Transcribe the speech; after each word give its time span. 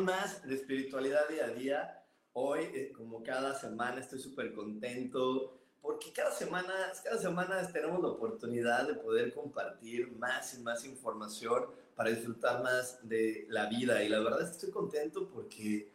a 0.00 0.02
una 0.02 0.04
misión 0.04 0.04
más 0.04 0.48
de 0.48 0.54
espiritualidad 0.54 1.28
día 1.28 1.44
a 1.44 1.48
día. 1.48 2.04
Hoy, 2.32 2.60
eh, 2.74 2.92
como 2.92 3.22
cada 3.22 3.54
semana, 3.54 4.00
estoy 4.00 4.18
súper 4.18 4.54
contento 4.54 5.58
porque 5.82 6.12
cada 6.12 6.32
semana, 6.32 6.72
cada 7.04 7.18
semana 7.18 7.70
tenemos 7.72 8.00
la 8.00 8.08
oportunidad 8.08 8.88
de 8.88 8.94
poder 8.94 9.34
compartir 9.34 10.12
más 10.12 10.54
y 10.54 10.62
más 10.62 10.84
información 10.84 11.66
para 11.94 12.10
disfrutar 12.10 12.62
más 12.62 12.98
de 13.02 13.46
la 13.50 13.66
vida. 13.66 14.02
Y 14.02 14.08
la 14.08 14.20
verdad 14.20 14.42
es 14.42 14.48
que 14.48 14.56
estoy 14.56 14.70
contento 14.70 15.28
porque 15.28 15.92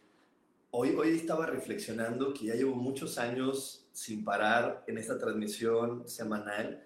hoy, 0.72 0.96
hoy 0.96 1.16
estaba 1.16 1.46
reflexionando 1.48 2.34
que 2.34 2.46
ya 2.46 2.56
llevo 2.56 2.76
muchos 2.76 3.18
años 3.18 3.88
sin 3.92 4.24
parar 4.24 4.84
en 4.88 4.98
esta 4.98 5.18
transmisión 5.18 6.08
semanal 6.08 6.86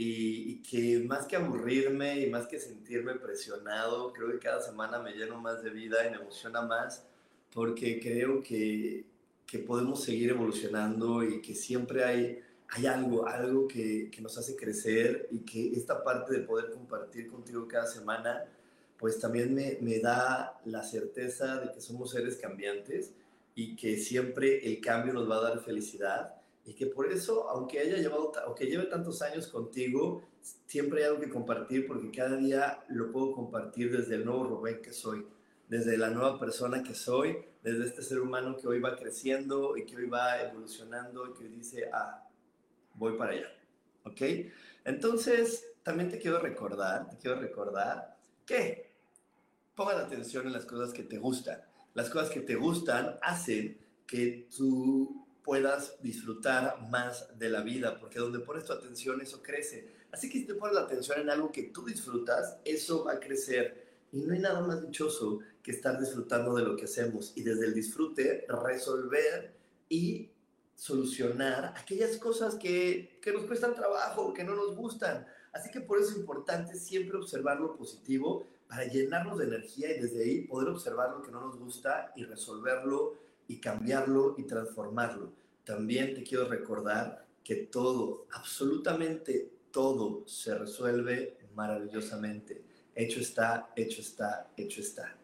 y, 0.00 0.62
que 0.62 1.00
más 1.00 1.26
que 1.26 1.34
aburrirme 1.34 2.20
y 2.20 2.30
más 2.30 2.46
que 2.46 2.60
sentirme 2.60 3.16
presionado, 3.16 4.12
creo 4.12 4.30
que 4.30 4.38
cada 4.38 4.60
semana 4.60 5.00
me 5.00 5.12
lleno 5.12 5.40
más 5.40 5.60
de 5.60 5.70
vida 5.70 6.06
y 6.06 6.10
me 6.10 6.18
emociona 6.18 6.62
más 6.62 7.04
porque 7.52 7.98
creo 7.98 8.40
que, 8.40 9.04
que 9.44 9.58
podemos 9.58 10.04
seguir 10.04 10.30
evolucionando 10.30 11.24
y 11.24 11.42
que 11.42 11.52
siempre 11.52 12.04
hay, 12.04 12.40
hay 12.68 12.86
algo, 12.86 13.26
algo 13.26 13.66
que, 13.66 14.08
que, 14.12 14.20
nos 14.20 14.38
hace 14.38 14.54
crecer 14.54 15.26
y 15.32 15.40
que 15.40 15.72
esta 15.72 16.04
parte 16.04 16.32
de 16.32 16.40
poder 16.46 16.70
compartir 16.70 17.28
contigo 17.28 17.66
cada 17.66 17.86
semana, 17.86 18.44
pues 18.98 19.18
también 19.18 19.52
me, 19.52 19.78
me 19.80 19.98
da 19.98 20.60
la 20.64 20.84
certeza 20.84 21.58
de 21.58 21.72
que 21.72 21.80
somos 21.80 22.12
seres 22.12 22.36
cambiantes 22.36 23.14
y 23.56 23.74
que 23.74 23.96
siempre 23.96 24.64
el 24.64 24.80
cambio 24.80 25.12
nos 25.12 25.28
va 25.28 25.38
a 25.38 25.50
dar 25.50 25.60
felicidad 25.60 26.37
y 26.68 26.74
que 26.74 26.86
por 26.86 27.10
eso, 27.10 27.48
aunque 27.48 27.78
haya 27.80 27.96
llevado, 27.96 28.30
aunque 28.44 28.66
lleve 28.66 28.84
tantos 28.84 29.22
años 29.22 29.46
contigo, 29.46 30.28
siempre 30.66 31.00
hay 31.00 31.08
algo 31.08 31.20
que 31.20 31.30
compartir 31.30 31.86
porque 31.86 32.10
cada 32.10 32.36
día 32.36 32.84
lo 32.88 33.10
puedo 33.10 33.32
compartir 33.32 33.90
desde 33.90 34.16
el 34.16 34.26
nuevo 34.26 34.44
Rubén 34.44 34.82
que 34.82 34.92
soy, 34.92 35.26
desde 35.66 35.96
la 35.96 36.10
nueva 36.10 36.38
persona 36.38 36.82
que 36.82 36.92
soy, 36.92 37.38
desde 37.62 37.86
este 37.86 38.02
ser 38.02 38.20
humano 38.20 38.54
que 38.54 38.68
hoy 38.68 38.80
va 38.80 38.96
creciendo 38.96 39.78
y 39.78 39.86
que 39.86 39.96
hoy 39.96 40.08
va 40.10 40.42
evolucionando 40.42 41.28
y 41.28 41.32
que 41.32 41.44
hoy 41.44 41.48
dice, 41.48 41.88
ah, 41.90 42.28
voy 42.92 43.16
para 43.16 43.32
allá. 43.32 43.48
¿Ok? 44.04 44.20
Entonces, 44.84 45.72
también 45.82 46.10
te 46.10 46.18
quiero 46.18 46.38
recordar, 46.38 47.08
te 47.08 47.16
quiero 47.16 47.40
recordar 47.40 48.18
que 48.44 48.92
pongan 49.74 49.96
atención 49.96 50.46
en 50.46 50.52
las 50.52 50.66
cosas 50.66 50.92
que 50.92 51.04
te 51.04 51.16
gustan. 51.16 51.62
Las 51.94 52.10
cosas 52.10 52.28
que 52.28 52.40
te 52.40 52.56
gustan 52.56 53.16
hacen 53.22 53.78
que 54.06 54.48
tu 54.54 55.17
puedas 55.48 55.96
disfrutar 56.02 56.78
más 56.90 57.26
de 57.38 57.48
la 57.48 57.62
vida, 57.62 57.98
porque 57.98 58.18
donde 58.18 58.38
pones 58.38 58.66
tu 58.66 58.74
atención, 58.74 59.18
eso 59.22 59.42
crece. 59.42 59.88
Así 60.12 60.28
que 60.28 60.40
si 60.40 60.44
te 60.44 60.52
pones 60.52 60.74
la 60.74 60.82
atención 60.82 61.20
en 61.20 61.30
algo 61.30 61.50
que 61.50 61.62
tú 61.62 61.86
disfrutas, 61.86 62.58
eso 62.66 63.04
va 63.06 63.12
a 63.12 63.18
crecer. 63.18 63.82
Y 64.12 64.18
no 64.18 64.34
hay 64.34 64.40
nada 64.40 64.60
más 64.60 64.82
dichoso 64.82 65.38
que 65.62 65.70
estar 65.70 65.98
disfrutando 65.98 66.54
de 66.54 66.64
lo 66.64 66.76
que 66.76 66.84
hacemos 66.84 67.32
y 67.34 67.44
desde 67.44 67.64
el 67.64 67.72
disfrute 67.72 68.44
resolver 68.46 69.54
y 69.88 70.28
solucionar 70.74 71.72
aquellas 71.78 72.18
cosas 72.18 72.56
que, 72.56 73.18
que 73.22 73.32
nos 73.32 73.46
cuestan 73.46 73.74
trabajo, 73.74 74.34
que 74.34 74.44
no 74.44 74.54
nos 74.54 74.76
gustan. 74.76 75.26
Así 75.54 75.70
que 75.70 75.80
por 75.80 75.98
eso 75.98 76.10
es 76.10 76.18
importante 76.18 76.74
siempre 76.74 77.16
observar 77.16 77.58
lo 77.58 77.74
positivo 77.74 78.46
para 78.68 78.84
llenarnos 78.84 79.38
de 79.38 79.46
energía 79.46 79.96
y 79.96 80.00
desde 80.00 80.24
ahí 80.24 80.40
poder 80.42 80.68
observar 80.68 81.12
lo 81.12 81.22
que 81.22 81.30
no 81.30 81.40
nos 81.40 81.58
gusta 81.58 82.12
y 82.16 82.24
resolverlo 82.24 83.16
y 83.48 83.58
cambiarlo 83.58 84.34
y 84.38 84.44
transformarlo. 84.44 85.32
También 85.64 86.14
te 86.14 86.22
quiero 86.22 86.48
recordar 86.48 87.26
que 87.42 87.56
todo, 87.56 88.26
absolutamente 88.32 89.50
todo 89.72 90.22
se 90.26 90.56
resuelve 90.56 91.38
maravillosamente. 91.54 92.62
Hecho 92.94 93.20
está, 93.20 93.70
hecho 93.74 94.00
está, 94.00 94.50
hecho 94.56 94.80
está. 94.80 95.16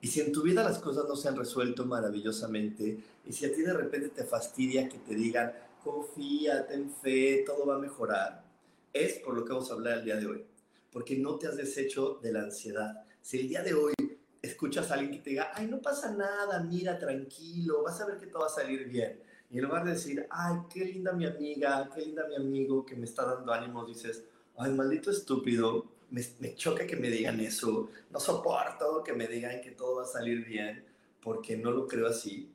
Y 0.00 0.08
si 0.08 0.20
en 0.20 0.32
tu 0.32 0.42
vida 0.42 0.64
las 0.64 0.78
cosas 0.78 1.04
no 1.06 1.16
se 1.16 1.28
han 1.28 1.36
resuelto 1.36 1.84
maravillosamente, 1.84 2.98
y 3.24 3.32
si 3.32 3.46
a 3.46 3.54
ti 3.54 3.62
de 3.62 3.72
repente 3.72 4.08
te 4.08 4.24
fastidia 4.24 4.88
que 4.88 4.98
te 4.98 5.14
digan, 5.14 5.52
confía, 5.82 6.66
ten 6.66 6.90
fe, 6.90 7.44
todo 7.46 7.66
va 7.66 7.76
a 7.76 7.78
mejorar, 7.78 8.44
es 8.92 9.18
por 9.20 9.34
lo 9.34 9.44
que 9.44 9.52
vamos 9.52 9.70
a 9.70 9.74
hablar 9.74 9.98
el 9.98 10.04
día 10.04 10.16
de 10.16 10.26
hoy. 10.26 10.44
Porque 10.92 11.16
no 11.16 11.36
te 11.36 11.46
has 11.46 11.56
deshecho 11.56 12.18
de 12.22 12.32
la 12.32 12.42
ansiedad. 12.42 13.04
Si 13.22 13.38
el 13.38 13.48
día 13.48 13.62
de 13.62 13.74
hoy 13.74 13.94
escuchas 14.42 14.90
a 14.90 14.94
alguien 14.94 15.12
que 15.12 15.18
te 15.18 15.30
diga, 15.30 15.52
ay, 15.54 15.68
no 15.68 15.80
pasa 15.80 16.12
nada, 16.12 16.60
mira, 16.60 16.98
tranquilo, 16.98 17.82
vas 17.82 18.00
a 18.00 18.06
ver 18.06 18.18
que 18.18 18.26
todo 18.26 18.40
va 18.40 18.46
a 18.46 18.50
salir 18.50 18.88
bien. 18.88 19.20
Y 19.50 19.58
en 19.58 19.64
lugar 19.64 19.84
de 19.84 19.92
decir, 19.92 20.26
ay, 20.30 20.56
qué 20.72 20.84
linda 20.84 21.12
mi 21.12 21.26
amiga, 21.26 21.88
qué 21.94 22.02
linda 22.02 22.26
mi 22.26 22.36
amigo 22.36 22.84
que 22.84 22.96
me 22.96 23.04
está 23.04 23.24
dando 23.24 23.52
ánimos, 23.52 23.86
dices, 23.86 24.24
ay, 24.56 24.72
maldito 24.72 25.10
estúpido, 25.10 25.86
me, 26.10 26.22
me 26.40 26.54
choca 26.54 26.86
que 26.86 26.96
me 26.96 27.08
digan 27.08 27.38
eso, 27.40 27.90
no 28.10 28.20
soporto 28.20 29.02
que 29.04 29.12
me 29.12 29.28
digan 29.28 29.60
que 29.60 29.70
todo 29.70 29.96
va 29.96 30.02
a 30.02 30.06
salir 30.06 30.44
bien, 30.44 30.84
porque 31.22 31.56
no 31.56 31.70
lo 31.70 31.86
creo 31.86 32.08
así. 32.08 32.50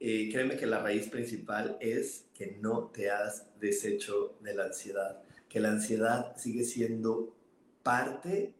Eh, 0.00 0.28
créeme 0.32 0.56
que 0.56 0.66
la 0.66 0.82
raíz 0.82 1.08
principal 1.08 1.76
es 1.80 2.24
que 2.34 2.58
no 2.60 2.86
te 2.86 3.08
has 3.08 3.46
deshecho 3.60 4.34
de 4.40 4.52
la 4.52 4.64
ansiedad, 4.64 5.22
que 5.48 5.60
la 5.60 5.70
ansiedad 5.70 6.36
sigue 6.36 6.64
siendo 6.64 7.36
parte, 7.84 8.52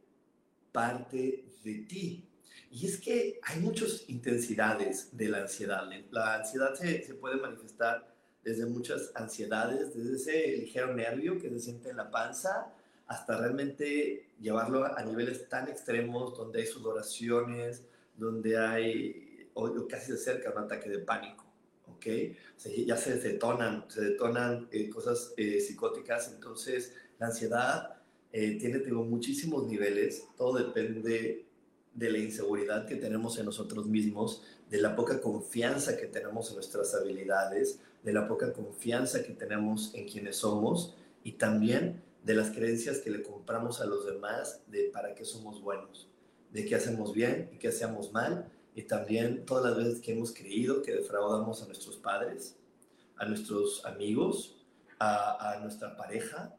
parte 0.71 1.44
de 1.65 1.75
ti. 1.89 2.29
Y 2.72 2.87
es 2.87 2.99
que 2.99 3.38
hay 3.43 3.60
muchas 3.60 4.09
intensidades 4.09 5.15
de 5.15 5.28
la 5.28 5.43
ansiedad. 5.43 5.83
La 6.10 6.37
ansiedad 6.37 6.75
se, 6.75 7.05
se, 7.05 7.15
puede 7.15 7.37
manifestar 7.37 8.10
desde 8.43 8.65
muchas 8.65 9.12
ansiedades, 9.15 9.94
desde 9.94 10.16
ese 10.16 10.56
ligero 10.56 10.94
nervio 10.94 11.38
que 11.38 11.50
se 11.50 11.61
siente 11.61 11.91
en 11.91 11.99
la 11.99 12.11
panza, 12.11 12.72
hasta 13.06 13.37
realmente 13.37 14.31
llevarlo 14.41 14.87
a 14.87 15.03
niveles 15.05 15.50
tan 15.50 15.69
extremos 15.69 16.34
donde 16.34 16.61
hay 16.61 16.66
sudoraciones, 16.66 17.82
donde 18.16 18.59
hay, 18.59 19.49
o, 19.53 19.87
casi 19.87 20.06
se 20.06 20.15
acerca 20.15 20.50
un 20.50 20.65
ataque 20.65 20.88
de 20.88 21.00
pánico. 21.00 21.44
¿ok? 21.88 22.06
O 22.56 22.61
sea, 22.61 22.72
ya 22.75 22.97
se 22.97 23.19
detonan, 23.19 23.84
se 23.88 24.00
detonan 24.00 24.66
eh, 24.72 24.88
cosas 24.88 25.34
eh, 25.37 25.61
psicóticas, 25.61 26.32
entonces 26.32 26.94
la 27.19 27.27
ansiedad 27.27 27.97
eh, 28.32 28.56
tiene 28.59 28.78
tengo, 28.78 29.05
muchísimos 29.05 29.66
niveles, 29.66 30.27
todo 30.38 30.56
depende 30.56 31.44
de 31.95 32.11
la 32.11 32.19
inseguridad 32.19 32.87
que 32.87 32.97
tenemos 32.97 33.39
en 33.39 33.47
nosotros 33.47 33.87
mismos, 33.87 34.43
de 34.71 34.81
la 34.81 34.97
poca 34.97 35.21
confianza 35.21 35.97
que 35.97 36.07
tenemos 36.07 36.49
en 36.49 36.57
nuestras 36.57 36.95
habilidades, 36.95 37.81
de 38.03 38.13
la 38.13 38.27
poca 38.27 38.53
confianza 38.53 39.23
que 39.23 39.33
tenemos 39.33 39.94
en 39.94 40.09
quienes 40.09 40.37
somos 40.37 40.97
y 41.23 41.33
también 41.33 42.03
de 42.25 42.35
las 42.35 42.50
creencias 42.50 42.99
que 42.99 43.11
le 43.11 43.23
compramos 43.23 43.81
a 43.81 43.87
los 43.87 44.06
demás 44.06 44.62
de 44.69 44.91
para 44.93 45.15
qué 45.15 45.25
somos 45.25 45.61
buenos, 45.61 46.09
de 46.53 46.65
qué 46.65 46.75
hacemos 46.75 47.12
bien 47.12 47.50
y 47.53 47.59
qué 47.59 47.69
hacemos 47.69 48.12
mal 48.12 48.50
y 48.75 48.83
también 48.83 49.45
todas 49.45 49.65
las 49.65 49.77
veces 49.77 50.00
que 50.00 50.12
hemos 50.12 50.33
creído 50.33 50.83
que 50.83 50.93
defraudamos 50.93 51.62
a 51.62 51.67
nuestros 51.67 51.97
padres, 51.97 52.56
a 53.17 53.27
nuestros 53.27 53.85
amigos, 53.85 54.56
a, 54.99 55.53
a 55.53 55.61
nuestra 55.61 55.97
pareja, 55.97 56.56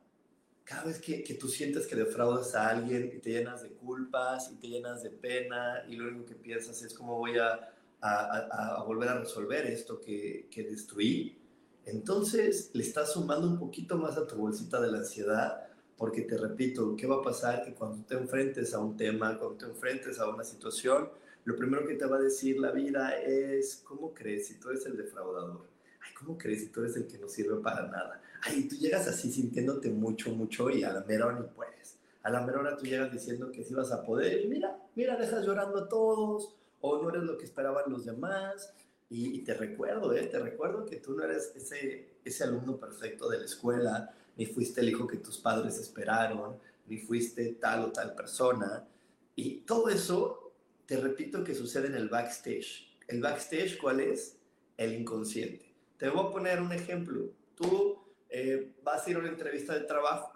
cada 0.64 0.86
vez 0.86 1.00
que, 1.00 1.24
que, 1.24 1.34
tú 1.34 1.48
sientes 1.48 1.88
que 1.88 1.96
defraudas 1.96 2.56
a 2.56 2.70
alguien 2.70 3.12
y 3.14 3.20
te 3.20 3.32
llenas 3.32 3.64
de 3.64 3.70
culpas 3.70 4.50
y 4.52 4.56
te 4.56 4.68
llenas 4.68 5.04
de 5.04 5.10
pena 5.10 5.84
y 5.88 5.96
lo 5.96 6.08
único 6.08 6.26
que 6.26 6.36
piensas 6.36 6.82
es 6.84 6.94
cómo 6.94 7.18
voy 7.18 7.38
a, 7.38 7.74
a, 8.02 8.84
volver 8.86 9.10
a 9.10 9.20
resolver 9.20 9.66
esto 9.66 10.00
que, 10.00 10.48
que, 10.50 10.64
destruí, 10.64 11.38
entonces 11.86 12.72
le 12.74 12.84
estás 12.84 13.14
sumando 13.14 13.48
un 13.48 13.60
poquito 13.60 13.98
más 13.98 14.18
a 14.18 14.26
tu 14.26 14.36
bolsita 14.36 14.80
de 14.82 14.92
la 14.92 15.00
ansiedad 15.00 15.68
porque 15.98 16.22
te 16.24 16.38
repito, 16.38 16.96
¿qué 16.96 17.08
va 17.08 17.18
a 17.18 17.22
pasar? 17.22 17.64
Que 17.64 17.74
cuando 17.74 18.04
te 18.06 18.16
enfrentes 18.16 18.74
a 18.74 18.80
un 18.80 18.98
tema, 18.98 19.38
cuando 19.38 19.58
te 19.58 19.66
enfrentes 19.66 20.20
a 20.20 20.28
una 20.28 20.44
situación, 20.44 21.10
lo 21.46 21.56
primero 21.56 21.86
que 21.86 21.96
te 21.96 22.06
va 22.06 22.18
a 22.18 22.22
decir 22.22 22.60
la 22.60 22.72
vida 22.72 23.18
es, 23.18 23.82
¿cómo 23.86 24.14
crees 24.14 24.48
si 24.48 24.60
tú 24.60 24.70
eres 24.70 24.86
el 24.86 24.98
defraudador? 24.98 25.74
ay, 26.06 26.14
¿cómo 26.14 26.38
crees 26.38 26.62
si 26.62 26.68
tú 26.68 26.82
eres 26.82 26.96
el 26.96 27.08
que 27.08 27.18
no 27.18 27.28
sirve 27.28 27.62
para 27.62 27.88
nada? 27.88 28.22
Ay, 28.46 28.68
tú 28.68 28.76
llegas 28.76 29.08
así 29.08 29.32
sintiéndote 29.32 29.90
mucho, 29.90 30.32
mucho 30.32 30.70
y 30.70 30.84
a 30.84 30.92
la 30.92 31.02
mera 31.02 31.28
hora 31.28 31.40
ni 31.40 31.48
puedes. 31.48 31.98
A 32.24 32.30
la 32.30 32.42
mera 32.42 32.60
hora 32.60 32.76
tú 32.76 32.86
llegas 32.86 33.12
diciendo 33.12 33.52
que 33.52 33.64
sí 33.64 33.74
vas 33.74 33.92
a 33.92 34.04
poder 34.04 34.42
y 34.42 34.48
mira, 34.48 34.78
mira, 34.96 35.16
dejas 35.16 35.46
llorando 35.46 35.80
a 35.80 35.88
todos 35.88 36.54
o 36.82 37.02
no 37.02 37.10
eres 37.10 37.24
lo 37.24 37.38
que 37.38 37.46
esperaban 37.46 37.86
los 37.88 38.06
demás. 38.06 38.74
Y, 39.10 39.44
te 39.44 39.54
recuerdo, 39.54 40.12
¿eh? 40.14 40.26
te 40.26 40.40
recuerdo 40.40 40.86
que 40.86 40.96
tú 40.96 41.14
no 41.14 41.24
eres 41.24 41.54
ese, 41.56 42.16
ese 42.26 42.44
alumno 42.46 42.78
perfecto 42.78 43.30
de 43.30 43.38
la 43.38 43.46
escuela, 43.46 44.12
ni 44.36 44.48
fuiste 44.48 44.82
el 44.82 44.90
hijo 44.90 45.06
que 45.06 45.18
tus 45.18 45.38
padres 45.38 45.78
esperaron, 45.78 46.58
ni 46.88 46.98
fuiste 46.98 47.54
tal 47.54 47.84
o 47.84 47.92
tal 47.92 48.16
persona. 48.16 48.88
Y 49.36 49.60
todo 49.62 49.90
eso, 49.90 50.52
te 50.88 50.98
repito 50.98 51.44
que 51.44 51.54
sucede 51.54 51.88
en 51.88 51.96
el 51.96 52.10
backstage. 52.10 52.92
¿El 53.08 53.22
backstage 53.22 53.78
cuál 53.78 54.00
es? 54.00 54.38
El 54.78 54.94
inconsciente. 54.94 55.72
Te 55.98 56.10
voy 56.10 56.26
a 56.26 56.32
poner 56.32 56.60
un 56.60 56.72
ejemplo. 56.72 57.30
Tú 57.56 58.03
eh, 58.36 58.74
vas 58.84 59.06
a 59.06 59.12
ir 59.12 59.16
a 59.16 59.20
una 59.20 59.30
entrevista 59.30 59.76
de 59.76 59.82
trabajo. 59.82 60.34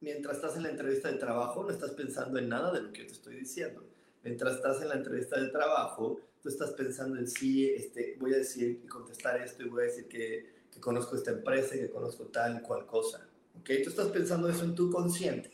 Mientras 0.00 0.36
estás 0.36 0.56
en 0.56 0.62
la 0.62 0.70
entrevista 0.70 1.12
de 1.12 1.18
trabajo, 1.18 1.62
no 1.62 1.70
estás 1.70 1.90
pensando 1.90 2.38
en 2.38 2.48
nada 2.48 2.72
de 2.72 2.80
lo 2.80 2.90
que 2.90 3.02
yo 3.02 3.06
te 3.06 3.12
estoy 3.12 3.36
diciendo. 3.36 3.84
Mientras 4.22 4.56
estás 4.56 4.80
en 4.80 4.88
la 4.88 4.94
entrevista 4.94 5.38
de 5.38 5.48
trabajo, 5.48 6.18
tú 6.42 6.48
estás 6.48 6.70
pensando 6.70 7.18
en 7.18 7.28
sí, 7.28 7.68
este, 7.68 8.16
voy 8.18 8.32
a 8.32 8.38
decir 8.38 8.80
y 8.82 8.86
contestar 8.86 9.38
esto 9.42 9.62
y 9.62 9.68
voy 9.68 9.82
a 9.82 9.86
decir 9.86 10.08
que, 10.08 10.54
que 10.72 10.80
conozco 10.80 11.16
esta 11.16 11.32
empresa 11.32 11.76
y 11.76 11.80
que 11.80 11.90
conozco 11.90 12.24
tal 12.24 12.56
y 12.56 12.60
cual 12.60 12.86
cosa. 12.86 13.28
¿Ok? 13.60 13.70
Tú 13.84 13.90
estás 13.90 14.08
pensando 14.08 14.48
eso 14.48 14.64
en 14.64 14.74
tu 14.74 14.90
consciente. 14.90 15.50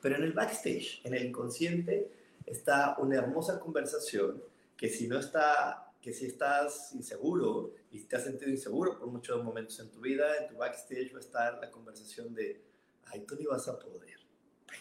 Pero 0.00 0.14
en 0.14 0.22
el 0.22 0.32
backstage, 0.32 1.00
en 1.02 1.14
el 1.14 1.26
inconsciente, 1.26 2.08
está 2.46 2.96
una 2.98 3.16
hermosa 3.16 3.58
conversación 3.58 4.40
que 4.76 4.88
si 4.88 5.08
no 5.08 5.18
está, 5.18 5.91
que 6.02 6.12
si 6.12 6.26
estás 6.26 6.92
inseguro 6.94 7.72
y 7.92 8.00
te 8.00 8.16
has 8.16 8.24
sentido 8.24 8.50
inseguro 8.50 8.98
por 8.98 9.06
muchos 9.06 9.42
momentos 9.42 9.78
en 9.78 9.88
tu 9.88 10.00
vida, 10.00 10.36
en 10.38 10.48
tu 10.48 10.56
backstage 10.56 11.14
va 11.14 11.18
a 11.18 11.20
estar 11.20 11.58
la 11.60 11.70
conversación 11.70 12.34
de, 12.34 12.60
ay, 13.06 13.20
tú 13.20 13.36
ni 13.36 13.46
vas 13.46 13.68
a 13.68 13.78
poder. 13.78 14.18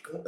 ¿cómo, 0.03 0.23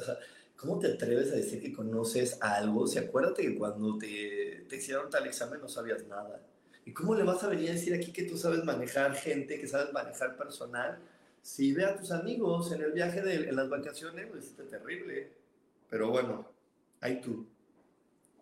¿cómo, 0.55 0.79
te 0.79 0.93
atreves 0.93 1.31
a 1.31 1.35
decir 1.35 1.59
que 1.61 1.73
conoces 1.73 2.37
algo? 2.41 2.85
Si 2.85 2.99
acuérdate 2.99 3.41
que 3.41 3.57
cuando 3.57 3.97
te, 3.97 4.67
te 4.69 4.75
hicieron 4.75 5.09
tal 5.09 5.25
examen 5.25 5.59
no 5.59 5.67
sabías 5.67 6.05
nada. 6.05 6.45
¿Y 6.85 6.93
cómo 6.93 7.15
le 7.15 7.23
vas 7.23 7.43
a 7.43 7.47
venir 7.47 7.71
a 7.71 7.73
decir 7.73 7.95
aquí 7.95 8.13
que 8.13 8.23
tú 8.23 8.37
sabes 8.37 8.63
manejar 8.63 9.15
gente, 9.15 9.59
que 9.59 9.67
sabes 9.67 9.91
manejar 9.93 10.37
personal? 10.37 10.99
Si 11.41 11.73
ve 11.73 11.85
a 11.85 11.95
tus 11.95 12.11
amigos 12.11 12.71
en 12.71 12.83
el 12.83 12.91
viaje 12.91 13.21
de 13.21 13.49
en 13.49 13.55
las 13.55 13.67
vacaciones, 13.67 14.27
pues 14.29 14.53
es 14.59 14.69
terrible. 14.69 15.31
Pero 15.89 16.11
bueno, 16.11 16.47
ahí 16.99 17.19
tú. 17.19 17.47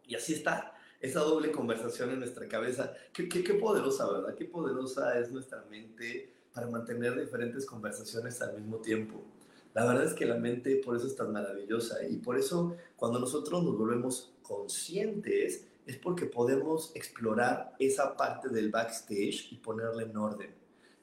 Y 0.06 0.16
así 0.16 0.34
está 0.34 0.74
esa 1.02 1.22
doble 1.22 1.52
conversación 1.52 2.12
en 2.12 2.20
nuestra 2.20 2.48
cabeza. 2.48 2.94
Qué, 3.12 3.26
poderosa, 3.60 4.10
¿verdad? 4.10 4.36
Qué 4.36 4.46
poderosa 4.46 5.20
es 5.20 5.32
nuestra 5.32 5.66
mente 5.70 6.32
para 6.54 6.68
mantener 6.68 7.20
diferentes 7.20 7.66
conversaciones 7.66 8.42
al 8.42 8.56
mismo 8.58 8.78
tiempo. 8.78 9.24
La 9.74 9.86
verdad 9.86 10.04
es 10.04 10.14
que 10.14 10.26
la 10.26 10.36
mente 10.36 10.82
por 10.84 10.96
eso 10.96 11.08
es 11.08 11.16
tan 11.16 11.32
maravillosa 11.32 12.06
y 12.08 12.18
por 12.18 12.38
eso 12.38 12.76
cuando 12.98 13.20
nosotros 13.20 13.64
nos 13.64 13.78
volvemos 13.78 14.34
conscientes 14.42 15.66
es 15.88 15.98
porque 15.98 16.26
podemos 16.26 16.92
explorar 16.94 17.74
esa 17.80 18.16
parte 18.16 18.50
del 18.50 18.70
backstage 18.70 19.52
y 19.52 19.56
ponerla 19.56 20.04
en 20.04 20.16
orden 20.16 20.54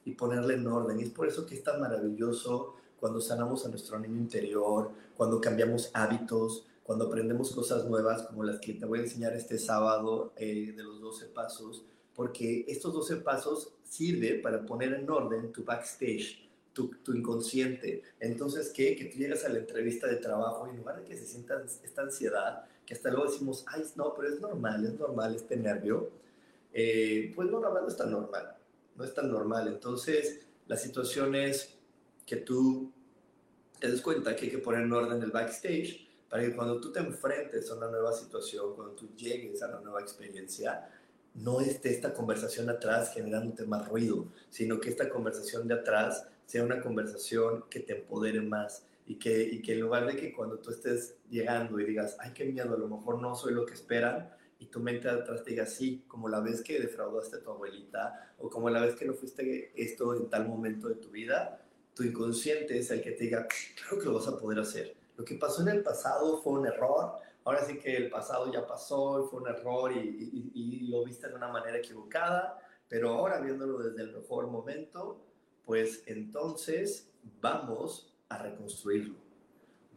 y 0.05 0.13
ponerle 0.13 0.53
en 0.53 0.67
orden. 0.67 0.99
Y 0.99 1.03
es 1.03 1.09
por 1.09 1.27
eso 1.27 1.45
que 1.45 1.55
es 1.55 1.63
tan 1.63 1.81
maravilloso 1.81 2.75
cuando 2.99 3.19
sanamos 3.19 3.65
a 3.65 3.69
nuestro 3.69 3.99
niño 3.99 4.17
interior, 4.17 4.91
cuando 5.17 5.41
cambiamos 5.41 5.89
hábitos, 5.93 6.68
cuando 6.89 7.05
aprendemos 7.05 7.51
cosas 7.51 7.85
nuevas 7.85 8.23
como 8.23 8.43
las 8.43 8.59
que 8.59 8.73
te 8.73 8.83
voy 8.83 8.97
a 8.97 9.01
enseñar 9.03 9.33
este 9.33 9.59
sábado 9.59 10.33
eh, 10.35 10.73
de 10.75 10.81
los 10.81 10.99
12 10.99 11.27
pasos, 11.27 11.85
porque 12.15 12.65
estos 12.67 12.91
12 12.95 13.17
pasos 13.17 13.75
sirven 13.83 14.41
para 14.41 14.65
poner 14.65 14.95
en 14.95 15.07
orden 15.07 15.51
tu 15.51 15.63
backstage, 15.63 16.49
tu, 16.73 16.89
tu, 17.03 17.13
inconsciente. 17.13 18.01
Entonces, 18.19 18.73
¿qué? 18.75 18.95
Que 18.95 19.05
tú 19.05 19.19
llegas 19.19 19.45
a 19.45 19.49
la 19.49 19.59
entrevista 19.59 20.07
de 20.07 20.15
trabajo 20.15 20.65
y 20.65 20.71
en 20.71 20.77
lugar 20.77 20.99
de 20.99 21.07
que 21.07 21.15
se 21.15 21.27
sienta 21.27 21.63
esta 21.83 22.01
ansiedad, 22.01 22.65
que 22.87 22.95
hasta 22.95 23.11
luego 23.11 23.31
decimos, 23.31 23.63
ay, 23.67 23.83
no, 23.95 24.15
pero 24.15 24.33
es 24.33 24.41
normal, 24.41 24.83
es 24.83 24.97
normal 24.97 25.35
este 25.35 25.57
nervio, 25.57 26.09
eh, 26.73 27.31
pues 27.35 27.51
no, 27.51 27.59
no 27.59 27.87
es 27.87 27.97
tan 27.97 28.09
normal 28.09 28.55
no 28.95 29.05
es 29.05 29.13
tan 29.13 29.31
normal. 29.31 29.67
Entonces, 29.67 30.47
la 30.65 30.75
situación 30.75 31.35
es 31.35 31.77
que 32.25 32.37
tú 32.37 32.91
te 33.79 33.91
des 33.91 34.01
cuenta 34.01 34.35
que 34.35 34.45
hay 34.45 34.51
que 34.51 34.57
poner 34.57 34.81
en 34.81 34.91
orden 34.91 35.21
el 35.21 35.29
backstage 35.29 36.08
para 36.29 36.43
que 36.43 36.55
cuando 36.55 36.79
tú 36.79 36.91
te 36.91 36.99
enfrentes 36.99 37.69
a 37.69 37.75
una 37.75 37.89
nueva 37.89 38.13
situación, 38.13 38.75
cuando 38.75 38.93
tú 38.93 39.15
llegues 39.15 39.61
a 39.63 39.67
una 39.69 39.79
nueva 39.81 40.01
experiencia, 40.01 40.89
no 41.33 41.61
esté 41.61 41.91
esta 41.91 42.13
conversación 42.13 42.69
atrás 42.69 43.13
generándote 43.13 43.65
más 43.65 43.87
ruido, 43.87 44.27
sino 44.49 44.79
que 44.79 44.89
esta 44.89 45.09
conversación 45.09 45.67
de 45.67 45.75
atrás 45.75 46.27
sea 46.45 46.63
una 46.63 46.81
conversación 46.81 47.65
que 47.69 47.79
te 47.79 47.97
empodere 47.97 48.41
más 48.41 48.85
y 49.05 49.15
que, 49.15 49.41
y 49.41 49.61
que 49.61 49.73
en 49.73 49.81
lugar 49.81 50.05
de 50.05 50.15
que 50.15 50.33
cuando 50.33 50.59
tú 50.59 50.71
estés 50.71 51.15
llegando 51.29 51.79
y 51.79 51.85
digas, 51.85 52.17
ay, 52.19 52.31
qué 52.33 52.45
miedo, 52.45 52.73
a 52.75 52.77
lo 52.77 52.87
mejor 52.87 53.21
no 53.21 53.35
soy 53.35 53.53
lo 53.53 53.65
que 53.65 53.73
esperan, 53.73 54.29
y 54.59 54.65
tu 54.65 54.81
mente 54.81 55.09
atrás 55.09 55.41
te 55.43 55.51
diga, 55.51 55.65
sí, 55.65 56.03
como 56.07 56.27
la 56.27 56.41
vez 56.41 56.61
que 56.61 56.79
defraudaste 56.79 57.37
a 57.37 57.41
tu 57.41 57.49
abuelita 57.49 58.33
o 58.37 58.49
como 58.49 58.69
la 58.69 58.81
vez 58.81 58.93
que 58.93 59.05
no 59.05 59.13
fuiste 59.13 59.71
esto 59.75 60.15
en 60.15 60.29
tal 60.29 60.47
momento 60.47 60.89
de 60.89 60.95
tu 60.95 61.09
vida, 61.09 61.65
tu 61.95 62.03
inconsciente 62.03 62.77
es 62.77 62.91
el 62.91 63.01
que 63.01 63.11
te 63.11 63.23
diga, 63.23 63.47
claro 63.75 63.99
que 63.99 64.05
lo 64.05 64.15
vas 64.15 64.27
a 64.27 64.37
poder 64.37 64.59
hacer. 64.59 64.98
Lo 65.19 65.25
que 65.25 65.35
pasó 65.35 65.63
en 65.63 65.67
el 65.67 65.83
pasado 65.83 66.41
fue 66.41 66.53
un 66.53 66.65
error, 66.65 67.17
ahora 67.43 67.65
sí 67.65 67.77
que 67.77 67.93
el 67.93 68.09
pasado 68.09 68.49
ya 68.53 68.65
pasó 68.65 69.21
y 69.21 69.27
fue 69.27 69.41
un 69.41 69.49
error 69.49 69.91
y, 69.91 70.49
y 70.53 70.87
lo 70.87 71.03
viste 71.03 71.27
de 71.27 71.35
una 71.35 71.49
manera 71.49 71.77
equivocada, 71.77 72.57
pero 72.87 73.09
ahora 73.09 73.41
viéndolo 73.41 73.79
desde 73.79 74.01
el 74.01 74.13
mejor 74.13 74.47
momento, 74.47 75.19
pues 75.65 76.03
entonces 76.05 77.11
vamos 77.41 78.15
a 78.29 78.37
reconstruirlo. 78.37 79.15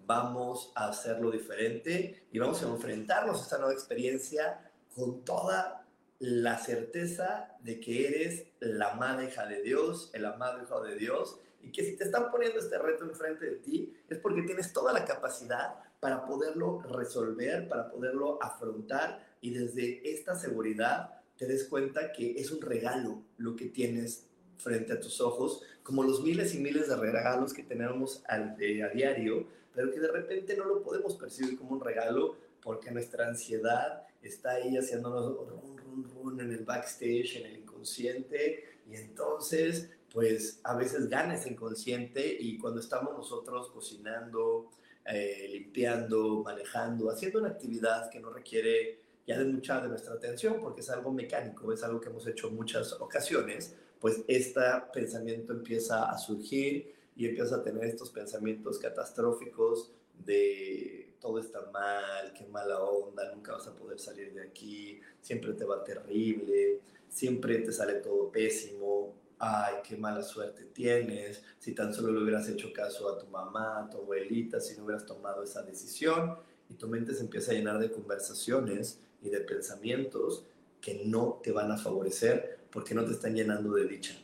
Vamos 0.06 0.72
a 0.74 0.88
hacerlo 0.88 1.30
diferente 1.30 2.26
y 2.32 2.40
vamos 2.40 2.60
a 2.64 2.66
enfrentarnos 2.66 3.38
a 3.38 3.42
esta 3.44 3.58
nueva 3.58 3.74
experiencia 3.74 4.72
con 4.92 5.24
toda 5.24 5.86
la 6.18 6.58
certeza 6.58 7.56
de 7.60 7.78
que 7.78 8.08
eres 8.08 8.48
la 8.58 8.94
amada 8.94 9.22
hija 9.22 9.46
de 9.46 9.62
Dios, 9.62 10.10
el 10.14 10.26
amado 10.26 10.60
hijo 10.60 10.82
de 10.82 10.96
Dios, 10.96 11.38
y 11.62 11.70
que 11.70 11.84
si 11.84 11.96
te 11.96 12.04
están 12.04 12.30
poniendo 12.30 12.58
este 12.58 12.78
reto 12.78 13.04
enfrente 13.04 13.46
de 13.46 13.56
ti 13.56 13.94
es 14.08 14.18
porque 14.18 14.42
tienes 14.42 14.72
toda 14.72 14.92
la 14.92 15.04
capacidad 15.04 15.76
para 16.00 16.26
poderlo 16.26 16.82
resolver, 16.82 17.68
para 17.68 17.90
poderlo 17.90 18.42
afrontar 18.42 19.24
y 19.40 19.50
desde 19.50 20.10
esta 20.10 20.34
seguridad 20.34 21.20
te 21.36 21.46
des 21.46 21.64
cuenta 21.64 22.12
que 22.12 22.32
es 22.40 22.50
un 22.50 22.60
regalo 22.60 23.22
lo 23.38 23.56
que 23.56 23.66
tienes 23.66 24.26
frente 24.58 24.92
a 24.92 25.00
tus 25.00 25.20
ojos, 25.20 25.62
como 25.82 26.04
los 26.04 26.22
miles 26.22 26.54
y 26.54 26.58
miles 26.58 26.88
de 26.88 26.96
regalos 26.96 27.52
que 27.52 27.62
tenemos 27.62 28.22
al, 28.28 28.50
a 28.50 28.88
diario, 28.88 29.46
pero 29.74 29.90
que 29.90 29.98
de 29.98 30.08
repente 30.08 30.56
no 30.56 30.64
lo 30.64 30.82
podemos 30.82 31.16
percibir 31.16 31.58
como 31.58 31.72
un 31.72 31.80
regalo 31.80 32.36
porque 32.62 32.90
nuestra 32.90 33.26
ansiedad 33.26 34.04
está 34.22 34.52
ahí 34.52 34.76
haciéndonos 34.76 35.36
run, 35.36 35.76
run, 35.78 36.10
run 36.14 36.40
en 36.40 36.52
el 36.52 36.64
backstage, 36.64 37.36
en 37.36 37.46
el 37.46 37.56
inconsciente, 37.58 38.78
y 38.88 38.94
entonces, 38.94 39.90
pues 40.12 40.60
a 40.62 40.76
veces 40.76 41.08
gana 41.08 41.34
ese 41.34 41.50
inconsciente 41.50 42.36
y 42.38 42.58
cuando 42.58 42.80
estamos 42.80 43.16
nosotros 43.16 43.70
cocinando, 43.70 44.70
eh, 45.06 45.48
limpiando, 45.50 46.42
manejando, 46.44 47.10
haciendo 47.10 47.38
una 47.38 47.48
actividad 47.48 48.10
que 48.10 48.20
no 48.20 48.30
requiere 48.30 49.00
ya 49.26 49.38
de 49.38 49.44
mucha 49.44 49.80
de 49.80 49.88
nuestra 49.88 50.14
atención 50.14 50.60
porque 50.60 50.82
es 50.82 50.90
algo 50.90 51.12
mecánico, 51.12 51.72
es 51.72 51.82
algo 51.82 52.00
que 52.00 52.08
hemos 52.08 52.26
hecho 52.26 52.50
muchas 52.50 52.92
ocasiones, 52.92 53.74
pues 54.00 54.22
este 54.28 54.60
pensamiento 54.92 55.52
empieza 55.52 56.10
a 56.10 56.18
surgir 56.18 56.94
y 57.16 57.26
empiezas 57.26 57.52
a 57.52 57.62
tener 57.62 57.84
estos 57.84 58.10
pensamientos 58.10 58.78
catastróficos 58.78 59.92
de 60.24 61.14
todo 61.20 61.38
está 61.38 61.70
mal, 61.72 62.32
qué 62.32 62.44
mala 62.46 62.80
onda, 62.80 63.32
nunca 63.32 63.52
vas 63.52 63.66
a 63.68 63.74
poder 63.74 63.98
salir 63.98 64.34
de 64.34 64.42
aquí, 64.42 65.00
siempre 65.20 65.52
te 65.52 65.64
va 65.64 65.84
terrible, 65.84 66.80
siempre 67.08 67.58
te 67.58 67.72
sale 67.72 67.94
todo 67.94 68.30
pésimo, 68.30 69.14
ay, 69.44 69.74
qué 69.82 69.96
mala 69.96 70.22
suerte 70.22 70.66
tienes, 70.66 71.42
si 71.58 71.74
tan 71.74 71.92
solo 71.92 72.12
le 72.12 72.22
hubieras 72.22 72.48
hecho 72.48 72.72
caso 72.72 73.08
a 73.08 73.18
tu 73.18 73.26
mamá, 73.26 73.80
a 73.80 73.90
tu 73.90 73.98
abuelita, 73.98 74.60
si 74.60 74.76
no 74.76 74.84
hubieras 74.84 75.04
tomado 75.04 75.42
esa 75.42 75.62
decisión, 75.62 76.36
y 76.68 76.74
tu 76.74 76.86
mente 76.86 77.12
se 77.12 77.22
empieza 77.22 77.50
a 77.50 77.54
llenar 77.54 77.80
de 77.80 77.90
conversaciones 77.90 79.00
y 79.20 79.30
de 79.30 79.40
pensamientos 79.40 80.46
que 80.80 81.02
no 81.06 81.40
te 81.42 81.50
van 81.50 81.72
a 81.72 81.76
favorecer 81.76 82.60
porque 82.70 82.94
no 82.94 83.04
te 83.04 83.10
están 83.10 83.34
llenando 83.34 83.74
de 83.74 83.88
dicha. 83.88 84.14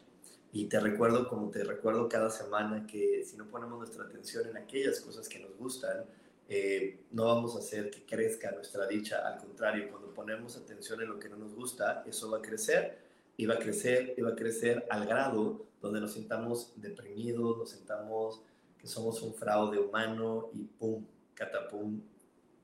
Y 0.52 0.66
te 0.66 0.78
recuerdo, 0.78 1.28
como 1.28 1.50
te 1.50 1.64
recuerdo 1.64 2.08
cada 2.08 2.30
semana, 2.30 2.87
que 2.87 3.25
si 3.25 3.37
no 3.37 3.48
ponemos 3.48 3.76
nuestra 3.76 4.04
atención 4.04 4.46
en 4.48 4.56
aquellas 4.56 5.00
cosas 5.00 5.28
que 5.28 5.40
nos 5.40 5.56
gustan, 5.56 6.04
eh, 6.48 7.00
no 7.10 7.25
vamos 7.25 7.56
a 7.56 7.58
hacer 7.58 7.90
que 7.90 8.06
crezca 8.06 8.52
nuestra 8.52 8.87
dicha. 8.87 9.26
Al 9.26 9.38
contrario, 9.38 9.90
cuando 9.90 10.14
ponemos 10.14 10.56
atención 10.56 11.02
en 11.02 11.08
lo 11.08 11.18
que 11.18 11.28
no 11.28 11.37
nos 11.37 11.56
gusta, 11.56 12.04
eso 12.06 12.30
va 12.30 12.38
a 12.38 12.42
crecer 12.42 13.08
va 13.47 13.54
a 13.54 13.59
crecer 13.59 14.14
va 14.23 14.30
a 14.30 14.35
crecer 14.35 14.87
al 14.90 15.07
grado 15.07 15.66
donde 15.80 16.00
nos 16.00 16.12
sintamos 16.12 16.73
deprimidos, 16.76 17.59
nos 17.59 17.71
sintamos 17.71 18.42
que 18.78 18.87
somos 18.87 19.23
un 19.23 19.35
fraude 19.35 19.78
humano 19.78 20.50
y 20.52 20.64
pum, 20.64 21.04
catapum, 21.35 22.00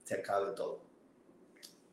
se 0.05 0.15
acabe 0.15 0.53
todo. 0.53 0.81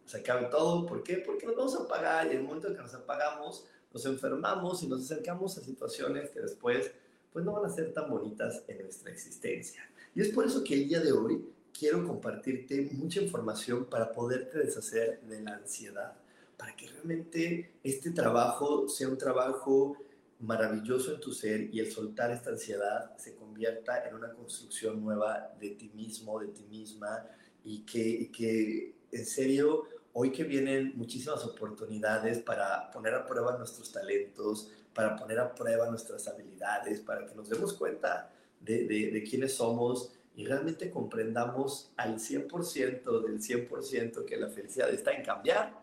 Se 0.05 0.17
acabe 0.17 0.47
todo, 0.47 0.85
¿por 0.85 1.03
qué? 1.03 1.17
Porque 1.17 1.45
nos 1.45 1.55
vamos 1.55 1.75
a 1.75 1.83
apagar 1.83 2.27
y 2.27 2.31
en 2.31 2.37
el 2.37 2.43
momento 2.43 2.67
en 2.67 2.75
que 2.75 2.81
nos 2.81 2.93
apagamos, 2.93 3.65
nos 3.93 4.05
enfermamos 4.05 4.83
y 4.83 4.87
nos 4.87 5.01
acercamos 5.03 5.57
a 5.57 5.61
situaciones 5.61 6.29
que 6.29 6.41
después 6.41 6.91
pues 7.31 7.45
no 7.45 7.53
van 7.53 7.65
a 7.65 7.73
ser 7.73 7.93
tan 7.93 8.09
bonitas 8.09 8.63
en 8.67 8.83
nuestra 8.83 9.11
existencia. 9.11 9.81
Y 10.13 10.21
es 10.21 10.29
por 10.29 10.45
eso 10.45 10.63
que 10.63 10.73
el 10.73 10.87
día 10.87 10.99
de 10.99 11.13
hoy 11.13 11.45
quiero 11.77 12.05
compartirte 12.05 12.89
mucha 12.93 13.21
información 13.21 13.85
para 13.85 14.11
poderte 14.11 14.59
deshacer 14.59 15.21
de 15.21 15.41
la 15.41 15.55
ansiedad, 15.55 16.13
para 16.61 16.75
que 16.75 16.87
realmente 16.89 17.71
este 17.83 18.11
trabajo 18.11 18.87
sea 18.87 19.07
un 19.07 19.17
trabajo 19.17 19.97
maravilloso 20.41 21.15
en 21.15 21.19
tu 21.19 21.33
ser 21.33 21.73
y 21.73 21.79
el 21.79 21.91
soltar 21.91 22.29
esta 22.29 22.51
ansiedad 22.51 23.17
se 23.17 23.33
convierta 23.33 24.07
en 24.07 24.13
una 24.13 24.31
construcción 24.31 25.03
nueva 25.03 25.55
de 25.59 25.71
ti 25.71 25.89
mismo, 25.95 26.39
de 26.39 26.49
ti 26.49 26.63
misma 26.69 27.25
y 27.63 27.79
que, 27.79 28.07
y 28.07 28.27
que 28.27 28.93
en 29.11 29.25
serio 29.25 29.85
hoy 30.13 30.31
que 30.31 30.43
vienen 30.43 30.93
muchísimas 30.95 31.43
oportunidades 31.45 32.37
para 32.37 32.91
poner 32.91 33.15
a 33.15 33.25
prueba 33.25 33.57
nuestros 33.57 33.91
talentos, 33.91 34.69
para 34.93 35.15
poner 35.15 35.39
a 35.39 35.55
prueba 35.55 35.89
nuestras 35.89 36.27
habilidades, 36.27 36.99
para 36.99 37.25
que 37.25 37.33
nos 37.33 37.49
demos 37.49 37.73
cuenta 37.73 38.31
de, 38.59 38.85
de, 38.85 39.23
quiénes 39.23 39.55
somos 39.55 40.13
y 40.35 40.45
realmente 40.45 40.91
comprendamos 40.91 41.91
al 41.97 42.19
100% 42.19 43.23
del 43.23 43.41
100% 43.41 44.25
que 44.25 44.37
la 44.37 44.49
felicidad 44.49 44.91
está 44.91 45.11
en 45.13 45.25
cambiar, 45.25 45.80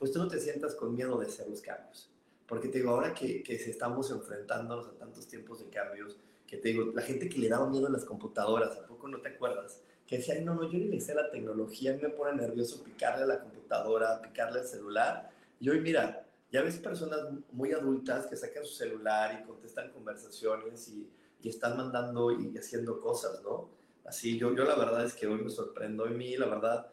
pues 0.00 0.12
tú 0.12 0.18
no 0.18 0.28
te 0.28 0.40
sientas 0.40 0.74
con 0.74 0.94
miedo 0.94 1.18
de 1.18 1.26
hacer 1.26 1.46
los 1.46 1.60
cambios. 1.60 2.10
Porque 2.48 2.68
te 2.68 2.78
digo, 2.78 2.90
ahora 2.90 3.14
que, 3.14 3.42
que 3.42 3.54
estamos 3.54 4.10
enfrentándonos 4.10 4.88
a 4.88 4.98
tantos 4.98 5.28
tiempos 5.28 5.60
de 5.60 5.66
cambios, 5.66 6.16
que 6.46 6.56
te 6.56 6.70
digo, 6.70 6.90
la 6.92 7.02
gente 7.02 7.28
que 7.28 7.38
le 7.38 7.48
daba 7.48 7.68
miedo 7.68 7.86
a 7.86 7.90
las 7.90 8.06
computadoras, 8.06 8.76
¿a 8.78 8.86
poco 8.86 9.06
no 9.06 9.20
te 9.20 9.28
acuerdas? 9.28 9.82
Que 10.06 10.16
decía, 10.16 10.40
no, 10.40 10.54
no, 10.54 10.62
yo 10.62 10.78
ni 10.78 10.86
le 10.86 11.00
sé 11.00 11.14
la 11.14 11.30
tecnología, 11.30 11.96
me 12.00 12.08
pone 12.08 12.34
nervioso 12.40 12.82
picarle 12.82 13.24
a 13.24 13.26
la 13.26 13.40
computadora, 13.40 14.20
picarle 14.22 14.60
al 14.60 14.66
celular. 14.66 15.30
Y 15.60 15.68
hoy, 15.68 15.80
mira, 15.80 16.26
ya 16.50 16.62
ves 16.62 16.78
personas 16.78 17.20
muy 17.52 17.72
adultas 17.72 18.26
que 18.26 18.36
sacan 18.36 18.64
su 18.64 18.72
celular 18.72 19.38
y 19.38 19.46
contestan 19.46 19.92
conversaciones 19.92 20.88
y, 20.88 21.08
y 21.42 21.48
están 21.50 21.76
mandando 21.76 22.32
y 22.32 22.56
haciendo 22.56 23.00
cosas, 23.00 23.42
¿no? 23.42 23.68
Así, 24.04 24.38
yo, 24.38 24.56
yo 24.56 24.64
la 24.64 24.76
verdad 24.76 25.04
es 25.04 25.14
que 25.14 25.26
hoy 25.26 25.40
me 25.40 25.50
sorprendo. 25.50 26.04
Hoy 26.04 26.14
mí, 26.14 26.36
la 26.36 26.46
verdad, 26.46 26.90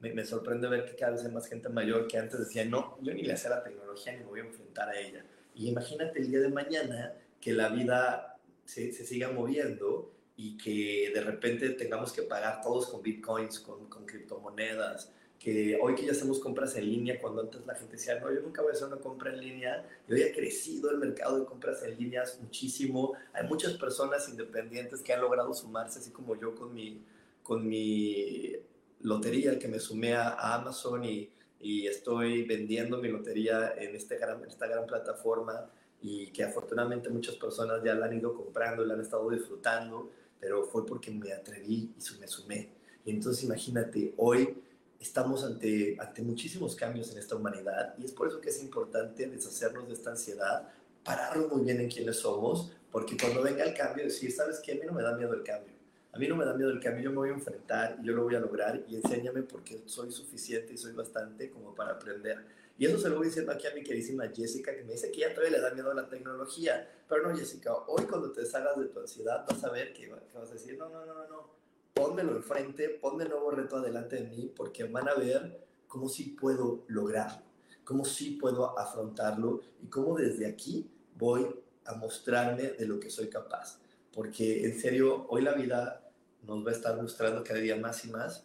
me, 0.00 0.12
me, 0.12 0.24
sorprende 0.24 0.68
ver 0.68 0.84
que 0.84 0.96
cada 0.96 1.12
vez 1.12 1.24
hay 1.24 1.32
más 1.32 1.46
gente 1.46 1.68
mayor 1.68 2.08
que 2.08 2.18
antes 2.18 2.38
decía, 2.40 2.64
no, 2.64 2.98
yo 3.00 3.14
ni 3.14 3.22
le 3.22 3.36
sé 3.36 3.48
la 3.48 3.62
tecnología 3.62 4.12
ni 4.12 4.20
me 4.20 4.24
voy 4.24 4.40
a 4.40 4.44
enfrentar 4.44 4.88
a 4.88 4.98
ella. 4.98 5.24
Y 5.54 5.68
imagínate 5.68 6.20
el 6.20 6.30
día 6.30 6.40
de 6.40 6.48
mañana 6.48 7.14
que 7.40 7.52
la 7.52 7.68
vida 7.68 8.38
se, 8.64 8.92
se 8.92 9.04
siga 9.04 9.30
moviendo 9.30 10.12
y 10.36 10.56
que 10.56 11.10
de 11.12 11.20
repente 11.20 11.70
tengamos 11.70 12.12
que 12.12 12.22
pagar 12.22 12.62
todos 12.62 12.88
con 12.88 13.02
bitcoins, 13.02 13.60
con, 13.60 13.90
con 13.90 14.06
criptomonedas, 14.06 15.12
que 15.38 15.78
hoy 15.80 15.94
que 15.94 16.04
ya 16.04 16.12
hacemos 16.12 16.38
compras 16.38 16.76
en 16.76 16.86
línea, 16.88 17.20
cuando 17.20 17.42
antes 17.42 17.64
la 17.66 17.74
gente 17.74 17.96
decía, 17.96 18.20
no, 18.20 18.32
yo 18.32 18.40
nunca 18.40 18.62
voy 18.62 18.70
a 18.70 18.74
hacer 18.74 18.88
una 18.88 18.98
compra 18.98 19.32
en 19.32 19.40
línea, 19.40 19.86
y 20.08 20.12
hoy 20.12 20.22
ha 20.22 20.32
crecido 20.32 20.90
el 20.90 20.98
mercado 20.98 21.38
de 21.38 21.46
compras 21.46 21.82
en 21.82 21.98
línea 21.98 22.24
muchísimo. 22.40 23.14
Hay 23.32 23.46
muchas 23.48 23.74
personas 23.74 24.28
independientes 24.28 25.00
que 25.00 25.12
han 25.12 25.20
logrado 25.20 25.52
sumarse, 25.54 25.98
así 25.98 26.10
como 26.10 26.38
yo 26.38 26.54
con 26.54 26.72
mi, 26.74 27.02
con 27.42 27.66
mi 27.66 28.56
lotería, 29.02 29.58
que 29.58 29.68
me 29.68 29.78
sumé 29.78 30.14
a, 30.14 30.54
Amazon 30.54 31.04
y, 31.04 31.30
y, 31.60 31.86
estoy 31.86 32.44
vendiendo 32.44 32.98
mi 32.98 33.08
lotería 33.08 33.74
en, 33.76 33.94
este 33.94 34.16
gran, 34.16 34.44
esta 34.44 34.66
gran 34.66 34.86
plataforma 34.86 35.70
y 36.02 36.28
que 36.28 36.44
afortunadamente 36.44 37.08
muchas 37.10 37.36
personas 37.36 37.82
ya 37.84 37.94
la 37.94 38.06
han 38.06 38.18
ido 38.18 38.34
comprando 38.34 38.84
la 38.84 38.94
han 38.94 39.00
estado 39.00 39.28
disfrutando, 39.30 40.10
pero 40.38 40.64
fue 40.64 40.86
porque 40.86 41.10
me 41.10 41.32
atreví 41.32 41.92
y 41.96 42.20
me 42.20 42.26
sumé. 42.26 42.70
Y 43.04 43.10
entonces 43.10 43.44
imagínate, 43.44 44.14
hoy 44.16 44.56
estamos 44.98 45.44
ante, 45.44 45.96
ante 45.98 46.22
muchísimos 46.22 46.74
cambios 46.74 47.10
en 47.12 47.18
esta 47.18 47.36
humanidad 47.36 47.94
y 47.98 48.04
es 48.04 48.12
por 48.12 48.28
eso 48.28 48.40
que 48.40 48.50
es 48.50 48.62
importante 48.62 49.26
deshacernos 49.26 49.88
de 49.88 49.94
esta 49.94 50.10
ansiedad, 50.10 50.68
pararnos 51.04 51.50
muy 51.50 51.64
bien 51.64 51.80
en 51.80 51.90
quiénes 51.90 52.16
somos, 52.16 52.72
porque 52.90 53.16
cuando 53.16 53.42
venga 53.42 53.64
el 53.64 53.74
cambio, 53.74 54.04
decir, 54.04 54.30
¿sabes 54.32 54.60
qué? 54.60 54.72
A 54.72 54.74
mí 54.74 54.82
no 54.86 54.92
me 54.92 55.02
da 55.02 55.16
miedo 55.16 55.32
el 55.32 55.42
cambio. 55.42 55.72
A 56.12 56.18
mí 56.18 56.26
no 56.26 56.36
me 56.36 56.44
da 56.44 56.54
miedo 56.54 56.70
el 56.70 56.80
cambio, 56.80 57.04
yo 57.04 57.10
me 57.10 57.16
voy 57.16 57.30
a 57.30 57.34
enfrentar 57.34 57.98
y 58.02 58.06
yo 58.06 58.12
lo 58.12 58.24
voy 58.24 58.34
a 58.34 58.40
lograr 58.40 58.84
y 58.88 58.96
enséñame 58.96 59.42
porque 59.42 59.82
soy 59.86 60.10
suficiente 60.10 60.72
y 60.72 60.76
soy 60.76 60.92
bastante 60.92 61.50
como 61.50 61.74
para 61.74 61.92
aprender. 61.92 62.44
Y 62.78 62.86
eso 62.86 62.98
se 62.98 63.08
lo 63.08 63.16
voy 63.16 63.26
diciendo 63.26 63.52
aquí 63.52 63.66
a 63.66 63.74
mi 63.74 63.82
queridísima 63.82 64.26
Jessica, 64.28 64.74
que 64.74 64.82
me 64.82 64.92
dice 64.92 65.12
que 65.12 65.20
ya 65.20 65.34
todavía 65.34 65.58
le 65.58 65.62
da 65.62 65.72
miedo 65.72 65.90
a 65.90 65.94
la 65.94 66.08
tecnología. 66.08 66.88
Pero 67.08 67.28
no, 67.28 67.36
Jessica, 67.36 67.74
hoy 67.86 68.04
cuando 68.06 68.32
te 68.32 68.44
salgas 68.46 68.78
de 68.78 68.86
tu 68.86 69.00
ansiedad 69.00 69.44
vas 69.46 69.62
a 69.62 69.70
ver 69.70 69.92
que, 69.92 70.02
que 70.02 70.38
vas 70.38 70.50
a 70.50 70.54
decir, 70.54 70.76
no, 70.78 70.88
no, 70.88 71.04
no, 71.04 71.14
no, 71.14 71.28
no 71.28 71.60
pónmelo 72.00 72.34
enfrente, 72.36 72.88
ponme 72.88 73.24
el 73.24 73.30
nuevo 73.30 73.50
reto 73.50 73.76
adelante 73.76 74.16
de 74.16 74.22
mí, 74.22 74.52
porque 74.56 74.84
van 74.84 75.08
a 75.08 75.14
ver 75.14 75.66
cómo 75.86 76.08
sí 76.08 76.36
puedo 76.40 76.84
lograrlo, 76.88 77.42
cómo 77.84 78.04
sí 78.04 78.38
puedo 78.40 78.78
afrontarlo 78.78 79.60
y 79.82 79.86
cómo 79.88 80.16
desde 80.16 80.46
aquí 80.46 80.90
voy 81.16 81.46
a 81.84 81.94
mostrarme 81.94 82.70
de 82.72 82.86
lo 82.86 82.98
que 82.98 83.10
soy 83.10 83.28
capaz. 83.28 83.80
Porque 84.12 84.64
en 84.64 84.78
serio, 84.78 85.26
hoy 85.28 85.42
la 85.42 85.54
vida 85.54 86.10
nos 86.42 86.64
va 86.64 86.70
a 86.70 86.74
estar 86.74 87.00
mostrando 87.00 87.44
cada 87.44 87.60
día 87.60 87.76
más 87.76 88.04
y 88.04 88.10
más 88.10 88.44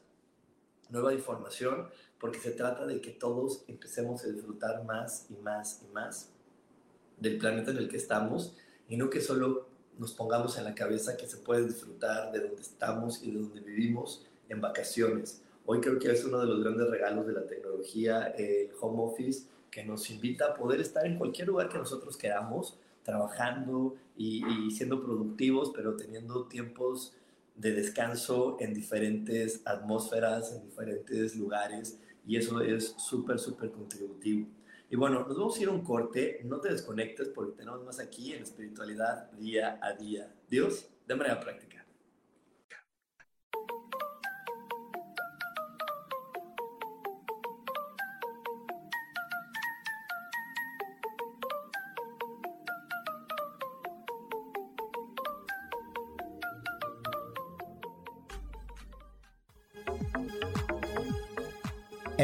nueva 0.89 1.13
información, 1.13 1.87
porque 2.19 2.39
se 2.39 2.51
trata 2.51 2.85
de 2.85 3.01
que 3.01 3.11
todos 3.11 3.65
empecemos 3.67 4.23
a 4.23 4.27
disfrutar 4.27 4.83
más 4.85 5.27
y 5.29 5.35
más 5.41 5.81
y 5.83 5.93
más 5.93 6.29
del 7.17 7.37
planeta 7.37 7.71
en 7.71 7.77
el 7.77 7.89
que 7.89 7.97
estamos 7.97 8.55
y 8.87 8.97
no 8.97 9.09
que 9.09 9.21
solo 9.21 9.67
nos 9.97 10.13
pongamos 10.13 10.57
en 10.57 10.65
la 10.65 10.75
cabeza 10.75 11.17
que 11.17 11.27
se 11.27 11.37
puede 11.37 11.65
disfrutar 11.65 12.31
de 12.31 12.39
donde 12.39 12.61
estamos 12.61 13.23
y 13.23 13.31
de 13.31 13.39
donde 13.39 13.61
vivimos 13.61 14.25
en 14.49 14.61
vacaciones. 14.61 15.41
Hoy 15.65 15.81
creo 15.81 15.97
que 15.97 16.11
es 16.11 16.23
uno 16.25 16.39
de 16.39 16.45
los 16.45 16.61
grandes 16.61 16.89
regalos 16.89 17.25
de 17.25 17.33
la 17.33 17.47
tecnología, 17.47 18.27
el 18.37 18.69
home 18.79 19.03
office, 19.03 19.47
que 19.71 19.83
nos 19.83 20.09
invita 20.09 20.47
a 20.47 20.53
poder 20.53 20.79
estar 20.81 21.05
en 21.05 21.17
cualquier 21.17 21.47
lugar 21.47 21.69
que 21.69 21.77
nosotros 21.77 22.17
queramos, 22.17 22.77
trabajando 23.03 23.95
y, 24.17 24.71
siendo 24.71 25.01
productivos, 25.01 25.71
pero 25.75 25.95
teniendo 25.95 26.47
tiempos 26.47 27.15
de 27.55 27.73
descanso 27.73 28.57
en 28.59 28.73
diferentes 28.73 29.61
atmósferas, 29.65 30.53
en 30.53 30.63
diferentes 30.63 31.35
lugares, 31.35 31.99
y 32.27 32.37
eso 32.37 32.61
es 32.61 32.95
súper, 32.97 33.39
súper 33.39 33.71
contributivo. 33.71 34.47
Y 34.89 34.95
bueno, 34.95 35.25
nos 35.27 35.37
vamos 35.37 35.57
a 35.57 35.61
ir 35.61 35.69
un 35.69 35.83
corte, 35.83 36.41
no 36.45 36.59
te 36.59 36.69
desconectes 36.71 37.29
porque 37.29 37.57
tenemos 37.57 37.83
más 37.83 37.99
aquí 37.99 38.33
en 38.33 38.43
espiritualidad 38.43 39.31
día 39.31 39.79
a 39.81 39.93
día. 39.93 40.33
Dios, 40.49 40.89
de 41.07 41.15
manera 41.15 41.39
práctica. 41.39 41.74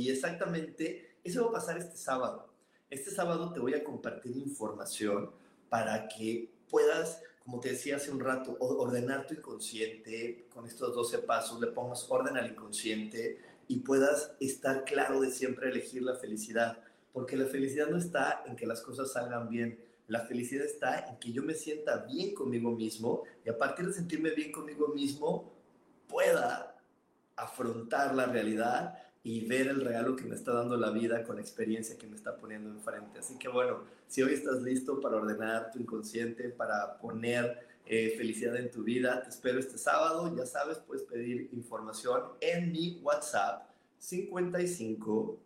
Y 0.00 0.08
exactamente 0.08 1.16
eso 1.22 1.44
va 1.44 1.50
a 1.50 1.60
pasar 1.60 1.76
este 1.76 1.96
sábado. 1.96 2.48
Este 2.88 3.10
sábado 3.10 3.52
te 3.52 3.60
voy 3.60 3.74
a 3.74 3.84
compartir 3.84 4.34
información 4.36 5.30
para 5.68 6.08
que 6.08 6.50
puedas, 6.70 7.22
como 7.44 7.60
te 7.60 7.72
decía 7.72 7.96
hace 7.96 8.10
un 8.10 8.18
rato, 8.18 8.56
ordenar 8.58 9.26
tu 9.26 9.34
inconsciente 9.34 10.46
con 10.54 10.66
estos 10.66 10.94
12 10.94 11.18
pasos, 11.18 11.60
le 11.60 11.66
pongas 11.66 12.06
orden 12.08 12.38
al 12.38 12.50
inconsciente 12.50 13.38
y 13.68 13.80
puedas 13.80 14.32
estar 14.40 14.84
claro 14.84 15.20
de 15.20 15.30
siempre 15.30 15.68
elegir 15.68 16.02
la 16.02 16.16
felicidad. 16.16 16.78
Porque 17.12 17.36
la 17.36 17.46
felicidad 17.46 17.88
no 17.88 17.98
está 17.98 18.42
en 18.46 18.56
que 18.56 18.66
las 18.66 18.80
cosas 18.80 19.12
salgan 19.12 19.50
bien, 19.50 19.78
la 20.08 20.20
felicidad 20.20 20.64
está 20.64 21.06
en 21.10 21.18
que 21.18 21.30
yo 21.30 21.42
me 21.42 21.54
sienta 21.54 21.98
bien 21.98 22.34
conmigo 22.34 22.72
mismo 22.72 23.24
y 23.44 23.50
a 23.50 23.58
partir 23.58 23.86
de 23.86 23.92
sentirme 23.92 24.30
bien 24.30 24.50
conmigo 24.50 24.88
mismo 24.88 25.52
pueda 26.08 26.74
afrontar 27.36 28.14
la 28.14 28.26
realidad 28.26 28.98
y 29.22 29.46
ver 29.46 29.68
el 29.68 29.82
regalo 29.82 30.16
que 30.16 30.24
me 30.24 30.34
está 30.34 30.52
dando 30.52 30.76
la 30.76 30.90
vida 30.90 31.22
con 31.24 31.36
la 31.36 31.42
experiencia 31.42 31.98
que 31.98 32.06
me 32.06 32.16
está 32.16 32.36
poniendo 32.36 32.70
enfrente. 32.70 33.18
Así 33.18 33.38
que 33.38 33.48
bueno, 33.48 33.84
si 34.08 34.22
hoy 34.22 34.32
estás 34.32 34.62
listo 34.62 35.00
para 35.00 35.16
ordenar 35.16 35.70
tu 35.70 35.78
inconsciente, 35.78 36.48
para 36.48 36.98
poner 36.98 37.66
eh, 37.84 38.14
felicidad 38.16 38.56
en 38.56 38.70
tu 38.70 38.82
vida, 38.82 39.22
te 39.22 39.28
espero 39.28 39.58
este 39.58 39.76
sábado. 39.76 40.34
Ya 40.34 40.46
sabes, 40.46 40.78
puedes 40.78 41.02
pedir 41.04 41.50
información 41.52 42.22
en 42.40 42.72
mi 42.72 42.98
WhatsApp 43.02 43.68
55 43.98 45.38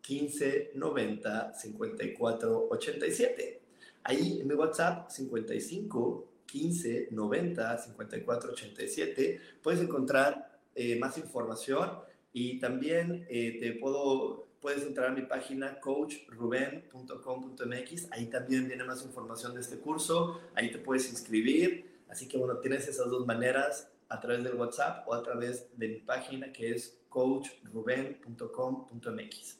15 0.00 0.72
90 0.74 1.54
54 1.54 2.68
87. 2.70 3.60
Ahí 4.04 4.40
en 4.40 4.48
mi 4.48 4.54
WhatsApp 4.54 5.10
55 5.10 6.30
15 6.46 7.08
90 7.12 7.78
54 7.78 8.52
87 8.52 9.40
puedes 9.62 9.80
encontrar 9.80 10.58
eh, 10.74 10.98
más 10.98 11.16
información 11.18 11.90
y 12.32 12.58
también 12.58 13.26
eh, 13.28 13.58
te 13.60 13.72
puedo, 13.72 14.48
puedes 14.60 14.82
entrar 14.84 15.10
a 15.10 15.12
mi 15.12 15.20
página 15.22 15.80
coachruben.com.mx, 15.80 18.12
ahí 18.12 18.26
también 18.26 18.68
viene 18.68 18.84
más 18.84 19.04
información 19.04 19.54
de 19.54 19.60
este 19.60 19.78
curso, 19.78 20.40
ahí 20.54 20.70
te 20.70 20.78
puedes 20.78 21.10
inscribir, 21.10 22.04
así 22.08 22.28
que 22.28 22.38
bueno, 22.38 22.58
tienes 22.58 22.86
esas 22.88 23.10
dos 23.10 23.26
maneras 23.26 23.90
a 24.08 24.20
través 24.20 24.44
del 24.44 24.54
WhatsApp 24.54 25.08
o 25.08 25.14
a 25.14 25.22
través 25.22 25.66
de 25.76 25.88
mi 25.88 25.98
página 26.00 26.52
que 26.52 26.70
es 26.72 27.00
coachruben.com.mx. 27.08 29.58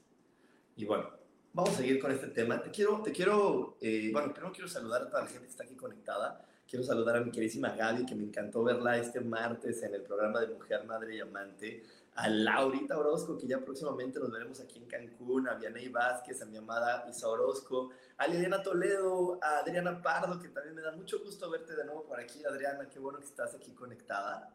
Y 0.76 0.84
bueno, 0.84 1.10
vamos 1.52 1.74
a 1.74 1.76
seguir 1.76 2.00
con 2.00 2.10
este 2.10 2.28
tema. 2.28 2.62
Te 2.62 2.70
quiero, 2.70 3.02
te 3.02 3.12
quiero, 3.12 3.76
eh, 3.80 4.10
bueno, 4.12 4.32
primero 4.32 4.52
quiero 4.52 4.68
saludar 4.68 5.02
a 5.02 5.08
toda 5.08 5.22
la 5.22 5.28
gente 5.28 5.44
que 5.44 5.50
está 5.50 5.64
aquí 5.64 5.74
conectada. 5.74 6.46
Quiero 6.66 6.84
saludar 6.84 7.16
a 7.16 7.20
mi 7.20 7.32
queridísima 7.32 7.70
Gaby, 7.70 8.06
que 8.06 8.14
me 8.14 8.24
encantó 8.24 8.62
verla 8.62 8.96
este 8.96 9.20
martes 9.20 9.82
en 9.82 9.94
el 9.94 10.02
programa 10.02 10.40
de 10.40 10.54
Mujer, 10.54 10.84
Madre 10.84 11.16
y 11.16 11.20
Amante. 11.20 11.82
A 12.14 12.28
Laurita 12.28 12.98
Orozco, 12.98 13.38
que 13.38 13.46
ya 13.46 13.64
próximamente 13.64 14.18
nos 14.18 14.30
veremos 14.30 14.60
aquí 14.60 14.78
en 14.78 14.86
Cancún. 14.86 15.48
A 15.48 15.54
Vianey 15.54 15.88
Vázquez, 15.88 16.42
a 16.42 16.46
mi 16.46 16.56
amada 16.56 17.06
Isa 17.08 17.28
Orozco. 17.28 17.90
A 18.18 18.26
Liliana 18.26 18.62
Toledo, 18.62 19.38
a 19.42 19.58
Adriana 19.58 20.02
Pardo, 20.02 20.38
que 20.38 20.48
también 20.48 20.74
me 20.74 20.82
da 20.82 20.92
mucho 20.92 21.20
gusto 21.20 21.50
verte 21.50 21.74
de 21.74 21.84
nuevo 21.84 22.04
por 22.04 22.20
aquí. 22.20 22.44
Adriana, 22.44 22.88
qué 22.88 22.98
bueno 22.98 23.18
que 23.18 23.26
estás 23.26 23.54
aquí 23.54 23.72
conectada. 23.72 24.54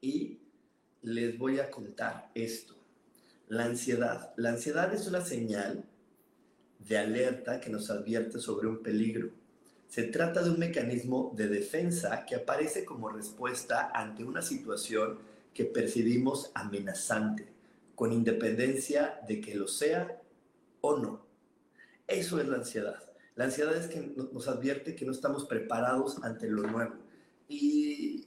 Y 0.00 0.40
les 1.02 1.38
voy 1.38 1.60
a 1.60 1.70
contar 1.70 2.30
esto. 2.34 2.74
La 3.48 3.64
ansiedad. 3.64 4.32
La 4.36 4.50
ansiedad 4.50 4.92
es 4.92 5.06
una 5.06 5.20
señal 5.20 5.84
de 6.78 6.98
alerta 6.98 7.60
que 7.60 7.70
nos 7.70 7.90
advierte 7.90 8.40
sobre 8.40 8.66
un 8.66 8.82
peligro 8.82 9.30
se 9.92 10.04
trata 10.04 10.42
de 10.42 10.48
un 10.48 10.58
mecanismo 10.58 11.34
de 11.36 11.48
defensa 11.48 12.24
que 12.24 12.34
aparece 12.34 12.82
como 12.82 13.10
respuesta 13.10 13.90
ante 13.92 14.24
una 14.24 14.40
situación 14.40 15.18
que 15.54 15.64
percibimos 15.64 16.50
amenazante, 16.54 17.48
con 17.94 18.12
independencia 18.12 19.20
de 19.28 19.40
que 19.40 19.54
lo 19.54 19.68
sea 19.68 20.20
o 20.80 20.98
no. 20.98 21.26
Eso 22.06 22.40
es 22.40 22.48
la 22.48 22.56
ansiedad. 22.56 23.02
La 23.34 23.44
ansiedad 23.44 23.76
es 23.76 23.86
que 23.86 24.14
nos 24.32 24.48
advierte 24.48 24.94
que 24.94 25.04
no 25.04 25.12
estamos 25.12 25.44
preparados 25.44 26.22
ante 26.22 26.48
lo 26.48 26.62
nuevo. 26.62 26.94
Y, 27.48 28.26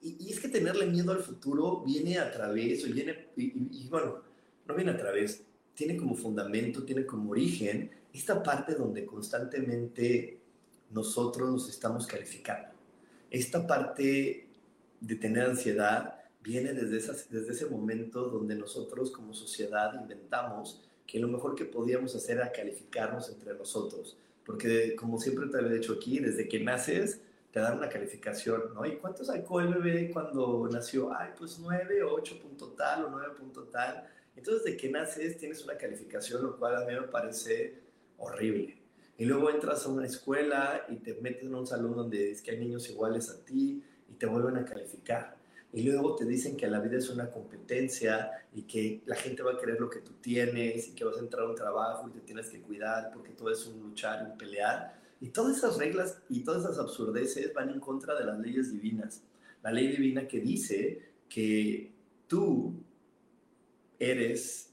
y, 0.00 0.30
es 0.30 0.40
que 0.40 0.48
tenerle 0.48 0.86
miedo 0.86 1.12
al 1.12 1.20
futuro 1.20 1.82
viene 1.84 2.18
a 2.18 2.30
través, 2.30 2.86
y, 2.86 2.92
viene, 2.92 3.28
y 3.36 3.88
bueno, 3.88 4.22
no 4.66 4.74
viene 4.74 4.90
a 4.92 4.96
través, 4.96 5.42
tiene 5.74 5.96
como 5.96 6.14
fundamento, 6.14 6.84
tiene 6.84 7.06
como 7.06 7.30
origen 7.30 7.90
esta 8.12 8.42
parte 8.42 8.74
donde 8.74 9.06
constantemente 9.06 10.40
nosotros 10.90 11.50
nos 11.50 11.68
estamos 11.68 12.06
calificando. 12.06 12.70
Esta 13.30 13.66
parte 13.66 14.47
de 15.00 15.16
tener 15.16 15.46
ansiedad 15.46 16.18
viene 16.42 16.72
desde, 16.72 17.12
desde 17.30 17.52
ese 17.52 17.66
momento 17.66 18.28
donde 18.28 18.54
nosotros 18.54 19.10
como 19.10 19.34
sociedad 19.34 20.00
inventamos 20.00 20.82
que 21.06 21.18
lo 21.18 21.28
mejor 21.28 21.54
que 21.54 21.64
podíamos 21.64 22.14
hacer 22.14 22.36
era 22.36 22.52
calificarnos 22.52 23.30
entre 23.30 23.54
nosotros. 23.54 24.16
Porque 24.44 24.94
como 24.94 25.18
siempre 25.18 25.46
te 25.48 25.58
he 25.58 25.74
dicho 25.74 25.94
aquí, 25.94 26.18
desde 26.20 26.48
que 26.48 26.60
naces 26.60 27.20
te 27.50 27.60
dan 27.60 27.78
una 27.78 27.88
calificación, 27.88 28.74
¿no? 28.74 28.84
¿Y 28.86 28.96
cuánto 28.96 29.24
sacó 29.24 29.60
el 29.60 29.74
bebé 29.74 30.10
cuando 30.10 30.68
nació? 30.70 31.14
Ay, 31.16 31.30
pues 31.36 31.58
9 31.58 32.02
o 32.02 32.14
8 32.14 32.40
punto 32.40 32.68
tal 32.72 33.04
o 33.04 33.10
9 33.10 33.34
punto 33.38 33.64
tal. 33.64 34.06
Entonces, 34.36 34.64
de 34.64 34.76
que 34.76 34.90
naces 34.90 35.36
tienes 35.38 35.64
una 35.64 35.76
calificación, 35.76 36.42
lo 36.42 36.56
cual 36.58 36.76
a 36.76 36.86
mí 36.86 36.94
me 36.94 37.08
parece 37.08 37.74
horrible. 38.18 38.78
Y 39.16 39.24
luego 39.24 39.50
entras 39.50 39.84
a 39.84 39.88
una 39.88 40.06
escuela 40.06 40.86
y 40.88 40.96
te 40.96 41.14
metes 41.14 41.44
en 41.44 41.54
un 41.54 41.66
salón 41.66 41.96
donde 41.96 42.30
es 42.30 42.40
que 42.40 42.52
hay 42.52 42.58
niños 42.58 42.88
iguales 42.88 43.30
a 43.30 43.44
ti 43.44 43.82
y 44.08 44.14
te 44.14 44.26
vuelven 44.26 44.56
a 44.56 44.64
calificar. 44.64 45.36
Y 45.72 45.82
luego 45.82 46.16
te 46.16 46.24
dicen 46.24 46.56
que 46.56 46.66
la 46.66 46.80
vida 46.80 46.96
es 46.96 47.10
una 47.10 47.30
competencia 47.30 48.30
y 48.54 48.62
que 48.62 49.02
la 49.04 49.16
gente 49.16 49.42
va 49.42 49.52
a 49.52 49.58
querer 49.58 49.78
lo 49.78 49.90
que 49.90 50.00
tú 50.00 50.12
tienes 50.20 50.88
y 50.88 50.94
que 50.94 51.04
vas 51.04 51.16
a 51.18 51.20
entrar 51.20 51.44
a 51.44 51.50
un 51.50 51.54
trabajo 51.54 52.08
y 52.08 52.12
te 52.12 52.20
tienes 52.20 52.48
que 52.48 52.60
cuidar 52.60 53.10
porque 53.12 53.32
todo 53.32 53.50
es 53.50 53.66
un 53.66 53.80
luchar, 53.80 54.26
un 54.30 54.38
pelear. 54.38 54.98
Y 55.20 55.28
todas 55.28 55.58
esas 55.58 55.76
reglas 55.76 56.22
y 56.28 56.42
todas 56.42 56.64
esas 56.64 56.78
absurdeces 56.78 57.52
van 57.52 57.70
en 57.70 57.80
contra 57.80 58.18
de 58.18 58.24
las 58.24 58.38
leyes 58.38 58.72
divinas. 58.72 59.22
La 59.62 59.70
ley 59.70 59.88
divina 59.88 60.26
que 60.26 60.40
dice 60.40 61.02
que 61.28 61.92
tú 62.26 62.82
eres 63.98 64.68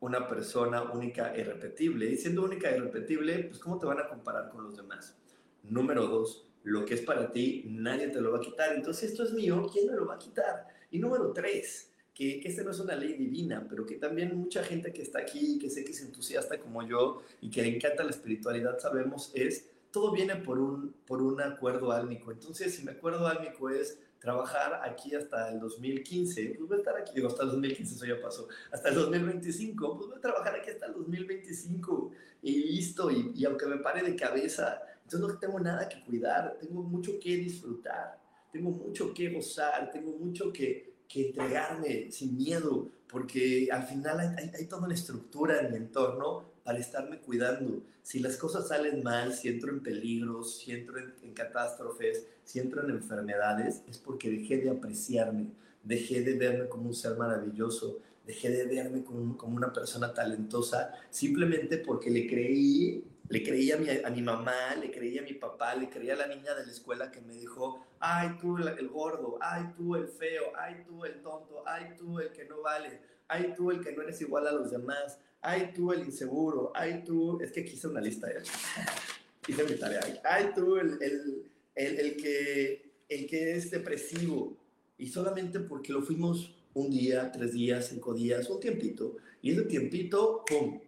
una 0.00 0.26
persona 0.26 0.82
única 0.82 1.34
e 1.34 1.40
irrepetible. 1.40 2.10
Y 2.10 2.16
siendo 2.16 2.44
única 2.44 2.70
e 2.70 2.76
irrepetible, 2.76 3.44
pues 3.44 3.58
¿cómo 3.58 3.78
te 3.78 3.86
van 3.86 3.98
a 4.00 4.08
comparar 4.08 4.50
con 4.50 4.64
los 4.64 4.76
demás? 4.76 5.16
Número 5.62 6.06
dos, 6.06 6.49
lo 6.64 6.84
que 6.84 6.94
es 6.94 7.02
para 7.02 7.32
ti, 7.32 7.64
nadie 7.66 8.08
te 8.08 8.20
lo 8.20 8.32
va 8.32 8.38
a 8.38 8.40
quitar. 8.40 8.74
Entonces, 8.74 9.10
esto 9.10 9.24
es 9.24 9.32
mío, 9.32 9.68
¿quién 9.72 9.86
me 9.86 9.94
lo 9.94 10.06
va 10.06 10.14
a 10.14 10.18
quitar? 10.18 10.66
Y 10.90 10.98
número 10.98 11.32
tres, 11.32 11.90
que, 12.14 12.40
que 12.40 12.48
esta 12.48 12.62
no 12.62 12.70
es 12.70 12.80
una 12.80 12.96
ley 12.96 13.14
divina, 13.14 13.66
pero 13.68 13.86
que 13.86 13.96
también 13.96 14.36
mucha 14.36 14.62
gente 14.62 14.92
que 14.92 15.02
está 15.02 15.20
aquí, 15.20 15.58
que 15.58 15.70
sé 15.70 15.84
que 15.84 15.92
es 15.92 16.00
entusiasta 16.02 16.58
como 16.58 16.86
yo 16.86 17.22
y 17.40 17.50
que 17.50 17.62
le 17.62 17.76
encanta 17.76 18.04
la 18.04 18.10
espiritualidad, 18.10 18.78
sabemos, 18.78 19.30
es 19.34 19.70
todo 19.90 20.12
viene 20.12 20.36
por 20.36 20.58
un, 20.58 20.94
por 21.06 21.22
un 21.22 21.40
acuerdo 21.40 21.92
álmico. 21.92 22.30
Entonces, 22.30 22.74
si 22.74 22.84
mi 22.84 22.90
acuerdo 22.90 23.26
álmico 23.26 23.70
es 23.70 23.98
trabajar 24.20 24.80
aquí 24.84 25.14
hasta 25.14 25.48
el 25.50 25.58
2015, 25.58 26.54
pues 26.56 26.68
voy 26.68 26.76
a 26.76 26.80
estar 26.80 26.96
aquí, 26.96 27.12
digo, 27.14 27.28
hasta 27.28 27.42
el 27.42 27.48
2015, 27.50 27.94
eso 27.94 28.04
ya 28.04 28.20
pasó, 28.20 28.48
hasta 28.70 28.90
el 28.90 28.94
2025, 28.96 29.96
pues 29.96 30.08
voy 30.08 30.18
a 30.18 30.20
trabajar 30.20 30.56
aquí 30.56 30.70
hasta 30.70 30.86
el 30.86 30.92
2025 30.92 32.12
y 32.42 32.64
listo, 32.64 33.10
y, 33.10 33.32
y 33.34 33.44
aunque 33.46 33.66
me 33.66 33.78
pare 33.78 34.02
de 34.02 34.14
cabeza, 34.14 34.82
entonces 35.10 35.34
no 35.34 35.38
tengo 35.40 35.58
nada 35.58 35.88
que 35.88 36.00
cuidar, 36.04 36.56
tengo 36.60 36.84
mucho 36.84 37.18
que 37.18 37.36
disfrutar, 37.36 38.16
tengo 38.52 38.70
mucho 38.70 39.12
que 39.12 39.28
gozar, 39.30 39.90
tengo 39.90 40.12
mucho 40.12 40.52
que, 40.52 40.94
que 41.08 41.26
entregarme 41.26 42.12
sin 42.12 42.36
miedo, 42.36 42.88
porque 43.08 43.68
al 43.72 43.82
final 43.82 44.20
hay, 44.20 44.52
hay, 44.56 44.66
toda 44.66 44.84
una 44.84 44.94
estructura 44.94 45.62
en 45.62 45.72
mi 45.72 45.78
entorno 45.78 46.44
para 46.62 46.78
estarme 46.78 47.18
cuidando. 47.18 47.82
Si 48.04 48.20
las 48.20 48.36
cosas 48.36 48.68
salen 48.68 49.02
mal, 49.02 49.34
si 49.34 49.48
entro 49.48 49.72
en 49.72 49.82
peligros, 49.82 50.60
si 50.60 50.70
entro 50.70 51.00
en, 51.00 51.12
en 51.24 51.34
catástrofes, 51.34 52.28
si 52.44 52.60
entro 52.60 52.84
en 52.84 52.90
enfermedades, 52.90 53.82
es 53.88 53.98
porque 53.98 54.30
dejé 54.30 54.58
de 54.58 54.70
apreciarme, 54.70 55.48
dejé 55.82 56.22
de 56.22 56.34
verme 56.34 56.68
como 56.68 56.86
un 56.86 56.94
ser 56.94 57.16
maravilloso, 57.16 57.98
dejé 58.24 58.50
de 58.50 58.64
verme 58.66 59.02
como, 59.02 59.36
como 59.36 59.56
una 59.56 59.72
persona 59.72 60.14
talentosa 60.14 60.92
simplemente 61.10 61.78
porque 61.78 62.10
le 62.10 62.28
creí, 62.28 63.04
le 63.30 63.44
creí 63.44 63.70
a 63.70 63.76
mi, 63.76 63.88
a 63.88 64.10
mi 64.10 64.22
mamá, 64.22 64.74
le 64.74 64.90
creí 64.90 65.16
a 65.16 65.22
mi 65.22 65.34
papá, 65.34 65.76
le 65.76 65.88
creí 65.88 66.10
a 66.10 66.16
la 66.16 66.26
niña 66.26 66.52
de 66.52 66.66
la 66.66 66.72
escuela 66.72 67.12
que 67.12 67.20
me 67.20 67.32
dijo, 67.32 67.86
ay 68.00 68.36
tú 68.40 68.58
el 68.58 68.88
gordo, 68.88 69.38
ay 69.40 69.72
tú 69.76 69.94
el 69.94 70.08
feo, 70.08 70.52
ay 70.56 70.82
tú 70.84 71.04
el 71.04 71.22
tonto, 71.22 71.62
ay 71.64 71.94
tú 71.96 72.18
el 72.18 72.32
que 72.32 72.44
no 72.46 72.60
vale, 72.60 73.00
ay 73.28 73.54
tú 73.56 73.70
el 73.70 73.80
que 73.80 73.92
no 73.92 74.02
eres 74.02 74.20
igual 74.20 74.48
a 74.48 74.52
los 74.52 74.72
demás, 74.72 75.16
ay 75.42 75.72
tú 75.72 75.92
el 75.92 76.00
inseguro, 76.00 76.72
ay 76.74 77.04
tú, 77.04 77.40
es 77.40 77.52
que 77.52 77.64
quise 77.64 77.86
una 77.86 78.00
lista, 78.00 78.28
¿eh? 78.28 78.42
hice 79.46 79.62
mi 79.62 79.76
tarea, 79.76 80.00
ay 80.24 80.50
tú 80.52 80.76
el, 80.76 80.98
el, 81.00 81.46
el, 81.76 82.16
que, 82.16 82.90
el 83.08 83.26
que 83.28 83.54
es 83.54 83.70
depresivo, 83.70 84.56
y 84.98 85.06
solamente 85.06 85.60
porque 85.60 85.92
lo 85.92 86.02
fuimos 86.02 86.52
un 86.74 86.90
día, 86.90 87.30
tres 87.30 87.52
días, 87.52 87.86
cinco 87.86 88.12
días, 88.12 88.50
un 88.50 88.58
tiempito, 88.58 89.18
y 89.40 89.52
ese 89.52 89.62
tiempito, 89.62 90.44
¡pum! 90.46 90.80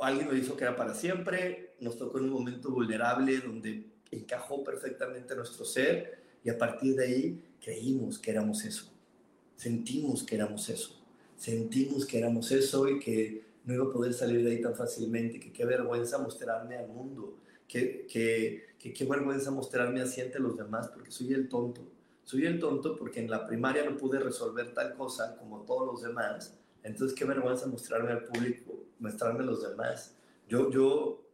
Alguien 0.00 0.28
lo 0.28 0.36
hizo 0.36 0.56
que 0.56 0.64
era 0.64 0.76
para 0.76 0.94
siempre, 0.94 1.74
nos 1.80 1.98
tocó 1.98 2.18
en 2.18 2.24
un 2.24 2.30
momento 2.30 2.70
vulnerable 2.70 3.38
donde 3.38 3.86
encajó 4.10 4.64
perfectamente 4.64 5.34
nuestro 5.34 5.64
ser, 5.64 6.22
y 6.44 6.50
a 6.50 6.56
partir 6.56 6.94
de 6.94 7.04
ahí 7.04 7.42
creímos 7.60 8.18
que 8.18 8.30
éramos 8.30 8.64
eso, 8.64 8.92
sentimos 9.56 10.22
que 10.22 10.36
éramos 10.36 10.68
eso 10.68 10.98
sentimos 11.38 12.04
que 12.04 12.18
éramos 12.18 12.50
eso 12.50 12.88
y 12.88 12.98
que 12.98 13.44
no 13.64 13.74
iba 13.74 13.84
a 13.84 13.92
poder 13.92 14.12
salir 14.12 14.44
de 14.44 14.50
ahí 14.50 14.60
tan 14.60 14.74
fácilmente, 14.74 15.38
que 15.38 15.52
qué 15.52 15.64
vergüenza 15.64 16.18
mostrarme 16.18 16.76
al 16.76 16.88
mundo, 16.88 17.38
que, 17.66 18.06
que, 18.06 18.74
que 18.78 18.92
qué 18.92 19.04
vergüenza 19.04 19.50
mostrarme 19.50 20.00
así 20.00 20.20
ante 20.20 20.38
los 20.40 20.56
demás 20.56 20.88
porque 20.88 21.10
soy 21.10 21.32
el 21.32 21.48
tonto. 21.48 21.82
Soy 22.24 22.44
el 22.44 22.58
tonto 22.58 22.96
porque 22.96 23.20
en 23.20 23.30
la 23.30 23.46
primaria 23.46 23.84
no 23.88 23.96
pude 23.96 24.18
resolver 24.18 24.74
tal 24.74 24.94
cosa 24.94 25.36
como 25.36 25.62
todos 25.62 25.86
los 25.86 26.02
demás, 26.02 26.54
entonces 26.82 27.16
qué 27.16 27.24
vergüenza 27.24 27.66
mostrarme 27.66 28.10
al 28.10 28.24
público, 28.24 28.67
mostrarme 28.98 29.40
a 29.40 29.46
los 29.46 29.62
demás. 29.62 30.16
Yo, 30.48 30.70
yo 30.70 31.24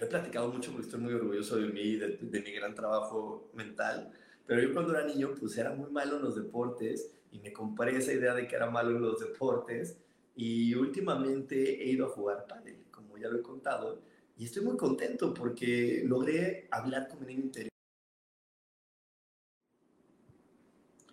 he 0.00 0.06
platicado 0.06 0.52
mucho 0.52 0.70
porque 0.70 0.86
estoy 0.86 1.00
muy 1.00 1.14
orgulloso 1.14 1.56
de 1.56 1.68
mí, 1.68 1.96
de, 1.96 2.18
de 2.20 2.40
mi 2.40 2.52
gran 2.52 2.74
trabajo 2.74 3.50
mental, 3.54 4.12
pero 4.46 4.62
yo 4.62 4.72
cuando 4.72 4.96
era 4.96 5.06
niño 5.06 5.34
pues 5.38 5.56
era 5.58 5.72
muy 5.72 5.90
malo 5.90 6.16
en 6.16 6.22
los 6.22 6.36
deportes 6.36 7.12
y 7.32 7.40
me 7.40 7.52
compré 7.52 7.96
esa 7.96 8.12
idea 8.12 8.34
de 8.34 8.46
que 8.46 8.56
era 8.56 8.70
malo 8.70 8.90
en 8.90 9.02
los 9.02 9.20
deportes 9.20 9.98
y 10.36 10.74
últimamente 10.74 11.82
he 11.82 11.90
ido 11.90 12.06
a 12.06 12.10
jugar 12.10 12.46
pádel, 12.46 12.84
como 12.90 13.16
ya 13.18 13.28
lo 13.28 13.38
he 13.38 13.42
contado, 13.42 14.02
y 14.36 14.44
estoy 14.44 14.64
muy 14.64 14.76
contento 14.76 15.32
porque 15.32 16.02
logré 16.04 16.68
hablar 16.70 17.08
con 17.08 17.20
mi 17.20 17.26
niño 17.26 17.44
interior. 17.44 17.70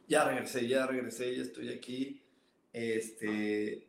Ya 0.07 0.25
regresé, 0.25 0.67
ya 0.67 0.85
regresé, 0.85 1.35
ya 1.35 1.41
estoy 1.41 1.69
aquí. 1.69 2.21
Este, 2.73 3.87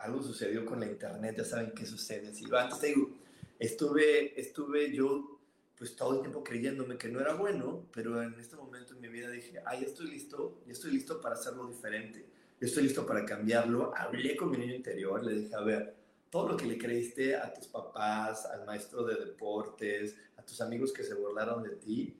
algo 0.00 0.22
sucedió 0.22 0.64
con 0.64 0.80
la 0.80 0.86
internet, 0.86 1.36
ya 1.36 1.44
saben 1.44 1.72
qué 1.72 1.86
sucede. 1.86 2.34
Si 2.34 2.46
antes 2.54 2.80
te 2.80 2.88
digo, 2.88 3.10
estuve, 3.58 4.38
estuve 4.40 4.92
yo 4.92 5.38
pues 5.76 5.96
todo 5.96 6.16
el 6.16 6.20
tiempo 6.20 6.44
creyéndome 6.44 6.98
que 6.98 7.08
no 7.08 7.20
era 7.20 7.32
bueno, 7.32 7.86
pero 7.90 8.22
en 8.22 8.38
este 8.38 8.54
momento 8.54 8.92
en 8.92 9.00
mi 9.00 9.08
vida 9.08 9.30
dije, 9.30 9.62
ay, 9.64 9.84
estoy 9.84 10.10
listo, 10.10 10.60
ya 10.66 10.72
estoy 10.72 10.92
listo 10.92 11.22
para 11.22 11.36
hacerlo 11.36 11.66
diferente, 11.68 12.26
ya 12.60 12.66
estoy 12.66 12.82
listo 12.82 13.06
para 13.06 13.24
cambiarlo. 13.24 13.94
Hablé 13.96 14.36
con 14.36 14.50
mi 14.50 14.58
niño 14.58 14.74
interior, 14.74 15.24
le 15.24 15.40
dije, 15.40 15.54
a 15.54 15.62
ver, 15.62 15.94
todo 16.28 16.48
lo 16.48 16.56
que 16.58 16.66
le 16.66 16.76
creíste 16.76 17.34
a 17.34 17.52
tus 17.54 17.66
papás, 17.68 18.44
al 18.44 18.66
maestro 18.66 19.04
de 19.04 19.16
deportes, 19.24 20.16
a 20.36 20.42
tus 20.42 20.60
amigos 20.60 20.92
que 20.92 21.02
se 21.02 21.14
burlaron 21.14 21.62
de 21.62 21.76
ti, 21.76 22.14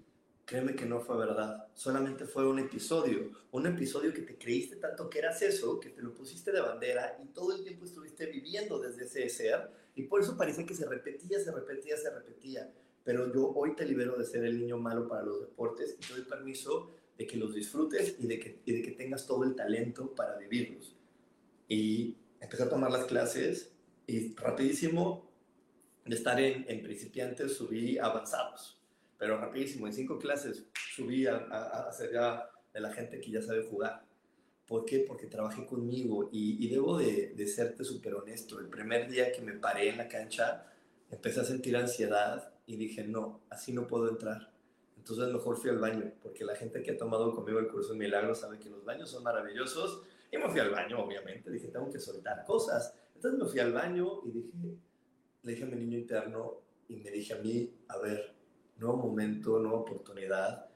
créeme 0.50 0.74
que 0.74 0.84
no 0.84 1.00
fue 1.00 1.16
verdad. 1.16 1.68
Solamente 1.74 2.24
fue 2.24 2.44
un 2.44 2.58
episodio, 2.58 3.30
un 3.52 3.68
episodio 3.68 4.12
que 4.12 4.22
te 4.22 4.36
creíste 4.36 4.74
tanto 4.76 5.08
que 5.08 5.20
eras 5.20 5.40
eso, 5.42 5.78
que 5.78 5.90
te 5.90 6.02
lo 6.02 6.12
pusiste 6.12 6.50
de 6.50 6.60
bandera 6.60 7.16
y 7.22 7.28
todo 7.28 7.54
el 7.54 7.62
tiempo 7.62 7.84
estuviste 7.84 8.26
viviendo 8.26 8.80
desde 8.80 9.04
ese 9.04 9.28
ser 9.28 9.70
y 9.94 10.02
por 10.02 10.20
eso 10.20 10.36
parece 10.36 10.66
que 10.66 10.74
se 10.74 10.86
repetía, 10.86 11.38
se 11.38 11.52
repetía, 11.52 11.96
se 11.96 12.10
repetía 12.10 12.68
pero 13.04 13.32
yo 13.32 13.52
hoy 13.54 13.76
te 13.76 13.86
libero 13.86 14.16
de 14.16 14.24
ser 14.24 14.44
el 14.44 14.58
niño 14.58 14.78
malo 14.78 15.08
para 15.08 15.22
los 15.22 15.40
deportes 15.40 15.96
y 15.98 16.06
te 16.06 16.14
doy 16.14 16.22
permiso 16.22 16.90
de 17.16 17.26
que 17.26 17.36
los 17.36 17.54
disfrutes 17.54 18.16
y 18.18 18.26
de 18.26 18.38
que, 18.38 18.60
y 18.64 18.72
de 18.72 18.82
que 18.82 18.92
tengas 18.92 19.26
todo 19.26 19.44
el 19.44 19.54
talento 19.54 20.14
para 20.14 20.36
vivirlos. 20.36 20.96
Y 21.68 22.16
empecé 22.40 22.64
a 22.64 22.68
tomar 22.68 22.90
las 22.90 23.04
clases 23.04 23.72
y 24.06 24.34
rapidísimo, 24.34 25.30
de 26.04 26.16
estar 26.16 26.40
en, 26.40 26.64
en 26.68 26.82
principiantes, 26.82 27.54
subí 27.54 27.98
avanzados, 27.98 28.79
pero 29.20 29.38
rapidísimo, 29.38 29.86
en 29.86 29.92
cinco 29.92 30.18
clases 30.18 30.64
subí 30.96 31.26
a, 31.26 31.36
a, 31.36 31.88
a 31.88 31.92
ser 31.92 32.10
ya 32.12 32.50
de 32.72 32.80
la 32.80 32.90
gente 32.90 33.20
que 33.20 33.30
ya 33.30 33.42
sabe 33.42 33.62
jugar. 33.62 34.02
¿Por 34.66 34.86
qué? 34.86 35.04
Porque 35.06 35.26
trabajé 35.26 35.66
conmigo 35.66 36.30
y, 36.32 36.64
y 36.64 36.70
debo 36.70 36.96
de, 36.96 37.34
de 37.36 37.46
serte 37.46 37.84
súper 37.84 38.14
honesto. 38.14 38.58
El 38.58 38.68
primer 38.68 39.10
día 39.10 39.30
que 39.30 39.42
me 39.42 39.52
paré 39.52 39.90
en 39.90 39.98
la 39.98 40.08
cancha, 40.08 40.64
empecé 41.10 41.40
a 41.40 41.44
sentir 41.44 41.76
ansiedad 41.76 42.54
y 42.64 42.76
dije, 42.76 43.04
no, 43.04 43.42
así 43.50 43.72
no 43.74 43.86
puedo 43.86 44.08
entrar. 44.08 44.52
Entonces 44.96 45.30
mejor 45.32 45.58
fui 45.58 45.68
al 45.68 45.78
baño, 45.78 46.12
porque 46.22 46.44
la 46.44 46.54
gente 46.56 46.82
que 46.82 46.92
ha 46.92 46.96
tomado 46.96 47.34
conmigo 47.34 47.58
el 47.58 47.68
curso 47.68 47.92
de 47.92 47.98
milagros 47.98 48.40
sabe 48.40 48.58
que 48.58 48.70
los 48.70 48.84
baños 48.84 49.10
son 49.10 49.22
maravillosos. 49.22 50.02
Y 50.32 50.38
me 50.38 50.48
fui 50.48 50.60
al 50.60 50.70
baño, 50.70 51.04
obviamente, 51.04 51.50
dije, 51.50 51.68
tengo 51.68 51.90
que 51.90 51.98
soltar 51.98 52.44
cosas. 52.46 52.94
Entonces 53.14 53.38
me 53.38 53.46
fui 53.46 53.60
al 53.60 53.72
baño 53.72 54.22
y 54.24 54.30
dije, 54.30 54.78
le 55.42 55.52
dije 55.52 55.64
a 55.64 55.66
mi 55.66 55.76
niño 55.76 55.98
interno 55.98 56.62
y 56.88 56.96
me 56.96 57.10
dije 57.10 57.34
a 57.34 57.38
mí, 57.38 57.70
a 57.88 57.98
ver, 57.98 58.39
nuevo 58.80 58.96
momento, 58.96 59.58
nueva 59.58 59.78
oportunidad, 59.78 60.66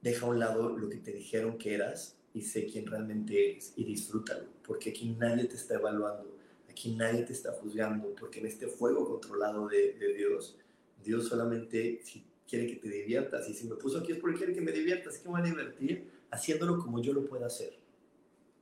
deja 0.00 0.26
a 0.26 0.30
un 0.30 0.38
lado 0.38 0.76
lo 0.76 0.88
que 0.88 0.96
te 0.96 1.12
dijeron 1.12 1.58
que 1.58 1.74
eras 1.74 2.16
y 2.32 2.42
sé 2.42 2.66
quién 2.66 2.86
realmente 2.86 3.50
eres 3.50 3.72
y 3.76 3.84
disfrútalo, 3.84 4.46
porque 4.66 4.90
aquí 4.90 5.10
nadie 5.10 5.44
te 5.44 5.56
está 5.56 5.74
evaluando, 5.74 6.36
aquí 6.68 6.94
nadie 6.94 7.22
te 7.22 7.32
está 7.32 7.52
juzgando, 7.52 8.14
porque 8.14 8.40
en 8.40 8.46
este 8.46 8.66
fuego 8.66 9.04
controlado 9.04 9.68
de, 9.68 9.94
Dios, 10.16 10.56
Dios 11.04 11.28
solamente 11.28 12.00
quiere 12.48 12.66
que 12.66 12.76
te 12.76 12.88
diviertas. 12.88 13.48
Y 13.48 13.54
si 13.54 13.68
me 13.68 13.76
puso 13.76 13.98
aquí 13.98 14.12
es 14.12 14.18
porque 14.18 14.38
quiere 14.38 14.52
que 14.52 14.60
me 14.60 14.72
diviertas. 14.72 15.18
Que 15.18 15.28
me 15.28 15.32
voy 15.32 15.40
a 15.40 15.44
divertir 15.44 16.10
haciéndolo 16.30 16.78
como 16.78 17.00
yo 17.00 17.12
lo 17.12 17.24
pueda 17.24 17.46
hacer. 17.46 17.74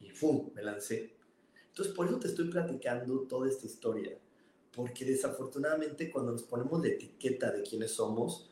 Y 0.00 0.10
¡fum! 0.10 0.50
Me 0.54 0.62
lancé. 0.62 1.14
Entonces, 1.68 1.94
por 1.94 2.06
eso 2.06 2.18
te 2.18 2.28
estoy 2.28 2.48
platicando 2.50 3.20
toda 3.20 3.48
esta 3.48 3.66
historia. 3.66 4.16
Porque 4.74 5.04
desafortunadamente 5.04 6.10
cuando 6.10 6.32
nos 6.32 6.42
ponemos 6.42 6.82
la 6.82 6.88
etiqueta 6.88 7.50
de 7.50 7.62
quiénes 7.62 7.92
somos, 7.92 8.50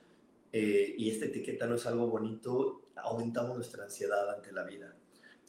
eh, 0.52 0.94
y 0.96 1.10
esta 1.10 1.26
etiqueta 1.26 1.66
no 1.66 1.76
es 1.76 1.86
algo 1.86 2.06
bonito, 2.06 2.82
aumentamos 2.96 3.56
nuestra 3.56 3.84
ansiedad 3.84 4.30
ante 4.34 4.52
la 4.52 4.64
vida. 4.64 4.96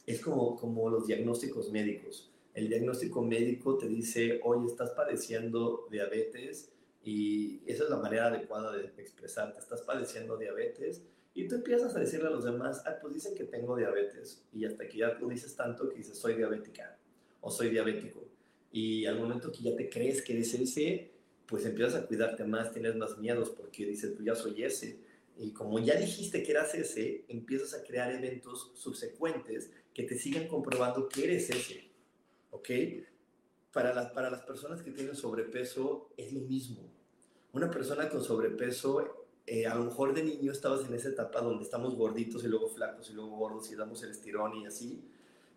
Es 0.06 0.20
como, 0.20 0.56
como 0.56 0.88
los 0.90 1.06
diagnósticos 1.06 1.70
médicos. 1.70 2.30
El 2.54 2.68
diagnóstico 2.68 3.22
médico 3.22 3.78
te 3.78 3.86
dice, 3.86 4.40
oye, 4.44 4.66
estás 4.66 4.90
padeciendo 4.90 5.86
diabetes, 5.90 6.72
y 7.02 7.62
esa 7.66 7.84
es 7.84 7.90
la 7.90 7.96
manera 7.96 8.26
adecuada 8.26 8.70
de 8.70 8.84
expresarte. 8.98 9.60
Estás 9.60 9.80
padeciendo 9.82 10.36
diabetes 10.36 11.02
y 11.32 11.48
tú 11.48 11.54
empiezas 11.54 11.96
a 11.96 12.00
decirle 12.00 12.26
a 12.28 12.30
los 12.30 12.44
demás, 12.44 12.82
ah, 12.84 12.98
pues 13.00 13.14
dicen 13.14 13.34
que 13.34 13.44
tengo 13.44 13.76
diabetes. 13.76 14.44
Y 14.52 14.66
hasta 14.66 14.86
que 14.86 14.98
ya 14.98 15.16
tú 15.16 15.28
dices 15.28 15.56
tanto 15.56 15.88
que 15.88 15.96
dices, 15.96 16.18
soy 16.18 16.34
diabética 16.34 16.98
o 17.40 17.50
soy 17.50 17.70
diabético. 17.70 18.27
Y 18.72 19.06
al 19.06 19.18
momento 19.18 19.50
que 19.50 19.62
ya 19.62 19.76
te 19.76 19.88
crees 19.88 20.22
que 20.22 20.34
eres 20.34 20.54
ese, 20.54 21.10
pues 21.46 21.64
empiezas 21.64 21.94
a 21.94 22.06
cuidarte 22.06 22.44
más, 22.44 22.72
tienes 22.72 22.96
más 22.96 23.18
miedos 23.18 23.50
porque 23.50 23.86
dices, 23.86 24.14
tú 24.14 24.22
ya 24.22 24.34
soy 24.34 24.62
ese. 24.62 24.98
Y 25.36 25.52
como 25.52 25.78
ya 25.78 25.94
dijiste 25.94 26.42
que 26.42 26.50
eras 26.50 26.74
ese, 26.74 27.24
empiezas 27.28 27.74
a 27.74 27.82
crear 27.84 28.12
eventos 28.12 28.72
subsecuentes 28.74 29.70
que 29.94 30.02
te 30.02 30.18
sigan 30.18 30.48
comprobando 30.48 31.08
que 31.08 31.24
eres 31.24 31.48
ese. 31.50 31.88
¿Ok? 32.50 32.68
Para 33.72 33.94
las, 33.94 34.10
para 34.12 34.30
las 34.30 34.42
personas 34.42 34.82
que 34.82 34.90
tienen 34.90 35.14
sobrepeso 35.14 36.10
es 36.16 36.32
lo 36.32 36.40
mismo 36.40 36.90
una 37.52 37.70
persona 37.70 38.08
con 38.08 38.22
sobrepeso, 38.22 39.26
eh, 39.46 39.66
a 39.66 39.74
lo 39.74 39.84
mejor 39.84 40.14
de 40.14 40.22
niño 40.22 40.52
estabas 40.52 40.86
en 40.86 40.94
esa 40.94 41.08
etapa 41.08 41.40
donde 41.40 41.64
estamos 41.64 41.94
gorditos 41.96 42.44
y 42.44 42.48
luego 42.48 42.68
flacos 42.68 43.10
y 43.10 43.14
luego 43.14 43.36
gordos 43.36 43.70
y 43.72 43.76
damos 43.76 44.02
el 44.02 44.10
estirón 44.10 44.54
y 44.56 44.66
así. 44.66 45.02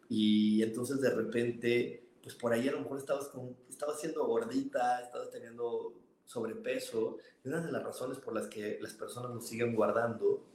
Y 0.09 0.63
entonces 0.63 1.01
de 1.01 1.09
repente, 1.09 2.00
pues 2.21 2.35
por 2.35 2.53
ahí 2.53 2.67
a 2.67 2.73
lo 2.73 2.81
mejor 2.81 2.97
estabas, 2.97 3.27
con, 3.29 3.55
estabas 3.69 3.99
siendo 3.99 4.25
gordita, 4.25 5.01
estabas 5.01 5.31
teniendo 5.31 5.93
sobrepeso. 6.25 7.17
Y 7.43 7.49
una 7.49 7.61
de 7.61 7.71
las 7.71 7.83
razones 7.83 8.19
por 8.19 8.33
las 8.33 8.47
que 8.47 8.77
las 8.81 8.93
personas 8.93 9.31
lo 9.31 9.41
siguen 9.41 9.75
guardando 9.75 10.45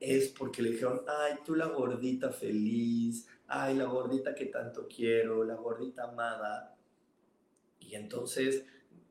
es 0.00 0.28
porque 0.30 0.62
le 0.62 0.70
dijeron, 0.70 1.02
ay, 1.06 1.34
tú 1.44 1.54
la 1.54 1.66
gordita 1.66 2.30
feliz, 2.32 3.28
ay, 3.46 3.76
la 3.76 3.84
gordita 3.84 4.34
que 4.34 4.46
tanto 4.46 4.88
quiero, 4.88 5.44
la 5.44 5.54
gordita 5.54 6.04
amada. 6.04 6.76
Y 7.78 7.94
entonces 7.94 8.64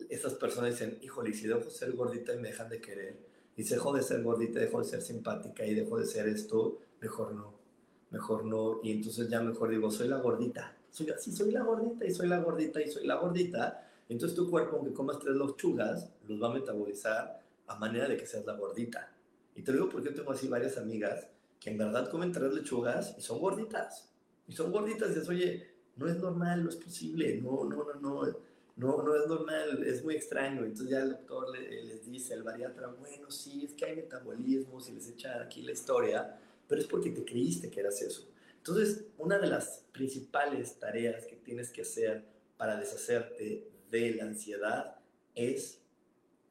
esas 0.10 0.34
personas 0.34 0.72
dicen, 0.72 0.98
híjole, 1.02 1.34
si 1.34 1.48
dejo 1.48 1.62
de 1.62 1.72
ser 1.72 1.94
gordita 1.94 2.34
y 2.34 2.40
me 2.40 2.50
dejan 2.50 2.70
de 2.70 2.82
querer, 2.82 3.20
y 3.56 3.64
si 3.64 3.76
dejo 3.76 3.94
de 3.94 4.02
ser 4.02 4.24
gordita, 4.24 4.60
dejo 4.60 4.80
de 4.80 4.86
ser 4.86 5.02
simpática 5.02 5.66
y 5.66 5.76
dejo 5.76 5.98
de 5.98 6.06
ser 6.06 6.28
esto, 6.28 6.80
mejor 7.00 7.34
no, 7.34 7.54
mejor 8.10 8.44
no. 8.46 8.80
Y 8.84 8.92
entonces 8.92 9.30
ya 9.30 9.42
mejor 9.42 9.70
digo, 9.70 9.92
soy 9.92 10.08
la 10.08 10.18
gordita, 10.18 10.76
soy 10.92 11.10
así, 11.10 11.32
soy 11.32 11.52
la 11.52 11.64
gordita 11.64 12.06
y 12.06 12.14
soy 12.14 12.28
la 12.28 12.40
gordita 12.40 12.82
y 12.82 12.92
soy 12.92 13.08
la 13.08 13.16
gordita. 13.16 13.88
Entonces 14.10 14.36
tu 14.36 14.50
cuerpo, 14.50 14.76
aunque 14.76 14.94
comas 14.94 15.20
tres 15.20 15.36
lechugas, 15.36 16.10
los 16.28 16.42
va 16.42 16.50
a 16.50 16.54
metabolizar 16.54 17.42
a 17.68 17.76
manera 17.80 18.08
de 18.08 18.18
que 18.18 18.26
seas 18.26 18.46
la 18.46 18.54
gordita. 18.54 19.10
Y 19.56 19.64
te 19.64 19.72
digo 19.72 19.90
porque 19.90 20.12
tengo 20.12 20.32
así 20.32 20.48
varias 20.48 20.78
amigas 20.78 21.28
que 21.60 21.70
en 21.70 21.78
verdad 21.78 22.10
comen 22.10 22.32
tres 22.32 22.54
lechugas 22.54 23.16
y 23.18 23.22
son 23.22 23.40
gorditas. 23.40 24.10
Y 24.48 24.54
son 24.54 24.72
gorditas 24.72 25.12
y 25.12 25.14
dices, 25.14 25.30
oye, 25.30 25.68
no 25.96 26.08
es 26.08 26.18
normal, 26.18 26.64
no 26.64 26.70
es 26.70 26.76
posible, 26.76 27.40
no, 27.42 27.64
no, 27.64 27.86
no, 27.86 27.94
no, 28.02 28.38
no, 28.76 29.04
no 29.04 29.16
es 29.16 29.28
normal, 29.28 29.84
es 29.86 30.04
muy 30.04 30.16
extraño. 30.16 30.66
Entonces 30.66 30.90
ya 30.90 31.00
el 31.00 31.12
doctor 31.12 31.58
les 31.58 32.06
dice, 32.06 32.34
el 32.34 32.44
bariatra, 32.44 32.88
bueno, 32.88 33.32
sí, 33.32 33.64
es 33.64 33.74
que 33.74 33.86
hay 33.86 33.96
metabolismos 33.96 34.90
y 34.90 34.94
les 34.94 35.08
echa 35.10 35.42
aquí 35.42 35.62
la 35.62 35.72
historia, 35.72 36.38
pero 36.68 36.82
es 36.82 36.88
porque 36.88 37.12
te 37.12 37.24
creíste 37.24 37.70
que 37.70 37.80
eras 37.80 38.02
eso. 38.02 38.28
Entonces, 38.62 39.06
una 39.18 39.40
de 39.40 39.48
las 39.48 39.86
principales 39.92 40.78
tareas 40.78 41.26
que 41.26 41.36
tienes 41.36 41.72
que 41.72 41.82
hacer 41.82 42.24
para 42.58 42.78
deshacerte 42.78 43.68
de 43.90 44.12
la 44.12 44.26
ansiedad 44.26 44.98
es 45.34 45.82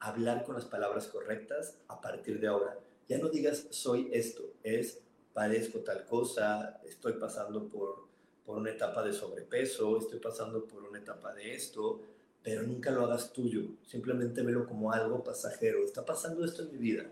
hablar 0.01 0.42
con 0.42 0.57
las 0.57 0.64
palabras 0.64 1.07
correctas 1.07 1.79
a 1.87 2.01
partir 2.01 2.40
de 2.40 2.49
ahora. 2.49 2.81
Ya 3.09 3.18
no 3.18 3.29
digas 3.29 3.68
soy 3.70 4.09
esto, 4.12 4.42
es 4.64 5.01
padezco 5.33 5.81
tal 5.81 6.05
cosa, 6.05 6.81
estoy 6.85 7.12
pasando 7.12 7.68
por, 7.68 8.09
por 8.44 8.59
una 8.59 8.70
etapa 8.70 9.05
de 9.05 9.12
sobrepeso, 9.12 9.96
estoy 9.96 10.18
pasando 10.18 10.66
por 10.66 10.83
una 10.83 10.99
etapa 10.99 11.33
de 11.33 11.55
esto, 11.55 12.03
pero 12.42 12.64
nunca 12.64 12.90
lo 12.90 13.05
hagas 13.05 13.33
tuyo, 13.33 13.62
simplemente 13.87 14.42
velo 14.42 14.66
como 14.66 14.90
algo 14.90 15.23
pasajero. 15.23 15.85
Está 15.85 16.05
pasando 16.05 16.44
esto 16.44 16.62
en 16.62 16.73
mi 16.73 16.79
vida 16.79 17.07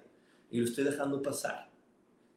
y 0.50 0.58
lo 0.58 0.64
estoy 0.64 0.82
dejando 0.82 1.22
pasar, 1.22 1.70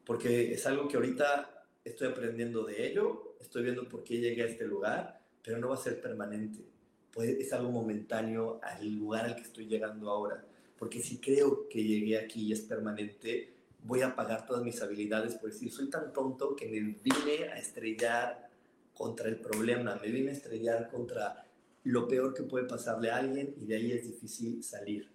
porque 0.06 0.54
es 0.54 0.68
algo 0.68 0.88
que 0.88 0.98
ahorita 0.98 1.61
estoy 1.84 2.10
aprendiendo 2.10 2.64
de 2.64 2.88
ello, 2.88 3.36
estoy 3.40 3.64
viendo 3.64 3.88
por 3.88 4.04
qué 4.04 4.20
llegué 4.20 4.44
a 4.44 4.48
este 4.48 4.66
lugar, 4.66 5.22
pero 5.44 5.58
no 5.58 5.70
va 5.70 5.76
a 5.76 5.78
ser 5.78 6.02
permanente 6.02 6.72
es 7.20 7.52
algo 7.54 7.72
momentáneo 7.72 8.60
al 8.64 8.96
lugar 8.96 9.26
al 9.26 9.36
que 9.36 9.42
estoy 9.42 9.68
llegando 9.68 10.10
ahora. 10.10 10.44
Porque 10.78 11.02
si 11.02 11.20
creo 11.20 11.68
que 11.70 11.84
llegué 11.84 12.18
aquí 12.18 12.48
y 12.48 12.54
es 12.54 12.62
permanente, 12.62 13.54
voy 13.84 14.02
a 14.02 14.16
pagar 14.16 14.46
todas 14.46 14.64
mis 14.64 14.82
habilidades 14.82 15.36
por 15.36 15.52
decir, 15.52 15.72
soy 15.72 15.90
tan 15.90 16.14
tonto 16.14 16.56
que 16.56 16.68
me 16.68 16.80
vine 16.80 17.50
a 17.52 17.58
estrellar 17.58 18.50
contra 18.94 19.28
el 19.28 19.38
problema, 19.38 20.00
me 20.02 20.10
vine 20.10 20.30
a 20.30 20.34
estrellar 20.34 20.90
contra 20.90 21.46
lo 21.84 22.08
peor 22.08 22.34
que 22.34 22.44
puede 22.44 22.66
pasarle 22.66 23.10
a 23.10 23.18
alguien 23.18 23.54
y 23.58 23.66
de 23.66 23.76
ahí 23.76 23.92
es 23.92 24.04
difícil 24.04 24.64
salir. 24.64 25.10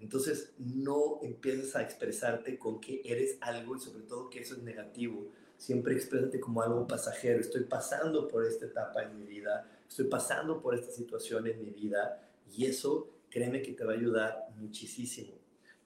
Entonces 0.00 0.52
no 0.58 1.20
empieces 1.22 1.74
a 1.76 1.82
expresarte 1.82 2.58
con 2.58 2.80
que 2.80 3.02
eres 3.04 3.38
algo 3.40 3.76
y 3.76 3.80
sobre 3.80 4.02
todo 4.02 4.30
que 4.30 4.40
eso 4.40 4.54
es 4.54 4.62
negativo. 4.62 5.28
Siempre 5.56 5.94
exprésate 5.94 6.38
como 6.38 6.62
algo 6.62 6.86
pasajero. 6.86 7.40
Estoy 7.40 7.64
pasando 7.64 8.28
por 8.28 8.44
esta 8.44 8.66
etapa 8.66 9.02
en 9.02 9.18
mi 9.18 9.24
vida 9.24 9.68
estoy 9.88 10.06
pasando 10.06 10.60
por 10.60 10.74
esta 10.74 10.92
situación 10.92 11.46
en 11.46 11.60
mi 11.60 11.70
vida 11.70 12.20
y 12.54 12.66
eso, 12.66 13.08
créeme 13.30 13.62
que 13.62 13.72
te 13.72 13.84
va 13.84 13.92
a 13.92 13.96
ayudar 13.96 14.48
muchísimo. 14.56 15.32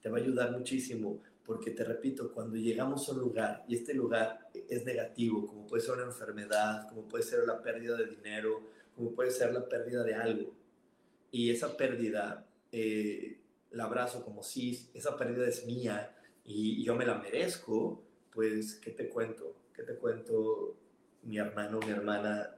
Te 0.01 0.09
va 0.09 0.17
a 0.17 0.21
ayudar 0.21 0.51
muchísimo 0.51 1.21
porque 1.45 1.71
te 1.71 1.83
repito, 1.83 2.31
cuando 2.33 2.55
llegamos 2.55 3.07
a 3.07 3.13
un 3.13 3.19
lugar 3.19 3.65
y 3.67 3.75
este 3.75 3.93
lugar 3.93 4.49
es 4.69 4.85
negativo, 4.85 5.45
como 5.47 5.65
puede 5.67 5.81
ser 5.81 5.95
una 5.95 6.05
enfermedad, 6.05 6.87
como 6.89 7.07
puede 7.07 7.23
ser 7.23 7.45
la 7.45 7.61
pérdida 7.61 7.97
de 7.97 8.05
dinero, 8.05 8.61
como 8.95 9.11
puede 9.11 9.31
ser 9.31 9.53
la 9.53 9.67
pérdida 9.67 10.03
de 10.03 10.15
algo, 10.15 10.53
y 11.31 11.49
esa 11.49 11.75
pérdida 11.75 12.45
eh, 12.71 13.39
la 13.73 13.85
abrazo 13.85 14.23
como 14.23 14.43
si 14.43 14.89
esa 14.93 15.17
pérdida 15.17 15.47
es 15.47 15.65
mía 15.65 16.15
y, 16.45 16.83
yo 16.83 16.95
me 16.95 17.05
la 17.05 17.17
merezco, 17.17 18.03
pues, 18.31 18.75
¿qué 18.75 18.91
te 18.91 19.09
cuento? 19.09 19.55
¿Qué 19.73 19.83
te 19.83 19.95
cuento, 19.95 20.77
mi 21.23 21.37
hermano, 21.37 21.79
mi 21.79 21.91
hermana? 21.91 22.55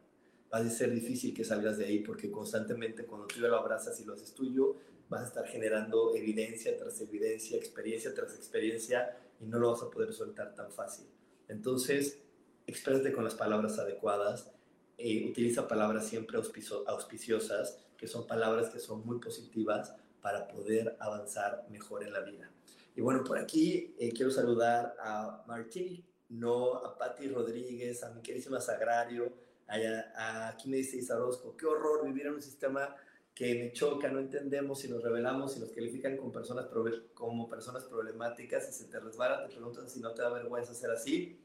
va 0.53 0.59
a 0.59 0.69
ser 0.69 0.91
difícil 0.91 1.33
que 1.33 1.43
salgas 1.43 1.77
de 1.77 1.85
ahí 1.85 1.99
porque 1.99 2.31
constantemente 2.31 3.05
cuando 3.05 3.27
tú 3.27 3.41
ya 3.41 3.47
lo 3.47 3.57
abrazas 3.57 3.99
y 3.99 4.05
lo 4.05 4.13
haces 4.13 4.33
tuyo, 4.33 4.75
vas 5.09 5.21
a 5.21 5.27
estar 5.27 5.47
generando 5.47 6.15
evidencia 6.15 6.77
tras 6.77 7.01
evidencia, 7.01 7.57
experiencia 7.57 8.13
tras 8.13 8.35
experiencia 8.35 9.17
y 9.39 9.45
no 9.45 9.59
lo 9.59 9.71
vas 9.71 9.83
a 9.83 9.89
poder 9.89 10.13
soltar 10.13 10.55
tan 10.55 10.71
fácil. 10.71 11.07
Entonces, 11.49 12.19
exprésate 12.67 13.11
con 13.11 13.23
las 13.23 13.35
palabras 13.35 13.77
adecuadas, 13.79 14.51
e 14.97 15.25
utiliza 15.25 15.67
palabras 15.67 16.07
siempre 16.07 16.37
auspiciosas, 16.37 17.85
que 17.97 18.07
son 18.07 18.25
palabras 18.25 18.69
que 18.69 18.79
son 18.79 19.05
muy 19.05 19.19
positivas 19.19 19.93
para 20.25 20.47
poder 20.47 20.97
avanzar 20.99 21.67
mejor 21.69 22.01
en 22.01 22.11
la 22.11 22.21
vida. 22.21 22.49
Y 22.95 23.01
bueno, 23.01 23.23
por 23.23 23.37
aquí 23.37 23.93
eh, 23.99 24.11
quiero 24.11 24.31
saludar 24.31 24.95
a 24.99 25.43
Martí, 25.45 26.03
no 26.29 26.77
a 26.77 26.97
Patti 26.97 27.27
Rodríguez, 27.27 28.01
a 28.01 28.09
mi 28.09 28.23
queridísima 28.23 28.59
Sagrario, 28.59 29.31
aquí 29.67 30.67
me 30.67 30.77
dice 30.77 30.97
Isarosco, 30.97 31.55
qué 31.55 31.67
horror 31.67 32.07
vivir 32.07 32.25
en 32.25 32.33
un 32.33 32.41
sistema 32.41 32.95
que 33.35 33.53
me 33.53 33.71
choca, 33.71 34.09
no 34.09 34.17
entendemos 34.17 34.79
si 34.79 34.87
nos 34.87 35.03
revelamos, 35.03 35.57
y 35.57 35.59
nos 35.59 35.69
califican 35.69 36.17
como 36.17 36.31
personas, 36.31 36.69
como 37.13 37.47
personas 37.47 37.83
problemáticas, 37.83 38.67
y 38.67 38.73
se 38.73 38.85
te 38.85 38.99
resbala, 38.99 39.45
te 39.45 39.53
preguntan 39.53 39.87
si 39.87 39.99
no 39.99 40.11
te 40.15 40.23
da 40.23 40.29
vergüenza 40.29 40.73
ser 40.73 40.89
así. 40.89 41.39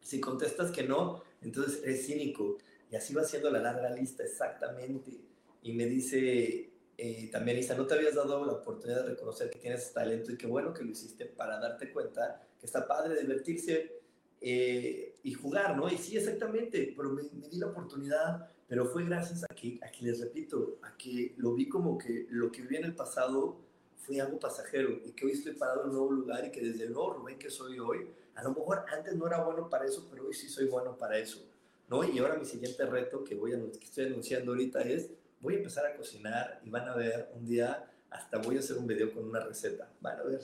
Si 0.00 0.18
contestas 0.18 0.72
que 0.72 0.82
no, 0.82 1.22
entonces 1.42 1.80
eres 1.84 2.06
cínico. 2.06 2.58
Y 2.90 2.96
así 2.96 3.14
va 3.14 3.22
siendo 3.22 3.50
la 3.50 3.60
larga 3.60 3.90
lista, 3.90 4.24
exactamente. 4.24 5.20
Y 5.62 5.74
me 5.74 5.86
dice 5.86 6.69
eh, 7.02 7.30
también, 7.32 7.56
Isa, 7.56 7.74
no 7.74 7.86
te 7.86 7.94
habías 7.94 8.14
dado 8.14 8.44
la 8.44 8.52
oportunidad 8.52 9.02
de 9.02 9.14
reconocer 9.14 9.48
que 9.48 9.58
tienes 9.58 9.90
talento 9.90 10.32
y 10.32 10.36
qué 10.36 10.46
bueno 10.46 10.74
que 10.74 10.84
lo 10.84 10.90
hiciste 10.90 11.24
para 11.24 11.58
darte 11.58 11.90
cuenta 11.90 12.46
que 12.58 12.66
está 12.66 12.86
padre 12.86 13.18
divertirse 13.18 14.02
eh, 14.38 15.16
y 15.22 15.32
jugar, 15.32 15.78
¿no? 15.78 15.90
Y 15.90 15.96
sí, 15.96 16.18
exactamente, 16.18 16.92
pero 16.94 17.08
me, 17.08 17.22
di 17.22 17.56
la 17.56 17.68
oportunidad, 17.68 18.50
pero 18.68 18.84
fue 18.84 19.06
gracias 19.06 19.44
a 19.44 19.54
que, 19.54 19.80
a 19.82 19.90
que, 19.90 20.04
les 20.04 20.20
repito, 20.20 20.78
a 20.82 20.94
que 20.98 21.32
lo 21.38 21.54
vi 21.54 21.70
como 21.70 21.96
que 21.96 22.26
lo 22.28 22.52
que 22.52 22.60
viví 22.60 22.76
en 22.76 22.84
el 22.84 22.94
pasado 22.94 23.56
fue 23.96 24.20
algo 24.20 24.38
pasajero 24.38 24.90
y 25.02 25.12
que 25.12 25.24
hoy 25.24 25.32
estoy 25.32 25.54
parado 25.54 25.84
en 25.84 25.88
un 25.88 25.94
nuevo 25.94 26.12
lugar 26.12 26.44
y 26.44 26.50
que 26.50 26.60
desde 26.60 26.84
el 26.84 26.92
nuevo 26.92 27.14
Rubén 27.14 27.38
que 27.38 27.48
soy 27.48 27.78
hoy, 27.78 28.10
a 28.34 28.42
lo 28.42 28.50
mejor 28.50 28.84
antes 28.94 29.16
no 29.16 29.26
era 29.26 29.42
bueno 29.42 29.70
para 29.70 29.86
eso, 29.86 30.06
pero 30.10 30.26
hoy 30.26 30.34
sí 30.34 30.50
soy 30.50 30.66
bueno 30.66 30.98
para 30.98 31.16
eso, 31.16 31.42
¿no? 31.88 32.04
Y 32.04 32.18
ahora 32.18 32.36
mi 32.36 32.44
siguiente 32.44 32.84
reto 32.84 33.24
que, 33.24 33.36
voy 33.36 33.54
a, 33.54 33.58
que 33.58 33.86
estoy 33.86 34.04
anunciando 34.04 34.52
ahorita 34.52 34.82
es, 34.82 35.08
voy 35.40 35.54
a 35.54 35.56
empezar 35.58 35.86
a 35.86 35.96
cocinar 35.96 36.60
y 36.64 36.70
van 36.70 36.88
a 36.88 36.94
ver 36.94 37.30
un 37.34 37.46
día, 37.46 37.90
hasta 38.10 38.38
voy 38.38 38.56
a 38.56 38.60
hacer 38.60 38.76
un 38.76 38.86
video 38.86 39.12
con 39.12 39.24
una 39.24 39.40
receta, 39.40 39.88
van 40.00 40.18
a 40.18 40.22
ver 40.22 40.40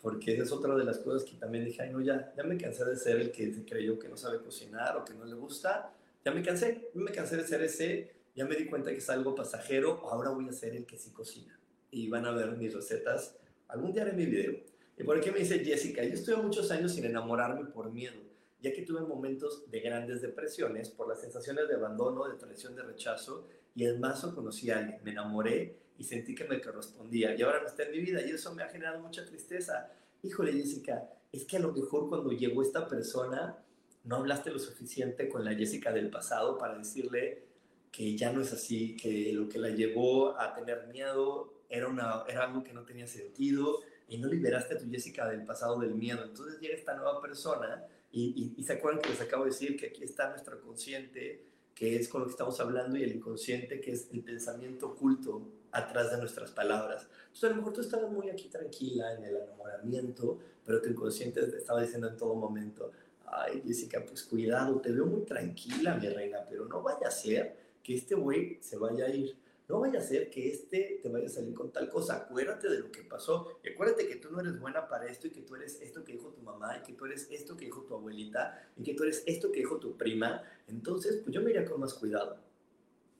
porque 0.00 0.36
es 0.36 0.52
otra 0.52 0.74
de 0.76 0.84
las 0.84 0.98
cosas 0.98 1.28
que 1.28 1.36
también 1.36 1.64
dije, 1.64 1.82
ay, 1.82 1.90
no, 1.90 2.00
ya, 2.00 2.32
ya 2.36 2.44
me 2.44 2.56
cansé 2.56 2.84
de 2.84 2.96
ser 2.96 3.16
el 3.16 3.32
que 3.32 3.52
creyó 3.64 3.98
que 3.98 4.08
no 4.08 4.16
sabe 4.16 4.38
cocinar 4.38 4.96
o 4.96 5.04
que 5.04 5.12
no 5.14 5.24
le 5.24 5.34
gusta, 5.34 5.92
ya 6.24 6.30
me 6.30 6.42
cansé, 6.42 6.90
me 6.94 7.10
cansé 7.10 7.36
de 7.36 7.44
ser 7.44 7.62
ese, 7.62 8.12
ya 8.34 8.44
me 8.44 8.54
di 8.54 8.66
cuenta 8.66 8.90
que 8.90 8.98
es 8.98 9.10
algo 9.10 9.34
pasajero, 9.34 10.08
ahora 10.08 10.30
voy 10.30 10.48
a 10.48 10.52
ser 10.52 10.76
el 10.76 10.86
que 10.86 10.96
sí 10.96 11.10
cocina. 11.10 11.58
Y 11.90 12.08
van 12.08 12.26
a 12.26 12.32
ver 12.32 12.52
mis 12.56 12.72
recetas, 12.74 13.36
algún 13.66 13.92
día 13.92 14.02
haré 14.02 14.12
mi 14.12 14.26
video. 14.26 14.60
¿Y 14.96 15.04
por 15.04 15.20
qué 15.20 15.32
me 15.32 15.40
dice 15.40 15.58
Jessica? 15.60 16.04
Yo 16.04 16.14
estuve 16.14 16.36
muchos 16.36 16.70
años 16.70 16.92
sin 16.92 17.04
enamorarme 17.04 17.64
por 17.70 17.90
miedo, 17.90 18.20
ya 18.60 18.72
que 18.72 18.82
tuve 18.82 19.00
momentos 19.00 19.68
de 19.70 19.80
grandes 19.80 20.20
depresiones 20.20 20.90
por 20.90 21.08
las 21.08 21.20
sensaciones 21.20 21.68
de 21.68 21.74
abandono, 21.74 22.28
de 22.28 22.36
traición, 22.36 22.76
de 22.76 22.82
rechazo, 22.82 23.48
y 23.78 23.84
el 23.84 24.00
mazo 24.00 24.34
conocí 24.34 24.72
a 24.72 24.78
alguien, 24.78 24.98
me 25.04 25.12
enamoré 25.12 25.78
y 25.96 26.02
sentí 26.02 26.34
que 26.34 26.42
me 26.42 26.60
correspondía 26.60 27.36
y 27.36 27.42
ahora 27.42 27.60
no 27.60 27.68
está 27.68 27.84
en 27.84 27.92
mi 27.92 28.00
vida 28.00 28.20
y 28.26 28.30
eso 28.30 28.52
me 28.52 28.64
ha 28.64 28.68
generado 28.68 28.98
mucha 28.98 29.24
tristeza. 29.24 29.92
Híjole, 30.20 30.52
Jessica, 30.52 31.08
es 31.30 31.44
que 31.44 31.58
a 31.58 31.60
lo 31.60 31.72
mejor 31.72 32.08
cuando 32.08 32.32
llegó 32.32 32.62
esta 32.62 32.88
persona 32.88 33.56
no 34.02 34.16
hablaste 34.16 34.50
lo 34.50 34.58
suficiente 34.58 35.28
con 35.28 35.44
la 35.44 35.54
Jessica 35.54 35.92
del 35.92 36.10
pasado 36.10 36.58
para 36.58 36.76
decirle 36.76 37.44
que 37.92 38.16
ya 38.16 38.32
no 38.32 38.40
es 38.40 38.52
así, 38.52 38.96
que 38.96 39.32
lo 39.32 39.48
que 39.48 39.60
la 39.60 39.68
llevó 39.68 40.36
a 40.36 40.54
tener 40.54 40.88
miedo 40.88 41.62
era, 41.68 41.86
una, 41.86 42.24
era 42.26 42.46
algo 42.46 42.64
que 42.64 42.72
no 42.72 42.82
tenía 42.82 43.06
sentido 43.06 43.78
y 44.08 44.18
no 44.18 44.26
liberaste 44.26 44.74
a 44.74 44.78
tu 44.78 44.90
Jessica 44.90 45.28
del 45.28 45.44
pasado 45.44 45.78
del 45.78 45.94
miedo. 45.94 46.24
Entonces 46.24 46.58
llega 46.58 46.74
esta 46.74 46.96
nueva 46.96 47.22
persona 47.22 47.86
y, 48.10 48.54
y, 48.56 48.60
y 48.60 48.64
se 48.64 48.72
acuerdan 48.72 49.02
que 49.02 49.10
les 49.10 49.20
acabo 49.20 49.44
de 49.44 49.50
decir 49.50 49.76
que 49.76 49.86
aquí 49.86 50.02
está 50.02 50.30
nuestro 50.30 50.60
consciente, 50.60 51.46
que 51.78 51.94
es 51.94 52.08
con 52.08 52.22
lo 52.22 52.26
que 52.26 52.32
estamos 52.32 52.58
hablando, 52.58 52.98
y 52.98 53.04
el 53.04 53.14
inconsciente, 53.14 53.80
que 53.80 53.92
es 53.92 54.08
el 54.12 54.24
pensamiento 54.24 54.88
oculto 54.88 55.46
atrás 55.70 56.10
de 56.10 56.18
nuestras 56.18 56.50
palabras. 56.50 57.06
Entonces, 57.26 57.44
a 57.44 57.48
lo 57.50 57.54
mejor 57.54 57.72
tú 57.72 57.80
estabas 57.82 58.10
muy 58.10 58.30
aquí 58.30 58.48
tranquila 58.48 59.14
en 59.14 59.22
el 59.22 59.36
enamoramiento, 59.36 60.40
pero 60.66 60.82
tu 60.82 60.88
inconsciente 60.88 61.40
te 61.46 61.58
estaba 61.58 61.80
diciendo 61.80 62.08
en 62.08 62.16
todo 62.16 62.34
momento, 62.34 62.90
ay, 63.26 63.62
Jessica, 63.64 64.04
pues 64.04 64.24
cuidado, 64.24 64.80
te 64.80 64.90
veo 64.90 65.06
muy 65.06 65.20
tranquila, 65.20 65.94
mi 65.94 66.08
reina, 66.08 66.38
pero 66.50 66.64
no 66.64 66.82
vaya 66.82 67.06
a 67.06 67.12
ser 67.12 67.56
que 67.80 67.94
este 67.94 68.16
güey 68.16 68.58
se 68.60 68.76
vaya 68.76 69.04
a 69.04 69.10
ir. 69.10 69.36
No 69.68 69.80
vaya 69.80 69.98
a 69.98 70.02
ser 70.02 70.30
que 70.30 70.48
este 70.48 70.98
te 71.02 71.08
vaya 71.10 71.26
a 71.26 71.30
salir 71.30 71.54
con 71.54 71.70
tal 71.70 71.90
cosa. 71.90 72.16
Acuérdate 72.16 72.70
de 72.70 72.78
lo 72.78 72.90
que 72.90 73.02
pasó. 73.02 73.58
Y 73.62 73.68
acuérdate 73.68 74.08
que 74.08 74.16
tú 74.16 74.30
no 74.30 74.40
eres 74.40 74.58
buena 74.58 74.88
para 74.88 75.06
esto 75.06 75.26
y 75.26 75.30
que 75.30 75.42
tú 75.42 75.56
eres 75.56 75.80
esto 75.82 76.02
que 76.04 76.12
dijo 76.12 76.30
tu 76.30 76.40
mamá 76.40 76.78
y 76.78 76.82
que 76.86 76.94
tú 76.94 77.04
eres 77.04 77.28
esto 77.30 77.54
que 77.54 77.66
dijo 77.66 77.82
tu 77.82 77.94
abuelita 77.94 78.58
y 78.76 78.82
que 78.82 78.94
tú 78.94 79.02
eres 79.02 79.22
esto 79.26 79.52
que 79.52 79.60
dijo 79.60 79.78
tu 79.78 79.96
prima. 79.96 80.42
Entonces, 80.68 81.16
pues 81.22 81.34
yo 81.34 81.42
me 81.42 81.50
iría 81.50 81.66
con 81.66 81.80
más 81.80 81.92
cuidado. 81.92 82.38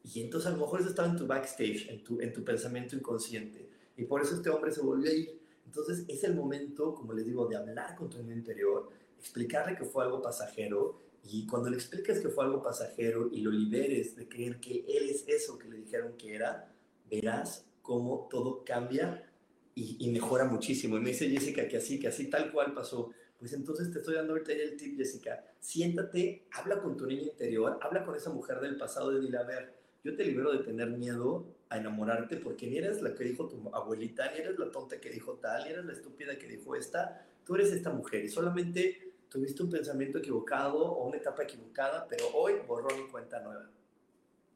Y 0.02 0.22
entonces 0.22 0.48
a 0.48 0.52
lo 0.52 0.58
mejor 0.58 0.80
eso 0.80 0.88
estaba 0.88 1.08
en 1.08 1.16
tu 1.16 1.26
backstage, 1.26 1.90
en 1.90 2.02
tu, 2.02 2.20
en 2.20 2.32
tu 2.32 2.42
pensamiento 2.42 2.96
inconsciente. 2.96 3.68
Y 3.96 4.04
por 4.04 4.22
eso 4.22 4.34
este 4.34 4.48
hombre 4.48 4.72
se 4.72 4.80
volvió 4.80 5.11
a 5.11 5.14
ir. 5.14 5.38
Entonces 5.66 6.04
es 6.08 6.24
el 6.24 6.34
momento, 6.34 6.94
como 6.94 7.12
les 7.12 7.26
digo, 7.26 7.46
de 7.46 7.56
hablar 7.56 7.94
con 7.94 8.08
tu 8.08 8.18
interior, 8.20 8.88
explicarle 9.18 9.76
que 9.76 9.84
fue 9.84 10.04
algo 10.04 10.22
pasajero. 10.22 11.07
Y 11.24 11.46
cuando 11.46 11.68
le 11.70 11.76
expliques 11.76 12.20
que 12.20 12.28
fue 12.28 12.44
algo 12.44 12.62
pasajero 12.62 13.28
y 13.33 13.40
lo 13.40 13.50
liberes 13.50 14.16
de 14.16 14.28
creer 14.28 14.61
que 14.61 14.85
él 14.88 15.11
es 15.11 15.24
eso 15.28 15.59
que 15.59 15.68
le 15.68 15.76
dijeron 15.76 16.14
que 16.16 16.35
era, 16.35 16.72
verás 17.11 17.66
cómo 17.83 18.28
todo 18.31 18.64
cambia 18.64 19.31
y, 19.74 19.96
y, 20.00 20.11
mejora 20.11 20.44
muchísimo. 20.44 20.96
Y 20.96 21.00
me 21.00 21.11
dice 21.11 21.28
Jessica 21.28 21.68
que 21.68 21.76
así, 21.76 22.00
que 22.00 22.09
así 22.09 22.28
tal 22.28 22.50
cual 22.50 22.74
pasó. 22.74 23.11
Pues 23.38 23.52
entonces 23.52 23.92
te 23.92 24.00
estoy 24.00 24.16
dando 24.16 24.33
ahorita 24.33 24.52
el 24.52 24.76
tip, 24.76 24.96
Jessica. 24.96 25.44
Siéntate, 25.61 26.46
habla 26.50 26.83
con 26.83 26.96
tu 26.96 27.07
niña 27.07 27.22
interior, 27.22 27.78
habla 27.81 28.04
con 28.04 28.16
esa 28.16 28.31
mujer 28.31 28.61
del 28.61 28.76
pasado 28.76 29.16
y 29.16 29.20
dile, 29.20 29.38
a 29.38 29.44
ver, 29.44 29.74
yo 30.02 30.16
te 30.16 30.24
libero 30.24 30.52
de 30.52 30.64
tener 30.64 30.90
miedo 30.90 31.46
a 31.68 31.78
enamorarte 31.78 32.37
porque 32.37 32.66
ni 32.66 32.78
eres 32.78 33.02
la 33.02 33.14
que 33.14 33.24
dijo 33.24 33.48
tu 33.48 33.70
abuelita, 33.74 34.33
ni 34.33 34.40
eres 34.40 34.59
la 34.59 34.70
tonta 34.70 35.00
que 35.00 35.11
dijo 35.11 35.35
tal, 35.35 35.64
ni 35.64 35.70
eres 35.70 35.85
la 35.85 35.92
estúpida 35.92 36.38
que 36.38 36.48
dijo 36.48 36.74
esta, 36.74 37.26
tú 37.44 37.54
eres 37.54 37.72
esta 37.72 37.90
mujer 37.90 38.24
y 38.24 38.28
solamente 38.28 39.07
tuviste 39.28 39.62
un 39.62 39.70
pensamiento 39.70 40.18
equivocado 40.18 40.84
o 40.84 41.06
una 41.06 41.16
etapa 41.16 41.42
equivocada, 41.42 42.06
pero 42.08 42.28
hoy 42.34 42.54
borró 42.66 42.94
mi 42.96 43.08
cuenta 43.08 43.40
nueva. 43.40 43.68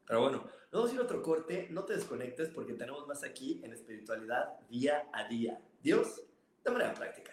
Pero 0.05 0.21
bueno, 0.21 0.43
vamos 0.71 0.91
a 0.91 0.93
ir 0.93 0.99
otro 0.99 1.21
corte, 1.21 1.67
no 1.71 1.83
te 1.83 1.93
desconectes 1.93 2.49
porque 2.49 2.73
tenemos 2.73 3.07
más 3.07 3.23
aquí 3.23 3.61
en 3.63 3.73
espiritualidad 3.73 4.59
día 4.69 5.07
a 5.13 5.27
día. 5.27 5.61
Dios, 5.81 6.21
de 6.63 6.71
manera 6.71 6.93
práctica. 6.93 7.32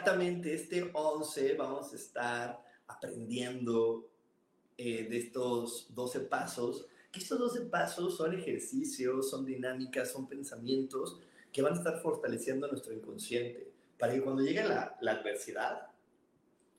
Exactamente 0.00 0.54
este 0.54 0.90
11 0.94 1.54
vamos 1.56 1.92
a 1.92 1.96
estar 1.96 2.64
aprendiendo 2.86 4.08
eh, 4.78 5.06
de 5.08 5.18
estos 5.18 5.94
12 5.94 6.20
pasos. 6.20 6.86
Estos 7.12 7.38
12 7.38 7.60
pasos 7.66 8.16
son 8.16 8.32
ejercicios, 8.34 9.28
son 9.28 9.44
dinámicas, 9.44 10.10
son 10.10 10.26
pensamientos 10.26 11.20
que 11.52 11.60
van 11.60 11.74
a 11.74 11.76
estar 11.76 12.00
fortaleciendo 12.00 12.66
nuestro 12.68 12.94
inconsciente 12.94 13.70
para 13.98 14.14
que 14.14 14.22
cuando 14.22 14.42
llegue 14.42 14.64
la, 14.64 14.96
la 15.02 15.12
adversidad, 15.12 15.88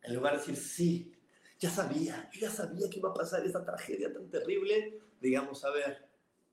en 0.02 0.16
lugar 0.16 0.34
de 0.34 0.40
decir, 0.40 0.56
sí, 0.56 1.14
ya 1.60 1.70
sabía, 1.70 2.28
ya 2.40 2.50
sabía 2.50 2.90
que 2.90 2.98
iba 2.98 3.12
a 3.12 3.14
pasar 3.14 3.46
esta 3.46 3.64
tragedia 3.64 4.12
tan 4.12 4.30
terrible, 4.32 5.00
digamos, 5.22 5.64
a 5.64 5.70
ver, 5.70 6.08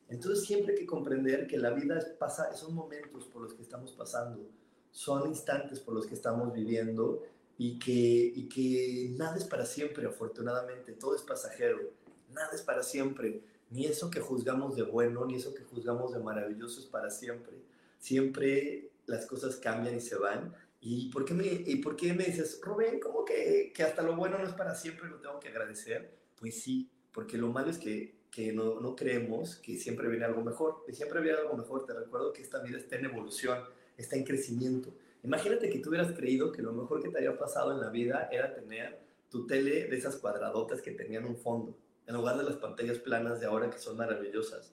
Entonces 0.08 0.44
siempre 0.44 0.72
hay 0.72 0.80
que 0.80 0.86
comprender 0.86 1.46
que 1.46 1.58
la 1.58 1.70
vida 1.70 2.00
pasa, 2.18 2.54
son 2.54 2.74
momentos 2.74 3.26
por 3.26 3.42
los 3.42 3.54
que 3.54 3.62
estamos 3.62 3.92
pasando 3.92 4.48
son 4.90 5.28
instantes 5.28 5.80
por 5.80 5.94
los 5.94 6.06
que 6.06 6.14
estamos 6.14 6.52
viviendo 6.52 7.22
y 7.56 7.78
que, 7.78 8.32
y 8.34 8.48
que 8.48 9.14
nada 9.16 9.36
es 9.36 9.44
para 9.44 9.66
siempre, 9.66 10.06
afortunadamente, 10.06 10.92
todo 10.92 11.14
es 11.14 11.22
pasajero, 11.22 11.78
nada 12.32 12.50
es 12.52 12.62
para 12.62 12.82
siempre, 12.82 13.42
ni 13.70 13.86
eso 13.86 14.10
que 14.10 14.20
juzgamos 14.20 14.76
de 14.76 14.82
bueno, 14.82 15.24
ni 15.26 15.36
eso 15.36 15.54
que 15.54 15.62
juzgamos 15.62 16.12
de 16.12 16.20
maravilloso 16.20 16.80
es 16.80 16.86
para 16.86 17.10
siempre. 17.10 17.56
Siempre 17.98 18.90
las 19.06 19.26
cosas 19.26 19.56
cambian 19.56 19.96
y 19.96 20.00
se 20.00 20.16
van. 20.16 20.54
¿Y 20.80 21.10
por 21.10 21.24
qué 21.24 21.34
me, 21.34 21.44
y 21.46 21.76
por 21.76 21.96
qué 21.96 22.12
me 22.12 22.24
dices, 22.24 22.60
Rubén, 22.62 23.00
¿cómo 23.00 23.24
que, 23.24 23.72
que 23.74 23.82
hasta 23.82 24.02
lo 24.02 24.16
bueno 24.16 24.38
no 24.38 24.46
es 24.46 24.54
para 24.54 24.74
siempre, 24.74 25.08
lo 25.08 25.20
tengo 25.20 25.40
que 25.40 25.48
agradecer? 25.48 26.10
Pues 26.38 26.60
sí, 26.62 26.88
porque 27.12 27.36
lo 27.36 27.48
malo 27.48 27.70
es 27.70 27.78
que, 27.78 28.14
que 28.30 28.52
no, 28.52 28.80
no, 28.80 28.94
creemos 28.94 29.56
que 29.56 29.76
siempre 29.76 30.08
viene 30.08 30.24
algo 30.24 30.42
mejor. 30.42 30.84
Y 30.86 30.92
siempre 30.92 31.20
viene 31.20 31.38
algo 31.38 31.56
mejor. 31.56 31.84
Te 31.84 31.94
recuerdo 31.94 32.32
que 32.32 32.42
esta 32.42 32.60
vida 32.60 32.78
está 32.78 32.96
en 32.96 33.06
evolución, 33.06 33.58
está 33.96 34.16
en 34.16 34.24
crecimiento. 34.24 34.94
Imagínate 35.24 35.68
que 35.68 35.80
tú 35.80 35.90
hubieras 35.90 36.12
creído 36.12 36.52
que 36.52 36.62
lo 36.62 36.72
mejor 36.72 37.02
que 37.02 37.08
te 37.08 37.18
había 37.18 37.36
pasado 37.36 37.72
en 37.72 37.80
la 37.80 37.90
vida 37.90 38.28
era 38.30 38.54
tener 38.54 39.00
tu 39.30 39.46
tele 39.46 39.86
de 39.86 39.96
esas 39.96 40.16
cuadradotas 40.16 40.80
que 40.80 40.92
tenían 40.92 41.24
un 41.24 41.36
fondo, 41.36 41.76
en 42.08 42.14
lugar 42.14 42.38
de 42.38 42.44
las 42.44 42.56
pantallas 42.56 42.98
planas 42.98 43.38
de 43.38 43.46
ahora 43.46 43.68
que 43.68 43.78
son 43.78 43.98
maravillosas. 43.98 44.72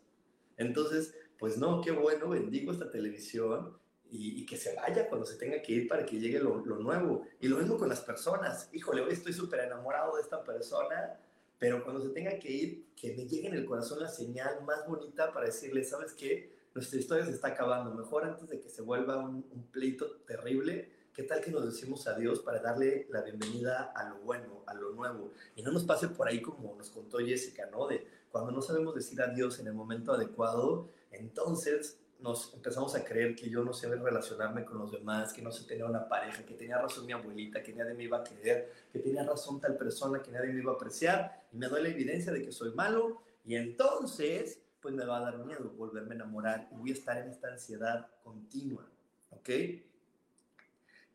Entonces, 0.56 1.14
pues 1.38 1.58
no, 1.58 1.82
qué 1.82 1.92
bueno, 1.92 2.30
bendigo 2.30 2.72
esta 2.72 2.90
televisión 2.90 3.78
y, 4.10 4.46
que 4.46 4.56
se 4.56 4.74
vaya 4.74 5.10
cuando 5.10 5.26
se 5.26 5.36
tenga 5.36 5.62
que 5.62 5.74
ir 5.74 5.88
para 5.90 6.06
que 6.06 6.18
llegue 6.18 6.40
lo, 6.40 6.62
nuevo. 6.62 7.28
Y 7.42 7.50
lo 7.50 7.58
mismo 7.58 7.78
con 7.78 7.90
las 7.90 8.00
personas. 8.00 8.70
Híjole, 8.72 9.02
hoy 9.02 9.12
estoy 9.12 9.34
súper 9.34 9.60
enamorado 9.60 10.16
de 10.16 10.22
esta 10.22 10.42
persona, 10.46 11.20
pero 11.60 11.84
cuando 11.84 12.02
se 12.02 12.10
tenga 12.10 12.40
que 12.40 12.50
ir, 12.50 12.86
que 12.96 13.14
me 13.18 13.28
llegue 13.28 13.50
en 13.50 13.56
el 13.56 13.66
corazón 13.66 14.00
la 14.00 14.08
señal 14.08 14.64
más 14.64 14.88
bonita 14.88 15.34
para 15.34 15.48
decirle, 15.48 15.84
¿sabes 15.84 16.14
qué? 16.14 16.56
Nuestra 16.74 16.98
historia 16.98 17.26
se 17.26 17.32
está 17.32 17.50
acabando. 17.50 17.94
Mejor 17.94 18.24
antes 18.24 18.48
de 18.48 18.62
que 18.62 18.70
se 18.70 18.82
vuelva 18.82 19.18
un 19.18 19.68
pleito 19.74 20.22
terrible, 20.26 20.90
¿qué 21.16 21.24
tal 21.24 21.40
que 21.40 21.50
nos 21.50 21.66
decimos 21.66 22.06
adiós 22.08 22.42
para 22.42 22.60
darle 22.60 23.08
la 23.10 23.22
bienvenida 23.22 23.94
a 23.96 24.10
lo 24.10 24.18
bueno, 24.18 24.64
a 24.66 24.74
lo 24.74 24.92
nuevo? 24.92 25.32
Y 25.56 25.64
no 25.64 25.72
nos 25.72 25.86
pase 25.86 26.10
por 26.10 26.28
ahí 26.28 26.42
como 26.42 26.76
nos 26.76 26.90
contó 26.90 27.20
Jessica, 27.20 27.70
¿no? 27.72 27.88
De 27.88 28.06
cuando 28.30 28.52
no 28.52 28.62
sabemos 28.62 28.94
decir 28.94 29.22
adiós 29.22 29.60
en 29.60 29.68
el 29.68 29.74
momento 29.74 30.12
adecuado, 30.12 30.90
entonces 31.12 32.02
nos 32.20 32.54
empezamos 32.54 32.96
a 32.96 33.06
creer 33.06 33.34
que 33.34 33.50
yo 33.50 33.64
no 33.64 33.72
sé 33.72 33.88
relacionarme 33.88 34.66
con 34.66 34.78
los 34.78 34.92
demás, 34.92 35.32
que 35.32 35.42
no 35.42 35.54
sé 35.54 35.66
tener 35.66 35.86
una 35.86 36.10
pareja, 36.10 36.46
que 36.46 36.54
tenía 36.54 36.80
razón 36.80 37.06
mi 37.06 37.14
abuelita, 37.14 37.64
que 37.64 37.74
nadie 37.74 37.94
me 37.94 38.04
iba 38.04 38.18
a 38.18 38.24
querer, 38.24 38.74
que 38.92 39.00
tenía 39.00 39.24
razón 39.24 39.62
tal 39.62 39.78
persona, 39.78 40.22
que 40.22 40.32
nadie 40.32 40.52
me 40.52 40.60
iba 40.60 40.74
a 40.74 40.76
apreciar, 40.76 41.46
y 41.54 41.58
me 41.58 41.68
doy 41.68 41.82
la 41.82 41.90
evidencia 41.90 42.34
de 42.34 42.42
que 42.42 42.52
soy 42.52 42.74
malo, 42.74 43.22
y 43.46 43.56
entonces, 43.56 44.60
pues 44.82 44.94
me 44.94 45.06
va 45.06 45.18
a 45.18 45.22
dar 45.22 45.38
miedo 45.46 45.70
volverme 45.78 46.14
a 46.14 46.16
enamorar, 46.16 46.68
y 46.72 46.76
voy 46.76 46.90
a 46.90 46.94
estar 46.94 47.18
en 47.18 47.30
esta 47.30 47.50
ansiedad 47.50 48.08
continua, 48.24 48.90
¿ok? 49.30 49.50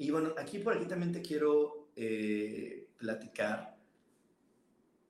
Y 0.00 0.10
bueno, 0.10 0.34
aquí 0.36 0.58
por 0.58 0.74
aquí 0.74 0.86
también 0.86 1.12
te 1.12 1.22
quiero 1.22 1.90
eh, 1.94 2.88
platicar 2.98 3.76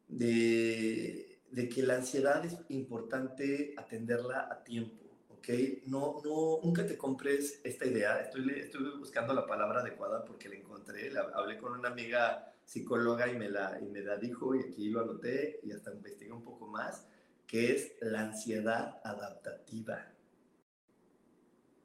de 0.08 1.30
de 1.50 1.68
que 1.68 1.82
la 1.82 1.96
ansiedad 1.96 2.44
es 2.44 2.56
importante 2.68 3.74
atenderla 3.76 4.48
a 4.50 4.62
tiempo, 4.62 5.04
¿ok? 5.30 5.48
No, 5.86 6.20
no, 6.24 6.60
nunca 6.62 6.86
te 6.86 6.96
compres 6.96 7.60
esta 7.64 7.86
idea. 7.86 8.20
Estoy, 8.20 8.48
estoy 8.50 8.98
buscando 8.98 9.34
la 9.34 9.46
palabra 9.46 9.80
adecuada 9.80 10.24
porque 10.24 10.48
la 10.48 10.56
encontré. 10.56 11.10
La, 11.10 11.22
hablé 11.34 11.58
con 11.58 11.72
una 11.72 11.88
amiga 11.88 12.52
psicóloga 12.64 13.28
y 13.28 13.36
me, 13.36 13.50
la, 13.50 13.78
y 13.80 13.86
me 13.86 14.00
la 14.00 14.16
dijo 14.16 14.54
y 14.54 14.60
aquí 14.60 14.90
lo 14.90 15.00
anoté 15.00 15.60
y 15.64 15.72
hasta 15.72 15.92
investigué 15.92 16.32
un 16.32 16.44
poco 16.44 16.68
más, 16.68 17.04
que 17.46 17.72
es 17.72 17.94
la 18.00 18.20
ansiedad 18.20 19.00
adaptativa. 19.02 20.06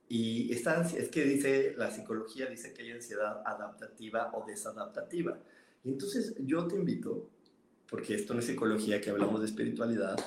Y 0.08 0.54
esta 0.54 0.82
es 0.82 1.10
que 1.10 1.24
dice, 1.24 1.74
la 1.78 1.90
psicología 1.92 2.46
dice 2.48 2.74
que 2.74 2.84
hay 2.84 2.92
ansiedad 2.92 3.42
adaptativa 3.46 4.32
o 4.34 4.46
desadaptativa. 4.46 5.40
Y 5.84 5.90
entonces 5.90 6.36
yo 6.40 6.68
te 6.68 6.76
invito 6.76 7.30
porque 7.90 8.16
esto 8.16 8.34
no 8.34 8.40
es 8.40 8.46
psicología, 8.46 9.00
que 9.00 9.10
hablamos 9.10 9.42
de 9.42 9.48
espiritualidad, 9.48 10.18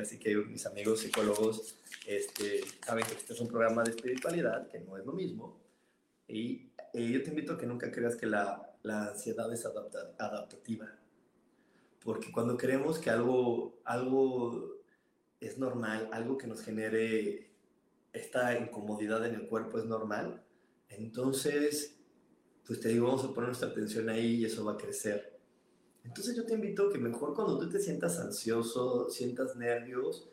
así 0.00 0.18
que 0.18 0.36
mis 0.36 0.66
amigos 0.66 1.00
psicólogos 1.00 1.76
este, 2.06 2.60
saben 2.84 3.04
que 3.06 3.14
este 3.14 3.32
es 3.32 3.40
un 3.40 3.48
programa 3.48 3.82
de 3.82 3.90
espiritualidad, 3.90 4.68
que 4.68 4.80
no 4.80 4.96
es 4.96 5.04
lo 5.04 5.12
mismo, 5.12 5.58
y, 6.28 6.68
yo 6.92 7.22
te 7.22 7.30
invito 7.30 7.52
a 7.52 7.58
que 7.58 7.66
nunca 7.66 7.92
creas 7.92 8.16
que 8.16 8.26
la, 8.26 8.74
la 8.82 9.10
ansiedad 9.10 9.52
es 9.52 9.64
adaptativa, 9.64 10.92
porque 12.02 12.32
cuando 12.32 12.56
creemos 12.56 12.98
que 12.98 13.10
algo, 13.10 13.80
algo 13.84 14.76
es 15.38 15.56
normal, 15.56 16.08
algo 16.12 16.36
que 16.36 16.48
nos 16.48 16.62
genere 16.62 17.49
esta 18.12 18.58
incomodidad 18.58 19.24
en 19.26 19.34
el 19.34 19.48
cuerpo 19.48 19.78
es 19.78 19.84
normal, 19.84 20.42
entonces, 20.88 21.96
pues 22.66 22.80
te 22.80 22.88
digo, 22.88 23.06
vamos 23.06 23.24
a 23.24 23.32
poner 23.32 23.48
nuestra 23.48 23.68
atención 23.68 24.08
ahí 24.08 24.36
y 24.36 24.44
eso 24.44 24.64
va 24.64 24.72
a 24.72 24.76
crecer. 24.76 25.38
Entonces 26.04 26.34
yo 26.34 26.44
te 26.44 26.54
invito 26.54 26.90
que 26.90 26.98
mejor 26.98 27.34
cuando 27.34 27.58
tú 27.58 27.68
te 27.68 27.78
sientas 27.78 28.18
ansioso, 28.18 29.08
sientas 29.10 29.56
nervios, 29.56 30.28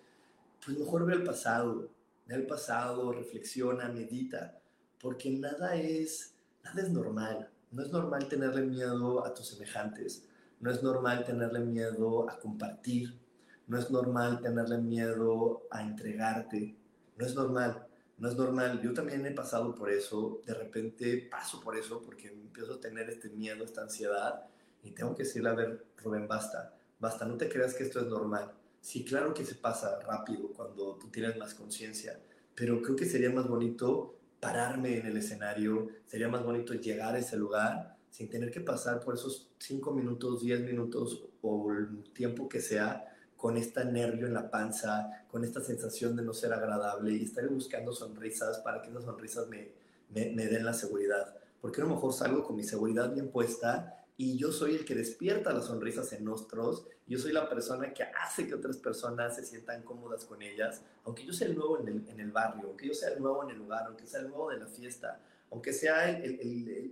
pues 0.65 0.77
mejor 0.77 1.05
ve 1.05 1.13
al 1.13 1.23
pasado, 1.23 1.89
ve 2.25 2.35
al 2.35 2.47
pasado, 2.47 3.11
reflexiona, 3.11 3.89
medita, 3.89 4.59
porque 4.99 5.29
nada 5.29 5.75
es, 5.75 6.33
nada 6.63 6.81
es 6.81 6.89
normal. 6.89 7.49
No 7.71 7.83
es 7.83 7.91
normal 7.91 8.27
tenerle 8.29 8.61
miedo 8.61 9.25
a 9.25 9.33
tus 9.33 9.47
semejantes, 9.47 10.25
no 10.61 10.71
es 10.71 10.81
normal 10.81 11.25
tenerle 11.25 11.59
miedo 11.59 12.29
a 12.29 12.39
compartir, 12.39 13.19
no 13.67 13.77
es 13.77 13.91
normal 13.91 14.39
tenerle 14.41 14.77
miedo 14.77 15.63
a 15.69 15.83
entregarte, 15.83 16.75
no 17.17 17.25
es 17.25 17.35
normal, 17.35 17.87
no 18.17 18.29
es 18.29 18.35
normal. 18.35 18.81
Yo 18.81 18.93
también 18.93 19.25
he 19.25 19.31
pasado 19.31 19.75
por 19.75 19.91
eso, 19.91 20.41
de 20.45 20.53
repente 20.53 21.27
paso 21.29 21.59
por 21.61 21.77
eso 21.77 22.01
porque 22.01 22.27
empiezo 22.29 22.75
a 22.75 22.79
tener 22.79 23.09
este 23.09 23.29
miedo, 23.29 23.65
esta 23.65 23.81
ansiedad 23.81 24.45
y 24.83 24.91
tengo 24.91 25.15
que 25.15 25.23
decirle, 25.23 25.49
a 25.49 25.53
ver, 25.53 25.85
Rubén, 25.97 26.27
basta, 26.27 26.73
basta, 26.99 27.25
no 27.25 27.37
te 27.37 27.49
creas 27.49 27.73
que 27.73 27.83
esto 27.83 27.99
es 27.99 28.07
normal. 28.07 28.51
Sí, 28.81 29.03
claro 29.03 29.33
que 29.33 29.43
se 29.43 29.55
pasa 29.55 29.99
rápido 29.99 30.49
cuando 30.53 30.95
tú 30.95 31.09
tienes 31.09 31.37
más 31.37 31.53
conciencia, 31.53 32.19
pero 32.55 32.81
creo 32.81 32.95
que 32.95 33.05
sería 33.05 33.31
más 33.31 33.47
bonito 33.47 34.15
pararme 34.39 34.97
en 34.97 35.07
el 35.07 35.17
escenario, 35.17 35.89
sería 36.05 36.29
más 36.29 36.43
bonito 36.43 36.73
llegar 36.73 37.15
a 37.15 37.19
ese 37.19 37.35
lugar 37.37 37.97
sin 38.11 38.29
tener 38.29 38.51
que 38.51 38.61
pasar 38.61 38.99
por 38.99 39.15
esos 39.15 39.49
5 39.59 39.91
minutos, 39.93 40.41
10 40.41 40.61
minutos 40.61 41.25
o 41.41 41.71
el 41.73 42.11
tiempo 42.13 42.47
que 42.47 42.61
sea 42.61 43.16
con 43.37 43.55
este 43.55 43.85
nervio 43.85 44.25
en 44.25 44.33
la 44.33 44.49
panza, 44.49 45.25
con 45.31 45.43
esta 45.43 45.61
sensación 45.61 46.15
de 46.15 46.23
no 46.23 46.33
ser 46.33 46.51
agradable 46.53 47.13
y 47.13 47.23
estar 47.23 47.47
buscando 47.47 47.93
sonrisas 47.93 48.59
para 48.59 48.81
que 48.81 48.89
esas 48.89 49.03
sonrisas 49.03 49.47
me, 49.47 49.71
me, 50.09 50.47
den 50.47 50.65
la 50.65 50.73
seguridad. 50.73 51.35
Porque 51.61 51.81
a 51.81 51.85
lo 51.85 51.91
mejor 51.91 52.13
salgo 52.13 52.43
con 52.43 52.55
mi 52.55 52.63
seguridad 52.63 53.13
bien 53.13 53.29
puesta 53.29 54.03
y 54.17 54.37
yo 54.37 54.51
soy 54.51 54.75
el 54.75 54.85
que 54.85 54.95
despierta 54.95 55.53
las 55.53 55.65
sonrisas 55.65 56.11
en 56.13 56.25
nosotros, 56.25 56.87
yo 57.05 57.19
soy 57.19 57.31
la 57.31 57.47
persona 57.47 57.93
que 57.93 58.03
hace 58.03 58.47
que 58.47 58.55
otras 58.55 58.77
personas 58.77 59.35
se 59.35 59.45
sientan 59.45 59.83
cómodas 59.83 60.25
con 60.25 60.41
ellas, 60.41 60.81
aunque 61.05 61.23
yo 61.23 61.31
sea 61.31 61.47
el 61.47 61.55
nuevo 61.55 61.79
en 61.79 61.87
el, 61.87 62.09
en 62.09 62.19
el 62.19 62.31
barrio, 62.31 62.67
aunque 62.67 62.87
yo 62.87 62.93
sea 62.95 63.09
el 63.09 63.21
nuevo 63.21 63.43
en 63.43 63.51
el 63.51 63.57
lugar, 63.57 63.85
aunque 63.85 64.07
sea 64.07 64.21
el 64.21 64.29
nuevo 64.29 64.49
de 64.49 64.57
la 64.57 64.67
fiesta, 64.67 65.21
aunque 65.51 65.73
sea 65.73 66.19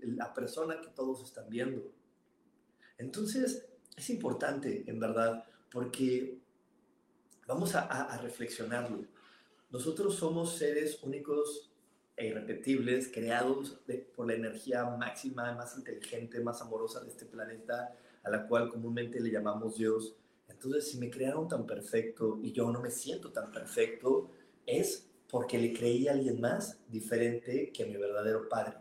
la 0.04 0.34
persona 0.34 0.80
que 0.80 0.90
todos 0.90 1.24
están 1.24 1.50
viendo. 1.50 1.92
Entonces, 2.98 3.68
es 3.98 4.10
importante, 4.10 4.84
en 4.88 5.00
verdad, 5.00 5.44
porque 5.76 6.40
vamos 7.46 7.76
a, 7.76 7.82
a, 7.82 8.14
a 8.14 8.18
reflexionarlo. 8.22 9.04
Nosotros 9.70 10.16
somos 10.16 10.56
seres 10.56 11.04
únicos 11.04 11.70
e 12.16 12.28
irrepetibles, 12.28 13.12
creados 13.14 13.78
por 14.16 14.28
la 14.28 14.36
energía 14.36 14.86
máxima, 14.86 15.52
más 15.52 15.78
inteligente, 15.78 16.40
más 16.40 16.62
amorosa 16.62 17.04
de 17.04 17.10
este 17.10 17.26
planeta, 17.26 17.94
a 18.24 18.30
la 18.30 18.48
cual 18.48 18.70
comúnmente 18.70 19.20
le 19.20 19.30
llamamos 19.30 19.76
Dios. 19.76 20.16
Entonces, 20.48 20.90
si 20.90 20.98
me 20.98 21.10
crearon 21.10 21.50
tan 21.50 21.66
perfecto 21.66 22.40
y 22.42 22.54
yo 22.54 22.72
no 22.72 22.80
me 22.80 22.90
siento 22.90 23.34
tan 23.34 23.52
perfecto, 23.52 24.32
es 24.66 25.10
porque 25.30 25.58
le 25.58 25.74
creí 25.74 26.08
a 26.08 26.14
alguien 26.14 26.40
más 26.40 26.80
diferente 26.88 27.74
que 27.74 27.84
a 27.84 27.88
mi 27.88 27.98
verdadero 27.98 28.48
padre. 28.48 28.78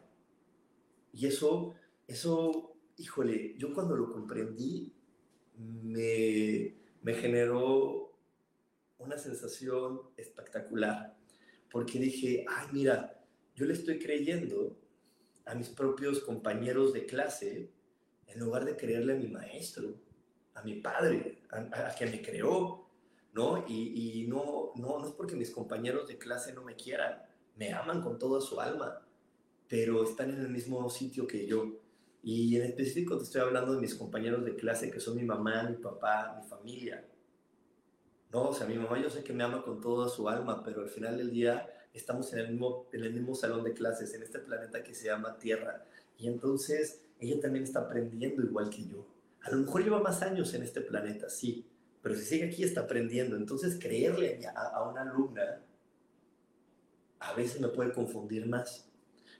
Y 1.12 1.26
eso, 1.26 1.74
eso, 2.06 2.72
híjole, 2.98 3.56
yo 3.58 3.74
cuando 3.74 3.96
lo 3.96 4.12
comprendí, 4.12 4.94
me, 5.56 6.83
me 7.04 7.12
generó 7.12 8.18
una 8.96 9.18
sensación 9.18 10.00
espectacular, 10.16 11.14
porque 11.70 11.98
dije, 11.98 12.46
ay, 12.48 12.68
mira, 12.72 13.22
yo 13.54 13.66
le 13.66 13.74
estoy 13.74 13.98
creyendo 13.98 14.74
a 15.44 15.54
mis 15.54 15.68
propios 15.68 16.20
compañeros 16.20 16.94
de 16.94 17.04
clase 17.04 17.70
en 18.26 18.40
lugar 18.40 18.64
de 18.64 18.76
creerle 18.76 19.12
a 19.12 19.16
mi 19.16 19.28
maestro, 19.28 19.94
a 20.54 20.62
mi 20.62 20.76
padre, 20.76 21.42
a, 21.50 21.94
quien 21.94 22.10
me 22.10 22.22
creó, 22.22 22.88
¿no? 23.34 23.66
Y, 23.68 24.22
y, 24.22 24.26
no, 24.26 24.72
no, 24.76 24.98
no 24.98 25.06
es 25.06 25.12
porque 25.12 25.36
mis 25.36 25.50
compañeros 25.50 26.08
de 26.08 26.16
clase 26.16 26.54
no 26.54 26.64
me 26.64 26.74
quieran, 26.74 27.22
me 27.56 27.74
aman 27.74 28.00
con 28.00 28.18
toda 28.18 28.40
su 28.40 28.58
alma, 28.58 29.06
pero 29.68 30.04
están 30.04 30.30
en 30.30 30.40
el 30.40 30.48
mismo 30.48 30.88
sitio 30.88 31.26
que 31.26 31.46
yo. 31.46 31.83
Y 32.24 32.56
en 32.56 32.62
específico 32.62 33.18
te 33.18 33.24
estoy 33.24 33.42
hablando 33.42 33.74
de 33.74 33.80
mis 33.80 33.94
compañeros 33.94 34.44
de 34.44 34.56
clase 34.56 34.90
que 34.90 34.98
son 34.98 35.16
mi 35.16 35.24
mamá, 35.24 35.64
mi 35.64 35.76
papá, 35.76 36.40
mi 36.40 36.48
familia. 36.48 37.06
No, 38.32 38.48
o 38.48 38.54
sea, 38.54 38.66
mi 38.66 38.76
mamá 38.76 39.00
yo 39.00 39.10
sé 39.10 39.22
que 39.22 39.34
me 39.34 39.44
ama 39.44 39.62
con 39.62 39.80
toda 39.80 40.08
su 40.08 40.28
alma, 40.28 40.62
pero 40.64 40.80
al 40.80 40.88
final 40.88 41.18
del 41.18 41.30
día 41.30 41.68
estamos 41.92 42.32
en 42.32 42.38
el, 42.40 42.50
mismo, 42.52 42.88
en 42.92 43.04
el 43.04 43.12
mismo 43.12 43.34
salón 43.34 43.62
de 43.62 43.74
clases, 43.74 44.14
en 44.14 44.22
este 44.22 44.38
planeta 44.38 44.82
que 44.82 44.94
se 44.94 45.06
llama 45.06 45.38
Tierra. 45.38 45.84
Y 46.18 46.26
entonces 46.26 47.04
ella 47.20 47.38
también 47.40 47.64
está 47.64 47.80
aprendiendo 47.80 48.42
igual 48.42 48.70
que 48.70 48.86
yo. 48.86 49.06
A 49.42 49.50
lo 49.50 49.58
mejor 49.58 49.84
lleva 49.84 50.00
más 50.00 50.22
años 50.22 50.54
en 50.54 50.62
este 50.62 50.80
planeta, 50.80 51.28
sí, 51.28 51.66
pero 52.02 52.14
si 52.14 52.22
sigue 52.24 52.46
aquí 52.46 52.64
está 52.64 52.80
aprendiendo. 52.80 53.36
Entonces 53.36 53.78
creerle 53.78 54.40
a, 54.46 54.62
a 54.78 54.88
una 54.88 55.02
alumna 55.02 55.60
a 57.20 57.32
veces 57.34 57.60
me 57.60 57.68
puede 57.68 57.92
confundir 57.92 58.46
más. 58.46 58.88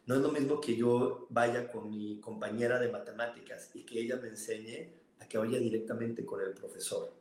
No 0.07 0.17
es 0.17 0.21
lo 0.21 0.31
mismo 0.31 0.61
que 0.61 0.77
yo 0.77 1.27
vaya 1.31 1.71
con 1.71 1.89
mi 1.89 2.21
compañera 2.21 2.79
de 2.79 2.93
matemáticas 2.93 3.71
y 3.75 3.85
que 3.85 4.01
ella 4.01 4.17
me 4.17 4.29
enseñe 4.29 4.93
a 5.19 5.27
que 5.27 5.39
vaya 5.39 5.59
directamente 5.59 6.27
con 6.27 6.43
el 6.43 6.53
profesor. 6.53 7.13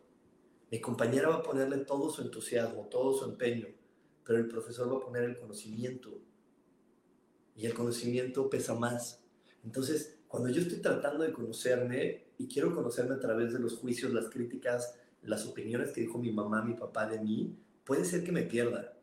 Mi 0.70 0.82
compañera 0.82 1.30
va 1.30 1.36
a 1.36 1.44
ponerle 1.44 1.78
todo 1.86 2.10
su 2.10 2.22
entusiasmo, 2.22 2.88
todo 2.90 3.14
su 3.14 3.26
empeño, 3.26 3.68
pero 4.26 4.40
el 4.40 4.48
profesor 4.48 4.92
va 4.92 4.98
a 4.98 5.06
poner 5.06 5.24
el 5.24 5.38
conocimiento. 5.38 6.20
Y 7.56 7.66
el 7.66 7.74
conocimiento 7.74 8.50
pesa 8.50 8.74
más. 8.74 9.24
Entonces, 9.64 10.18
cuando 10.28 10.50
yo 10.50 10.62
estoy 10.62 10.80
tratando 10.80 11.24
de 11.24 11.32
conocerme 11.32 12.26
y 12.38 12.48
quiero 12.48 12.76
conocerme 12.76 13.16
a 13.16 13.20
través 13.20 13.54
de 13.54 13.60
los 13.60 13.78
juicios, 13.78 14.12
las 14.12 14.30
críticas, 14.30 14.96
las 15.22 15.46
opiniones 15.46 15.92
que 15.92 16.02
dijo 16.02 16.18
mi 16.18 16.32
mamá, 16.32 16.64
mi 16.64 16.74
papá 16.74 17.08
de 17.08 17.20
mí, 17.20 17.56
puede 17.86 18.04
ser 18.04 18.24
que 18.24 18.32
me 18.32 18.44
pierda. 18.44 18.98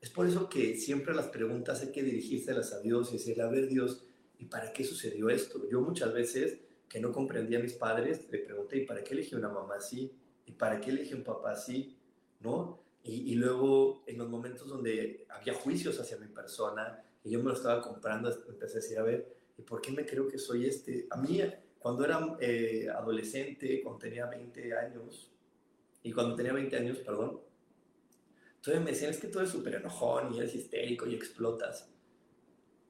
Es 0.00 0.10
por 0.10 0.26
eso 0.26 0.48
que 0.48 0.76
siempre 0.76 1.14
las 1.14 1.26
preguntas 1.26 1.80
hay 1.82 1.90
que 1.90 2.02
dirigírselas 2.02 2.72
a 2.72 2.80
Dios 2.80 3.10
y 3.10 3.14
decirle, 3.14 3.42
a 3.42 3.48
ver 3.48 3.68
Dios, 3.68 4.04
¿y 4.38 4.44
para 4.44 4.72
qué 4.72 4.84
sucedió 4.84 5.28
esto? 5.28 5.68
Yo 5.68 5.80
muchas 5.80 6.12
veces 6.12 6.58
que 6.88 7.00
no 7.00 7.12
comprendía 7.12 7.58
a 7.58 7.62
mis 7.62 7.74
padres, 7.74 8.28
le 8.30 8.38
pregunté, 8.38 8.78
¿y 8.78 8.86
para 8.86 9.02
qué 9.02 9.14
elegí 9.14 9.34
una 9.34 9.48
mamá 9.48 9.76
así? 9.76 10.12
¿Y 10.46 10.52
para 10.52 10.80
qué 10.80 10.90
elegí 10.90 11.14
un 11.14 11.24
papá 11.24 11.52
así? 11.52 11.96
¿No? 12.40 12.80
Y, 13.04 13.34
luego 13.36 14.02
en 14.06 14.18
los 14.18 14.28
momentos 14.28 14.68
donde 14.68 15.24
había 15.30 15.54
juicios 15.54 15.98
hacia 15.98 16.18
mi 16.18 16.26
persona 16.26 17.02
y 17.24 17.30
yo 17.30 17.38
me 17.38 17.46
lo 17.46 17.54
estaba 17.54 17.80
comprando, 17.80 18.30
empecé 18.48 18.78
a 18.78 18.80
decir, 18.80 18.98
a 18.98 19.02
ver, 19.02 19.34
¿y 19.56 19.62
por 19.62 19.80
qué 19.80 19.92
me 19.92 20.04
creo 20.04 20.28
que 20.28 20.38
soy 20.38 20.66
este? 20.66 21.06
A 21.10 21.16
mí, 21.16 21.40
cuando 21.78 22.04
era 22.04 22.36
eh, 22.38 22.86
adolescente, 22.94 23.80
cuando 23.82 24.00
tenía 24.00 24.26
20 24.26 24.76
años, 24.76 25.30
y 26.02 26.12
cuando 26.12 26.34
tenía 26.34 26.52
20 26.52 26.76
años, 26.76 26.98
perdón, 26.98 27.40
entonces 28.58 28.82
me 28.82 28.90
decían, 28.90 29.10
es 29.12 29.18
que 29.18 29.28
tú 29.28 29.38
eres 29.38 29.50
súper 29.50 29.76
enojón 29.76 30.34
y 30.34 30.38
eres 30.38 30.54
histérico 30.54 31.06
y 31.06 31.14
explotas. 31.14 31.88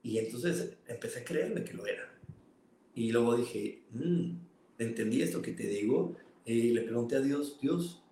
Y 0.03 0.19
entonces 0.19 0.77
empecé 0.87 1.21
a 1.21 1.25
creerme 1.25 1.62
que 1.62 1.75
lo 1.75 1.87
era. 1.87 2.11
Y 2.95 3.12
luego 3.12 3.37
dije, 3.37 3.83
mmm, 3.93 4.31
entendí 4.79 5.23
esto 5.23 5.43
que 5.43 5.53
te 5.53 5.66
digo. 5.66 6.16
Y 6.45 6.71
le 6.71 6.83
pregunté 6.83 7.16
a 7.16 7.21
Dios, 7.21 7.61
Dios, 7.61 8.03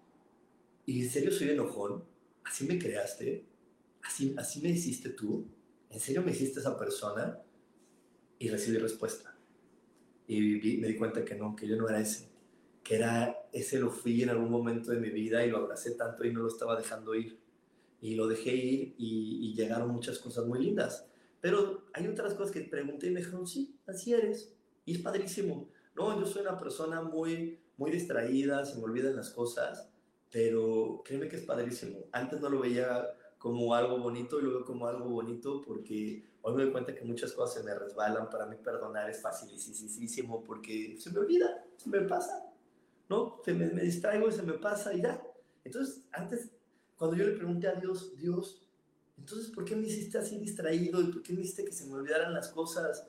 ¿y 0.84 1.02
en 1.02 1.10
serio 1.10 1.32
soy 1.32 1.50
enojón? 1.50 2.04
¿Así 2.44 2.66
me 2.66 2.78
creaste? 2.78 3.44
¿Así, 4.02 4.34
así 4.36 4.60
me 4.60 4.68
hiciste 4.68 5.08
tú? 5.08 5.46
¿En 5.90 5.98
serio 5.98 6.22
me 6.22 6.32
hiciste 6.32 6.60
esa 6.60 6.78
persona? 6.78 7.40
Y 8.38 8.48
recibí 8.48 8.76
respuesta. 8.76 9.34
Y 10.28 10.76
me 10.78 10.88
di 10.88 10.96
cuenta 10.96 11.24
que 11.24 11.34
no, 11.34 11.56
que 11.56 11.66
yo 11.66 11.76
no 11.76 11.88
era 11.88 12.00
ese. 12.00 12.28
Que 12.84 12.96
era, 12.96 13.48
ese 13.50 13.78
lo 13.78 13.90
fui 13.90 14.22
en 14.22 14.28
algún 14.28 14.50
momento 14.50 14.90
de 14.90 15.00
mi 15.00 15.08
vida 15.08 15.44
y 15.44 15.50
lo 15.50 15.56
abracé 15.56 15.92
tanto 15.92 16.24
y 16.24 16.32
no 16.32 16.42
lo 16.42 16.48
estaba 16.48 16.76
dejando 16.76 17.14
ir 17.14 17.45
y 18.00 18.14
lo 18.14 18.26
dejé 18.26 18.54
ir 18.54 18.94
y, 18.98 19.54
llegaron 19.54 19.90
muchas 19.90 20.18
cosas 20.18 20.46
muy 20.46 20.62
lindas. 20.62 21.06
Pero 21.40 21.86
hay 21.94 22.06
otras 22.06 22.34
cosas 22.34 22.52
que 22.52 22.60
pregunté 22.60 23.06
y 23.06 23.10
me 23.10 23.20
dijeron, 23.20 23.46
sí, 23.46 23.78
así 23.86 24.12
eres. 24.12 24.54
Y 24.84 24.96
es 24.96 25.02
padrísimo. 25.02 25.70
No, 25.94 26.18
yo 26.18 26.26
soy 26.26 26.42
una 26.42 26.58
persona 26.58 27.00
muy, 27.00 27.58
muy 27.76 27.90
distraída, 27.90 28.64
se 28.64 28.76
me 28.78 28.84
olvidan 28.84 29.16
las 29.16 29.30
cosas, 29.30 29.90
pero 30.30 31.02
créeme 31.04 31.28
que 31.28 31.36
es 31.36 31.42
padrísimo. 31.42 32.00
Antes 32.12 32.40
no 32.40 32.50
lo 32.50 32.60
veía 32.60 33.06
como 33.38 33.74
algo 33.74 33.98
bonito 33.98 34.38
y 34.38 34.42
lo 34.42 34.50
veo 34.50 34.64
como 34.64 34.86
algo 34.86 35.08
bonito 35.08 35.62
porque 35.62 36.24
hoy 36.42 36.54
me 36.54 36.64
doy 36.64 36.72
cuenta 36.72 36.94
que 36.94 37.04
muchas 37.04 37.32
cosas 37.32 37.62
se 37.62 37.64
me 37.64 37.74
resbalan. 37.74 38.28
Para 38.28 38.46
mí 38.46 38.56
perdonar 38.56 39.08
es 39.08 39.22
facilísimo 39.22 40.42
porque 40.42 40.96
se 40.98 41.10
me 41.10 41.20
olvida, 41.20 41.64
se 41.76 41.88
me 41.88 42.02
pasa. 42.02 42.52
¿No? 43.08 43.40
Se 43.44 43.54
me, 43.54 43.66
me 43.68 43.82
distraigo 43.82 44.28
y 44.28 44.32
se 44.32 44.42
me 44.42 44.54
pasa 44.54 44.92
y 44.92 45.00
ya. 45.00 45.22
Entonces, 45.64 46.04
antes 46.12 46.50
cuando 46.96 47.16
yo 47.16 47.26
le 47.26 47.32
pregunté 47.32 47.68
a 47.68 47.74
Dios, 47.74 48.16
Dios, 48.16 48.66
entonces, 49.18 49.50
¿por 49.50 49.64
qué 49.64 49.74
me 49.76 49.86
hiciste 49.86 50.18
así 50.18 50.38
distraído? 50.38 51.00
¿Y 51.00 51.06
por 51.06 51.22
qué 51.22 51.32
me 51.32 51.40
hiciste 51.40 51.64
que 51.64 51.72
se 51.72 51.86
me 51.86 51.94
olvidaran 51.94 52.34
las 52.34 52.48
cosas? 52.48 53.06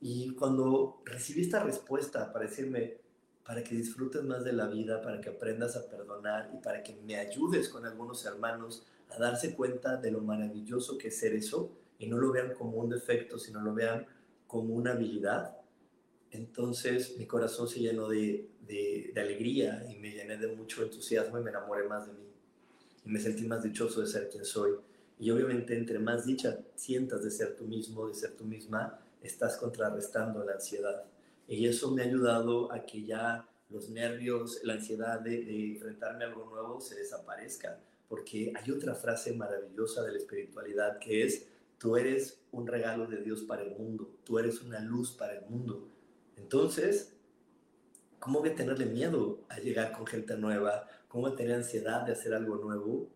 Y 0.00 0.30
cuando 0.34 1.02
recibí 1.04 1.42
esta 1.42 1.62
respuesta 1.62 2.32
para 2.32 2.46
decirme, 2.46 2.98
para 3.44 3.62
que 3.62 3.74
disfrutes 3.74 4.22
más 4.22 4.42
de 4.44 4.52
la 4.52 4.66
vida, 4.66 5.02
para 5.02 5.20
que 5.20 5.30
aprendas 5.30 5.76
a 5.76 5.88
perdonar 5.88 6.50
y 6.54 6.62
para 6.62 6.82
que 6.82 6.94
me 6.94 7.16
ayudes 7.16 7.68
con 7.68 7.84
algunos 7.84 8.24
hermanos 8.24 8.86
a 9.10 9.18
darse 9.18 9.54
cuenta 9.54 9.96
de 9.96 10.10
lo 10.10 10.20
maravilloso 10.20 10.96
que 10.96 11.08
es 11.08 11.18
ser 11.18 11.34
eso 11.34 11.70
y 11.98 12.06
no 12.06 12.18
lo 12.18 12.32
vean 12.32 12.54
como 12.54 12.78
un 12.78 12.88
defecto, 12.88 13.38
sino 13.38 13.60
lo 13.60 13.74
vean 13.74 14.06
como 14.46 14.74
una 14.74 14.92
habilidad, 14.92 15.56
entonces 16.30 17.16
mi 17.18 17.26
corazón 17.26 17.68
se 17.68 17.80
llenó 17.80 18.08
de, 18.08 18.50
de, 18.66 19.12
de 19.14 19.20
alegría 19.20 19.86
y 19.90 19.96
me 19.96 20.10
llené 20.10 20.36
de 20.36 20.48
mucho 20.48 20.82
entusiasmo 20.82 21.38
y 21.38 21.42
me 21.42 21.50
enamoré 21.50 21.86
más 21.86 22.06
de 22.06 22.12
mí 22.12 22.33
y 23.04 23.10
me 23.10 23.20
sentí 23.20 23.44
más 23.44 23.62
dichoso 23.62 24.00
de 24.00 24.06
ser 24.06 24.28
quien 24.28 24.44
soy. 24.44 24.72
Y 25.18 25.30
obviamente 25.30 25.76
entre 25.76 25.98
más 25.98 26.26
dicha 26.26 26.58
sientas 26.74 27.22
de 27.22 27.30
ser 27.30 27.56
tú 27.56 27.64
mismo, 27.64 28.08
de 28.08 28.14
ser 28.14 28.32
tú 28.32 28.44
misma, 28.44 28.98
estás 29.22 29.56
contrarrestando 29.56 30.44
la 30.44 30.54
ansiedad. 30.54 31.04
Y 31.46 31.66
eso 31.66 31.90
me 31.90 32.02
ha 32.02 32.06
ayudado 32.06 32.72
a 32.72 32.84
que 32.84 33.04
ya 33.04 33.48
los 33.70 33.90
nervios, 33.90 34.60
la 34.62 34.74
ansiedad 34.74 35.20
de, 35.20 35.72
enfrentarme 35.72 36.24
a 36.24 36.28
algo 36.28 36.46
nuevo 36.46 36.80
se 36.80 36.96
desaparezca. 36.96 37.78
Porque 38.08 38.52
hay 38.54 38.70
otra 38.70 38.94
frase 38.94 39.32
maravillosa 39.34 40.02
de 40.02 40.12
la 40.12 40.18
espiritualidad 40.18 40.98
que 40.98 41.24
es, 41.24 41.46
tú 41.78 41.96
eres 41.96 42.40
un 42.52 42.66
regalo 42.66 43.06
de 43.06 43.22
Dios 43.22 43.42
para 43.42 43.62
el 43.62 43.76
mundo, 43.76 44.10
tú 44.24 44.38
eres 44.38 44.62
una 44.62 44.80
luz 44.80 45.12
para 45.12 45.34
el 45.38 45.44
mundo. 45.46 45.88
Entonces, 46.36 47.14
¿cómo 48.18 48.40
voy 48.40 48.50
a 48.50 48.54
tenerle 48.54 48.86
miedo 48.86 49.40
a 49.48 49.58
llegar 49.58 49.92
con 49.92 50.06
gente 50.06 50.36
nueva, 50.36 50.86
cómo 51.14 51.32
tener 51.32 51.54
ansiedad 51.54 52.04
de 52.04 52.10
hacer 52.10 52.34
algo 52.34 52.56
nuevo, 52.56 53.08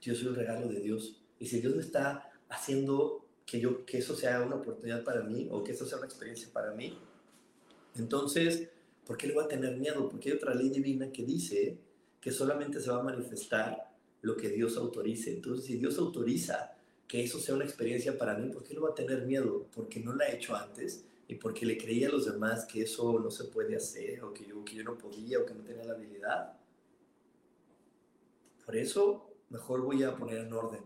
yo 0.00 0.14
soy 0.14 0.28
un 0.28 0.36
regalo 0.36 0.68
de 0.68 0.78
Dios. 0.78 1.20
Y 1.40 1.46
si 1.46 1.60
Dios 1.60 1.74
me 1.74 1.82
está 1.82 2.30
haciendo 2.48 3.26
que, 3.44 3.58
yo, 3.58 3.84
que 3.84 3.98
eso 3.98 4.14
sea 4.14 4.40
una 4.40 4.54
oportunidad 4.54 5.02
para 5.02 5.24
mí 5.24 5.48
o 5.50 5.64
que 5.64 5.72
eso 5.72 5.84
sea 5.84 5.98
una 5.98 6.06
experiencia 6.06 6.48
para 6.52 6.70
mí, 6.74 6.96
entonces, 7.96 8.68
¿por 9.04 9.16
qué 9.16 9.26
le 9.26 9.34
voy 9.34 9.42
a 9.42 9.48
tener 9.48 9.76
miedo? 9.78 10.08
Porque 10.08 10.30
hay 10.30 10.36
otra 10.36 10.54
ley 10.54 10.70
divina 10.70 11.10
que 11.10 11.24
dice 11.24 11.76
que 12.20 12.30
solamente 12.30 12.78
se 12.78 12.88
va 12.88 13.00
a 13.00 13.02
manifestar 13.02 13.90
lo 14.20 14.36
que 14.36 14.50
Dios 14.50 14.76
autorice. 14.76 15.32
Entonces, 15.32 15.64
si 15.64 15.78
Dios 15.78 15.98
autoriza 15.98 16.76
que 17.08 17.24
eso 17.24 17.40
sea 17.40 17.56
una 17.56 17.64
experiencia 17.64 18.16
para 18.16 18.38
mí, 18.38 18.48
¿por 18.48 18.62
qué 18.62 18.74
le 18.74 18.80
voy 18.80 18.92
a 18.92 18.94
tener 18.94 19.26
miedo? 19.26 19.66
Porque 19.74 19.98
no 19.98 20.14
la 20.14 20.28
he 20.28 20.36
hecho 20.36 20.54
antes 20.54 21.04
y 21.26 21.34
porque 21.34 21.66
le 21.66 21.76
creía 21.76 22.06
a 22.06 22.12
los 22.12 22.26
demás 22.26 22.64
que 22.64 22.82
eso 22.82 23.18
no 23.18 23.32
se 23.32 23.46
puede 23.46 23.74
hacer 23.74 24.22
o 24.22 24.32
que 24.32 24.46
yo, 24.46 24.64
que 24.64 24.76
yo 24.76 24.84
no 24.84 24.96
podía 24.96 25.40
o 25.40 25.44
que 25.44 25.52
no 25.52 25.64
tenía 25.64 25.82
la 25.82 25.94
habilidad. 25.94 26.61
Por 28.64 28.76
eso, 28.76 29.34
mejor 29.50 29.82
voy 29.82 30.02
a 30.02 30.16
poner 30.16 30.38
en 30.38 30.52
orden 30.52 30.82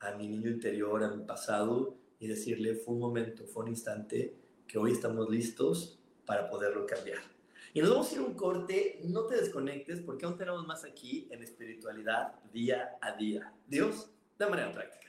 a 0.00 0.12
mi 0.12 0.28
niño 0.28 0.50
interior, 0.50 1.02
a 1.02 1.08
mi 1.08 1.24
pasado, 1.24 1.96
y 2.18 2.26
decirle, 2.26 2.74
fue 2.74 2.94
un 2.94 3.00
momento, 3.00 3.46
fue 3.46 3.64
un 3.64 3.70
instante, 3.70 4.36
que 4.66 4.78
hoy 4.78 4.92
estamos 4.92 5.28
listos 5.28 5.98
para 6.26 6.48
poderlo 6.48 6.86
cambiar. 6.86 7.18
Y 7.74 7.80
nos 7.80 7.90
vamos 7.90 8.10
a 8.10 8.14
ir 8.14 8.20
un 8.20 8.34
corte, 8.34 9.00
no 9.04 9.26
te 9.26 9.36
desconectes, 9.36 10.00
porque 10.00 10.26
aún 10.26 10.36
tenemos 10.36 10.66
más 10.66 10.84
aquí 10.84 11.28
en 11.30 11.42
espiritualidad 11.42 12.34
día 12.52 12.98
a 13.00 13.12
día. 13.12 13.52
Dios, 13.66 14.10
de 14.38 14.46
manera 14.46 14.72
práctica. 14.72 15.08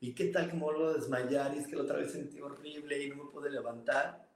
¿Y 0.00 0.14
qué 0.14 0.26
tal 0.26 0.50
que 0.50 0.56
vuelvo 0.56 0.88
a 0.88 0.94
desmayar 0.94 1.54
y 1.54 1.58
es 1.58 1.66
que 1.66 1.76
la 1.76 1.82
otra 1.82 1.96
vez 1.96 2.12
sentí 2.12 2.40
horrible 2.40 3.02
y 3.02 3.10
no 3.10 3.24
me 3.24 3.30
puedo 3.30 3.48
levantar? 3.48 4.28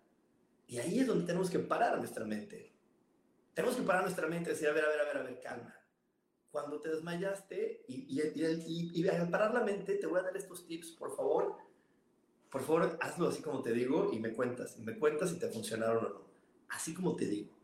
Y 0.67 0.79
ahí 0.79 1.01
es 1.01 1.07
donde 1.07 1.27
tenemos 1.27 1.51
que 1.51 1.59
parar 1.59 1.99
nuestra 1.99 2.25
mente. 2.25 2.73
Tenemos 3.55 3.77
que 3.77 3.83
parar 3.83 4.03
nuestra 4.03 4.27
mente 4.27 4.51
y 4.51 4.53
decir, 4.55 4.69
a 4.69 4.73
ver, 4.73 4.85
a 4.85 4.89
ver, 4.89 5.01
a 5.01 5.05
ver, 5.05 5.17
a 5.19 5.23
ver, 5.23 5.41
calma. 5.41 5.75
Cuando 6.51 6.81
te 6.81 6.89
desmayaste 6.89 7.85
y, 7.87 8.19
y, 8.19 8.23
y, 8.67 9.01
y 9.01 9.09
al 9.09 9.29
parar 9.29 9.53
la 9.53 9.63
mente, 9.63 9.97
te 9.97 10.07
voy 10.07 10.21
a 10.21 10.23
dar 10.23 10.37
estos 10.37 10.67
tips, 10.67 10.93
por 10.93 11.15
favor, 11.15 11.57
por 12.51 12.63
favor, 12.63 12.99
hazlo 13.01 13.29
así 13.29 13.43
como 13.43 13.63
te 13.63 13.73
digo 13.73 14.11
y 14.13 14.19
me 14.19 14.33
cuentas. 14.33 14.79
Me 14.79 14.99
cuentas 14.99 15.31
si 15.31 15.39
te 15.39 15.49
funcionaron 15.49 16.05
o 16.05 16.09
no. 16.09 16.29
Así 16.71 16.95
como 16.95 17.15
te 17.15 17.27
digo. 17.27 17.57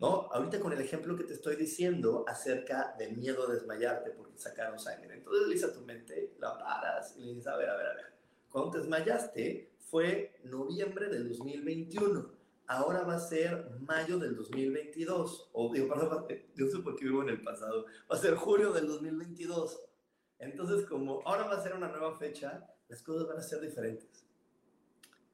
¿No? 0.00 0.28
Ahorita 0.32 0.60
con 0.60 0.72
el 0.72 0.80
ejemplo 0.80 1.14
que 1.14 1.24
te 1.24 1.34
estoy 1.34 1.56
diciendo 1.56 2.24
acerca 2.26 2.94
del 2.98 3.18
miedo 3.18 3.46
a 3.46 3.52
desmayarte 3.52 4.12
porque 4.12 4.38
sacaron 4.38 4.78
sangre. 4.78 5.14
Entonces 5.14 5.46
le 5.46 5.54
dices 5.54 5.70
a 5.70 5.74
tu 5.74 5.82
mente, 5.82 6.34
la 6.38 6.58
paras 6.58 7.14
y 7.18 7.20
le 7.20 7.34
dices, 7.34 7.48
a 7.48 7.56
ver, 7.56 7.68
a 7.68 7.76
ver, 7.76 7.86
a 7.86 7.94
ver. 7.94 8.06
Cuando 8.48 8.70
te 8.70 8.78
desmayaste 8.78 9.70
fue 9.90 10.38
noviembre 10.44 11.08
del 11.08 11.28
2021. 11.28 12.40
Ahora 12.66 13.02
va 13.02 13.16
a 13.16 13.18
ser 13.18 13.68
mayo 13.80 14.18
del 14.18 14.36
2022. 14.36 15.50
O 15.52 15.72
digo, 15.72 15.88
perdón, 15.88 16.26
yo 16.54 16.66
sé 16.68 16.78
por 16.78 16.96
qué 16.96 17.04
vivo 17.04 17.22
en 17.22 17.28
el 17.28 17.42
pasado. 17.42 17.84
Va 18.10 18.16
a 18.16 18.20
ser 18.20 18.36
julio 18.36 18.72
del 18.72 18.86
2022. 18.86 19.80
Entonces, 20.38 20.86
como 20.86 21.20
ahora 21.26 21.44
va 21.44 21.56
a 21.56 21.62
ser 21.62 21.74
una 21.74 21.88
nueva 21.88 22.16
fecha, 22.16 22.66
las 22.88 23.02
cosas 23.02 23.26
van 23.26 23.38
a 23.38 23.42
ser 23.42 23.60
diferentes. 23.60 24.29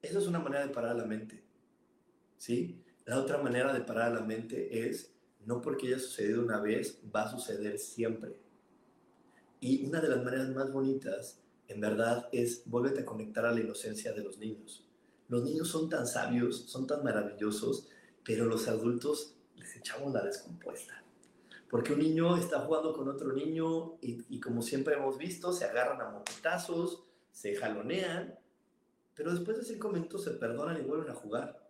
Eso 0.03 0.19
es 0.19 0.27
una 0.27 0.39
manera 0.39 0.67
de 0.67 0.73
parar 0.73 0.97
la 0.97 1.05
mente. 1.05 1.43
¿Sí? 2.37 2.83
La 3.05 3.19
otra 3.19 3.39
manera 3.39 3.73
de 3.73 3.81
parar 3.81 4.13
la 4.13 4.21
mente 4.21 4.89
es, 4.89 5.15
no 5.45 5.61
porque 5.61 5.89
haya 5.89 5.99
sucedido 5.99 6.43
una 6.43 6.61
vez, 6.61 7.01
va 7.15 7.23
a 7.23 7.31
suceder 7.31 7.79
siempre. 7.79 8.37
Y 9.61 9.87
una 9.87 10.01
de 10.01 10.09
las 10.09 10.23
maneras 10.23 10.49
más 10.51 10.73
bonitas, 10.73 11.41
en 11.69 11.81
verdad, 11.81 12.29
es 12.33 12.63
vuélvete 12.67 13.03
a 13.03 13.05
conectar 13.05 13.47
a 13.47 13.53
la 13.53 13.61
inocencia 13.61 14.13
de 14.13 14.23
los 14.23 14.39
niños. 14.39 14.87
Los 15.29 15.43
niños 15.43 15.69
son 15.69 15.89
tan 15.89 16.07
sabios, 16.07 16.67
son 16.67 16.87
tan 16.87 17.03
maravillosos, 17.03 17.89
pero 18.25 18.45
los 18.47 18.69
adultos 18.69 19.37
les 19.57 19.77
echamos 19.77 20.13
la 20.13 20.25
descompuesta. 20.25 21.03
Porque 21.69 21.93
un 21.93 21.99
niño 21.99 22.37
está 22.37 22.61
jugando 22.61 22.93
con 22.93 23.09
otro 23.09 23.33
niño 23.33 23.99
y, 24.01 24.41
como 24.41 24.63
siempre 24.63 24.95
hemos 24.95 25.19
visto, 25.19 25.53
se 25.53 25.65
agarran 25.65 26.01
a 26.01 26.11
moquetazos, 26.11 27.05
se 27.33 27.57
jalonean 27.57 28.39
pero 29.17 29.33
después 29.33 29.57
de 29.57 29.65
cinco 29.65 29.89
minutos 29.89 30.23
se 30.25 30.33
perdonan 30.33 30.79
y 30.79 30.85
vuelven 30.87 31.11
a 31.11 31.15
jugar. 31.15 31.67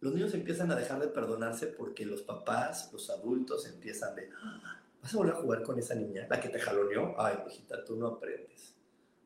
Los 0.00 0.12
niños 0.12 0.34
empiezan 0.34 0.70
a 0.72 0.74
dejar 0.74 1.00
de 1.00 1.06
perdonarse 1.06 1.68
porque 1.68 2.04
los 2.04 2.22
papás, 2.22 2.90
los 2.92 3.08
adultos 3.08 3.66
empiezan 3.66 4.16
de, 4.16 4.28
ah, 4.42 4.82
¿vas 5.00 5.14
a 5.14 5.16
volver 5.16 5.34
a 5.34 5.40
jugar 5.40 5.62
con 5.62 5.78
esa 5.78 5.94
niña? 5.94 6.26
La 6.28 6.40
que 6.40 6.48
te 6.48 6.58
jaloneó. 6.58 7.14
Ay, 7.16 7.36
hijita, 7.48 7.84
tú 7.84 7.94
no 7.94 8.08
aprendes. 8.08 8.74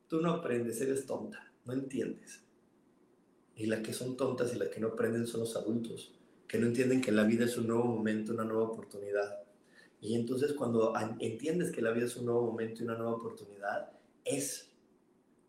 Tú 0.06 0.20
no 0.20 0.32
aprendes, 0.32 0.78
eres 0.82 1.06
tonta, 1.06 1.50
no 1.64 1.72
entiendes. 1.72 2.42
Y 3.56 3.66
las 3.66 3.80
que 3.80 3.94
son 3.94 4.18
tontas 4.18 4.54
y 4.54 4.58
las 4.58 4.68
que 4.68 4.78
no 4.78 4.88
aprenden 4.88 5.26
son 5.26 5.40
los 5.40 5.56
adultos, 5.56 6.14
que 6.46 6.58
no 6.58 6.66
entienden 6.66 7.00
que 7.00 7.10
la 7.10 7.24
vida 7.24 7.46
es 7.46 7.56
un 7.56 7.68
nuevo 7.68 7.86
momento, 7.86 8.34
una 8.34 8.44
nueva 8.44 8.64
oportunidad. 8.64 9.42
Y 10.02 10.14
entonces 10.14 10.52
cuando 10.52 10.92
entiendes 11.20 11.72
que 11.72 11.80
la 11.80 11.90
vida 11.90 12.04
es 12.04 12.16
un 12.16 12.26
nuevo 12.26 12.42
momento 12.42 12.82
y 12.82 12.84
una 12.84 12.98
nueva 12.98 13.14
oportunidad, 13.14 13.92
es 14.26 14.70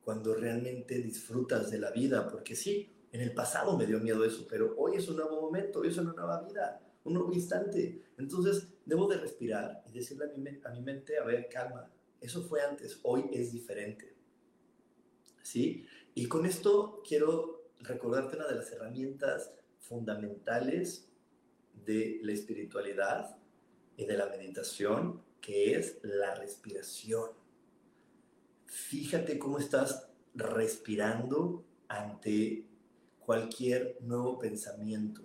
cuando 0.07 0.33
realmente 0.33 0.99
disfrutas 0.99 1.69
de 1.69 1.79
la 1.79 1.91
vida, 1.91 2.29
porque 2.29 2.55
sí, 2.55 2.89
en 3.11 3.19
el 3.19 3.33
pasado 3.33 3.77
me 3.77 3.85
dio 3.85 3.99
miedo 3.99 4.23
eso, 4.23 4.47
pero 4.49 4.73
hoy 4.77 4.95
es 4.95 5.09
un 5.09 5.17
nuevo 5.17 5.41
momento, 5.41 5.81
hoy 5.81 5.89
es 5.89 5.97
una 5.97 6.13
nueva 6.13 6.41
vida, 6.47 6.79
un 7.03 7.15
nuevo 7.15 7.33
instante. 7.33 8.03
Entonces, 8.17 8.69
debo 8.85 9.05
de 9.07 9.17
respirar 9.17 9.83
y 9.85 9.91
decirle 9.91 10.23
a 10.23 10.27
mi, 10.29 10.47
a 10.63 10.69
mi 10.69 10.81
mente, 10.81 11.17
a 11.17 11.25
ver, 11.25 11.49
calma, 11.49 11.91
eso 12.21 12.41
fue 12.41 12.61
antes, 12.61 13.01
hoy 13.03 13.25
es 13.33 13.51
diferente. 13.51 14.15
¿Sí? 15.41 15.85
Y 16.15 16.25
con 16.29 16.45
esto 16.45 17.03
quiero 17.05 17.71
recordarte 17.81 18.37
una 18.37 18.47
de 18.47 18.55
las 18.55 18.71
herramientas 18.71 19.51
fundamentales 19.77 21.09
de 21.85 22.21
la 22.23 22.31
espiritualidad 22.31 23.37
y 23.97 24.05
de 24.05 24.15
la 24.15 24.27
meditación, 24.27 25.21
que 25.41 25.75
es 25.75 25.99
la 26.01 26.33
respiración. 26.35 27.31
Fíjate 28.67 29.39
cómo 29.39 29.57
estás 29.57 30.07
respirando 30.35 31.63
ante 31.87 32.65
cualquier 33.19 33.97
nuevo 34.01 34.37
pensamiento. 34.37 35.21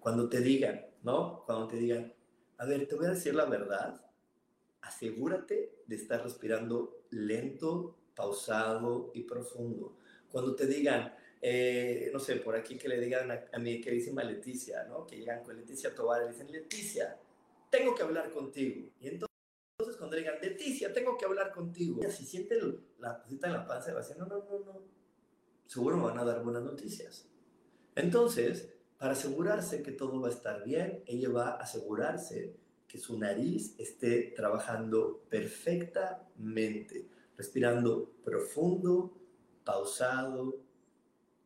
Cuando 0.00 0.28
te 0.28 0.40
digan, 0.40 0.86
¿no? 1.02 1.44
Cuando 1.44 1.68
te 1.68 1.76
digan, 1.76 2.12
a 2.58 2.64
ver, 2.64 2.86
te 2.88 2.94
voy 2.94 3.06
a 3.06 3.10
decir 3.10 3.34
la 3.34 3.44
verdad, 3.44 4.00
asegúrate 4.80 5.72
de 5.86 5.96
estar 5.96 6.22
respirando 6.22 7.06
lento, 7.10 7.96
pausado 8.14 9.10
y 9.14 9.22
profundo. 9.22 9.96
Cuando 10.30 10.54
te 10.54 10.66
digan, 10.66 11.14
eh, 11.40 12.10
no 12.12 12.18
sé, 12.18 12.36
por 12.36 12.56
aquí 12.56 12.76
que 12.76 12.88
le 12.88 13.00
digan 13.00 13.30
a, 13.30 13.58
mi 13.58 13.80
queridísima 13.80 14.24
Leticia, 14.24 14.84
¿no? 14.84 15.06
Que 15.06 15.16
llegan 15.16 15.44
con 15.44 15.56
Leticia 15.56 15.94
Tobar 15.94 16.24
y 16.24 16.32
dicen, 16.32 16.50
Leticia, 16.50 17.18
tengo 17.70 17.94
que 17.94 18.02
hablar 18.02 18.30
contigo. 18.32 18.88
Y 19.00 19.08
entonces, 19.08 19.25
cuando 20.06 20.16
digan, 20.16 20.40
Leticia, 20.40 20.92
tengo 20.92 21.18
que 21.18 21.24
hablar 21.24 21.52
contigo, 21.52 22.00
si 22.10 22.24
siente 22.24 22.56
la 22.98 23.20
cosita 23.20 23.48
en 23.48 23.52
la 23.54 23.66
panza, 23.66 23.92
va 23.92 23.98
a 23.98 24.02
decir, 24.02 24.16
no, 24.16 24.26
no, 24.26 24.38
no, 24.38 24.58
no, 24.60 24.82
seguro 25.66 25.96
me 25.96 26.04
van 26.04 26.18
a 26.18 26.24
dar 26.24 26.44
buenas 26.44 26.62
noticias. 26.62 27.28
Entonces, 27.96 28.72
para 28.98 29.12
asegurarse 29.12 29.82
que 29.82 29.90
todo 29.90 30.20
va 30.20 30.28
a 30.28 30.30
estar 30.30 30.62
bien, 30.62 31.02
ella 31.06 31.28
va 31.30 31.48
a 31.50 31.56
asegurarse 31.56 32.56
que 32.86 32.98
su 32.98 33.18
nariz 33.18 33.74
esté 33.78 34.32
trabajando 34.36 35.24
perfectamente, 35.28 37.08
respirando 37.36 38.12
profundo, 38.24 39.16
pausado, 39.64 40.62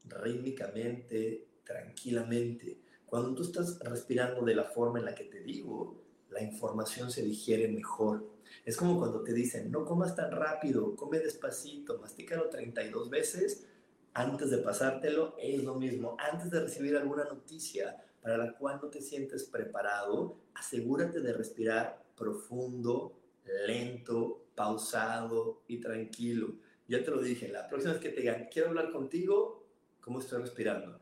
rítmicamente, 0.05 1.49
tranquilamente. 1.65 2.79
Cuando 3.07 3.35
tú 3.35 3.43
estás 3.43 3.79
respirando 3.79 4.45
de 4.45 4.55
la 4.55 4.65
forma 4.65 4.99
en 4.99 5.07
la 5.07 5.15
que 5.15 5.25
te 5.25 5.41
digo, 5.41 6.01
la 6.31 6.43
información 6.43 7.11
se 7.11 7.23
digiere 7.23 7.69
mejor. 7.69 8.40
Es 8.65 8.77
como 8.77 8.99
cuando 8.99 9.23
te 9.23 9.33
dicen, 9.33 9.71
no 9.71 9.85
comas 9.85 10.15
tan 10.15 10.31
rápido, 10.31 10.95
come 10.97 11.19
despacito, 11.19 11.99
mastícalo 11.99 12.49
32 12.49 13.11
veces 13.11 13.67
antes 14.13 14.51
de 14.51 14.59
pasártelo, 14.59 15.37
es 15.39 15.63
lo 15.63 15.77
mismo. 15.77 16.17
Antes 16.19 16.51
de 16.51 16.61
recibir 16.61 16.97
alguna 16.97 17.25
noticia 17.25 17.97
para 18.21 18.37
la 18.37 18.53
cual 18.55 18.81
no 18.83 18.89
te 18.89 19.01
sientes 19.01 19.45
preparado, 19.45 20.37
asegúrate 20.55 21.21
de 21.21 21.33
respirar 21.33 22.03
profundo, 22.17 23.19
lento, 23.67 24.47
pausado 24.55 25.63
y 25.69 25.81
tranquilo. 25.81 26.55
Ya 26.89 27.05
te 27.05 27.11
lo 27.11 27.23
dije, 27.23 27.49
la 27.49 27.69
próxima 27.69 27.93
vez 27.93 28.03
que 28.03 28.11
te 28.11 28.21
digan, 28.21 28.49
quiero 28.51 28.69
hablar 28.69 28.91
contigo, 28.91 29.65
¿cómo 30.01 30.19
estoy 30.19 30.43
respirando? 30.43 31.01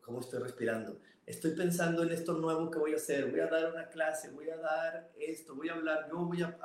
¿Cómo 0.00 0.20
estoy 0.20 0.40
respirando? 0.40 1.00
Estoy 1.26 1.52
pensando 1.52 2.02
en 2.02 2.10
esto 2.10 2.34
nuevo 2.34 2.70
que 2.70 2.78
voy 2.78 2.92
a 2.92 2.96
hacer, 2.96 3.30
voy 3.30 3.40
a 3.40 3.46
dar 3.46 3.72
una 3.72 3.88
clase, 3.88 4.30
voy 4.30 4.50
a 4.50 4.56
dar 4.56 5.10
esto, 5.18 5.54
voy 5.54 5.68
a 5.68 5.74
hablar, 5.74 6.08
yo 6.10 6.18
voy 6.18 6.42
a, 6.42 6.58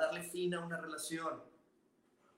darle 0.00 0.22
fin 0.22 0.54
a 0.54 0.64
una 0.64 0.80
relación. 0.80 1.42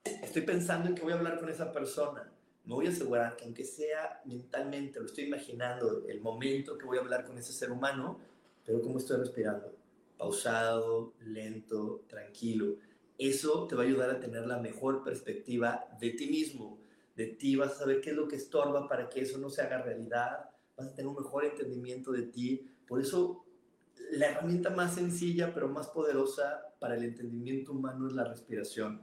Estoy 0.03 0.41
pensando 0.41 0.89
en 0.89 0.95
que 0.95 1.01
voy 1.01 1.13
a 1.13 1.15
hablar 1.15 1.39
con 1.39 1.49
esa 1.49 1.71
persona 1.71 2.29
me 2.69 2.75
voy 2.75 2.85
a 2.85 2.89
asegurar 2.89 3.35
que 3.35 3.45
aunque 3.45 3.65
sea 3.65 4.21
mentalmente, 4.25 4.99
lo 4.99 5.07
estoy 5.07 5.23
imaginando, 5.23 6.05
el 6.07 6.21
momento 6.21 6.77
que 6.77 6.85
voy 6.85 6.99
a 6.99 7.01
hablar 7.01 7.25
con 7.25 7.35
ese 7.35 7.51
ser 7.51 7.71
humano, 7.71 8.19
pero 8.63 8.79
cómo 8.79 8.99
estoy 8.99 9.17
respirando, 9.17 9.73
pausado, 10.19 11.13
lento, 11.21 12.03
tranquilo. 12.07 12.75
Eso 13.17 13.65
te 13.65 13.75
va 13.75 13.81
a 13.81 13.85
ayudar 13.87 14.11
a 14.11 14.19
tener 14.19 14.45
la 14.45 14.59
mejor 14.59 15.03
perspectiva 15.03 15.87
de 15.99 16.11
ti 16.11 16.27
mismo, 16.27 16.77
de 17.15 17.25
ti, 17.25 17.55
vas 17.55 17.71
a 17.71 17.79
saber 17.79 18.01
qué 18.01 18.11
es 18.11 18.15
lo 18.15 18.27
que 18.27 18.35
estorba 18.35 18.87
para 18.87 19.09
que 19.09 19.21
eso 19.21 19.39
no 19.39 19.49
se 19.49 19.63
haga 19.63 19.81
realidad, 19.81 20.51
vas 20.79 20.87
a 20.87 20.95
tener 20.95 21.07
un 21.07 21.15
mejor 21.15 21.45
entendimiento 21.45 22.11
de 22.11 22.23
ti. 22.23 22.67
Por 22.87 23.01
eso, 23.01 23.45
la 24.11 24.27
herramienta 24.27 24.69
más 24.69 24.95
sencilla, 24.95 25.53
pero 25.53 25.67
más 25.67 25.87
poderosa 25.89 26.73
para 26.79 26.95
el 26.95 27.03
entendimiento 27.03 27.73
humano 27.73 28.07
es 28.07 28.13
la 28.13 28.23
respiración. 28.23 29.01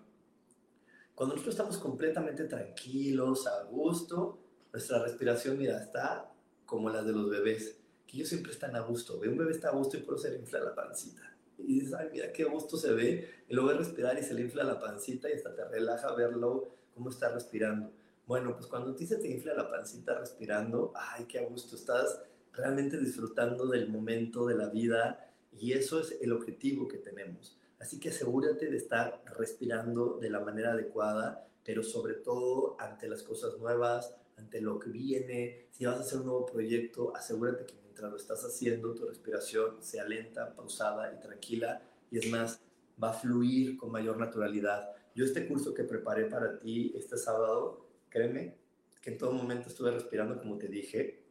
Cuando 1.15 1.35
nosotros 1.35 1.55
estamos 1.55 1.79
completamente 1.79 2.45
tranquilos, 2.45 3.47
a 3.47 3.65
gusto, 3.65 4.39
nuestra 4.73 5.03
respiración, 5.03 5.57
mira, 5.57 5.79
está 5.79 6.33
como 6.65 6.91
la 6.91 7.03
de 7.03 7.13
los 7.13 7.31
bebés, 7.31 7.79
que 8.07 8.17
ellos 8.17 8.29
siempre 8.29 8.53
están 8.53 8.75
a 8.77 8.81
gusto. 8.81 9.19
Ve 9.19 9.29
un 9.29 9.39
bebé 9.39 9.53
está 9.53 9.69
a 9.69 9.73
gusto 9.73 9.97
y 9.97 10.01
por 10.01 10.15
eso 10.15 10.25
se 10.25 10.31
le 10.33 10.39
infla 10.39 10.61
la 10.61 10.75
pancita. 10.75 11.23
Y 11.59 11.81
dices, 11.81 11.95
ay, 11.95 12.09
mira 12.13 12.33
qué 12.33 12.45
gusto 12.45 12.77
se 12.77 12.93
ve. 12.93 13.31
Y 13.49 13.55
lo 13.55 13.65
ves 13.65 13.79
respirar 13.79 14.19
y 14.19 14.23
se 14.23 14.35
le 14.35 14.43
infla 14.43 14.65
la 14.65 14.79
pancita 14.79 15.31
y 15.31 15.35
hasta 15.35 15.55
te 15.55 15.65
relaja 15.65 16.15
verlo, 16.15 16.69
cómo 16.95 17.11
está 17.11 17.31
respirando. 17.31 17.93
Bueno, 18.27 18.57
pues 18.57 18.67
cuando 18.67 18.91
a 18.91 18.97
ti 18.97 19.07
se 19.07 19.19
te 19.19 19.29
infla 19.29 19.55
la 19.55 19.71
pancita 19.71 20.19
respirando, 20.19 20.93
ay, 20.97 21.27
qué 21.27 21.39
a 21.39 21.47
gusto, 21.47 21.77
estás 21.77 22.21
realmente 22.53 22.99
disfrutando 22.99 23.69
del 23.69 23.89
momento 23.89 24.47
de 24.47 24.57
la 24.57 24.69
vida 24.69 25.33
y 25.53 25.73
eso 25.73 26.01
es 26.01 26.19
el 26.21 26.33
objetivo 26.33 26.89
que 26.89 26.99
tenemos. 26.99 27.57
Así 27.79 28.01
que 28.01 28.09
asegúrate 28.09 28.69
de 28.69 28.79
estar 28.79 29.23
respirando 29.39 30.19
de 30.19 30.31
la 30.31 30.41
manera 30.41 30.73
adecuada, 30.73 31.47
pero 31.65 31.85
sobre 31.85 32.15
todo 32.15 32.77
ante 32.81 33.09
las 33.09 33.23
cosas 33.23 33.59
nuevas, 33.59 34.17
ante 34.37 34.61
lo 34.61 34.81
que 34.81 34.91
viene. 34.91 35.69
Si 35.71 35.85
vas 35.85 35.99
a 35.99 36.01
hacer 36.01 36.19
un 36.19 36.27
nuevo 36.27 36.47
proyecto, 36.47 37.15
asegúrate 37.15 37.65
que 37.65 37.81
mientras 37.81 38.11
lo 38.11 38.17
estás 38.17 38.43
haciendo, 38.45 38.93
tu 38.97 39.07
respiración 39.07 39.81
sea 39.85 40.05
lenta, 40.05 40.53
pausada 40.53 41.15
y 41.15 41.21
tranquila. 41.21 41.81
Y 42.11 42.19
es 42.19 42.29
más, 42.29 42.61
va 43.01 43.11
a 43.11 43.13
fluir 43.13 43.77
con 43.77 43.93
mayor 43.93 44.19
naturalidad. 44.19 44.91
Yo 45.15 45.25
este 45.25 45.47
curso 45.47 45.73
que 45.73 45.85
preparé 45.85 46.25
para 46.27 46.59
ti 46.59 46.93
este 46.97 47.17
sábado, 47.17 47.86
créeme 48.17 48.57
que 49.03 49.11
en 49.11 49.19
todo 49.19 49.33
momento 49.33 49.69
estuve 49.69 49.91
respirando 49.91 50.39
como 50.41 50.59
te 50.59 50.69
dije, 50.69 51.23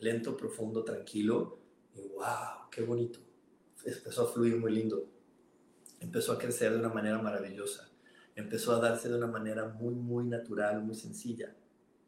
lento, 0.00 0.36
profundo, 0.36 0.84
tranquilo. 0.84 1.58
Y 1.94 2.08
wow, 2.08 2.70
qué 2.70 2.82
bonito. 2.82 3.20
Empezó 3.84 4.28
a 4.28 4.32
fluir 4.32 4.56
muy 4.56 4.72
lindo 4.72 5.14
empezó 6.04 6.32
a 6.32 6.38
crecer 6.38 6.72
de 6.72 6.78
una 6.78 6.90
manera 6.90 7.18
maravillosa, 7.18 7.90
empezó 8.36 8.72
a 8.72 8.80
darse 8.80 9.08
de 9.08 9.16
una 9.16 9.26
manera 9.26 9.66
muy, 9.66 9.94
muy 9.94 10.24
natural, 10.24 10.82
muy 10.82 10.94
sencilla, 10.94 11.54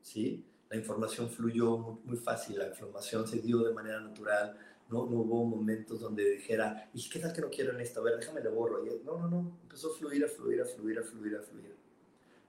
¿sí? 0.02 0.44
La 0.68 0.76
información 0.76 1.30
fluyó 1.30 1.78
muy, 1.78 2.16
fácil, 2.16 2.58
la 2.58 2.68
información 2.68 3.26
se 3.26 3.40
dio 3.40 3.58
de 3.60 3.72
manera 3.72 4.00
natural, 4.00 4.56
no, 4.88 5.06
no 5.06 5.16
hubo 5.18 5.44
momentos 5.44 6.00
donde 6.00 6.28
dijera, 6.30 6.90
¿y 6.92 7.08
qué 7.08 7.18
tal 7.18 7.32
que 7.32 7.40
no 7.40 7.50
quiero 7.50 7.72
en 7.72 7.80
esto? 7.80 8.00
A 8.00 8.04
ver, 8.04 8.16
déjame 8.18 8.40
le 8.40 8.50
borro. 8.50 8.84
no, 9.04 9.18
no, 9.18 9.28
no, 9.28 9.58
empezó 9.62 9.92
a 9.92 9.96
fluir, 9.96 10.24
a 10.24 10.28
fluir, 10.28 10.60
a 10.60 10.64
fluir, 10.64 10.98
a 10.98 11.02
fluir, 11.02 11.36
a 11.36 11.42
fluir. 11.42 11.85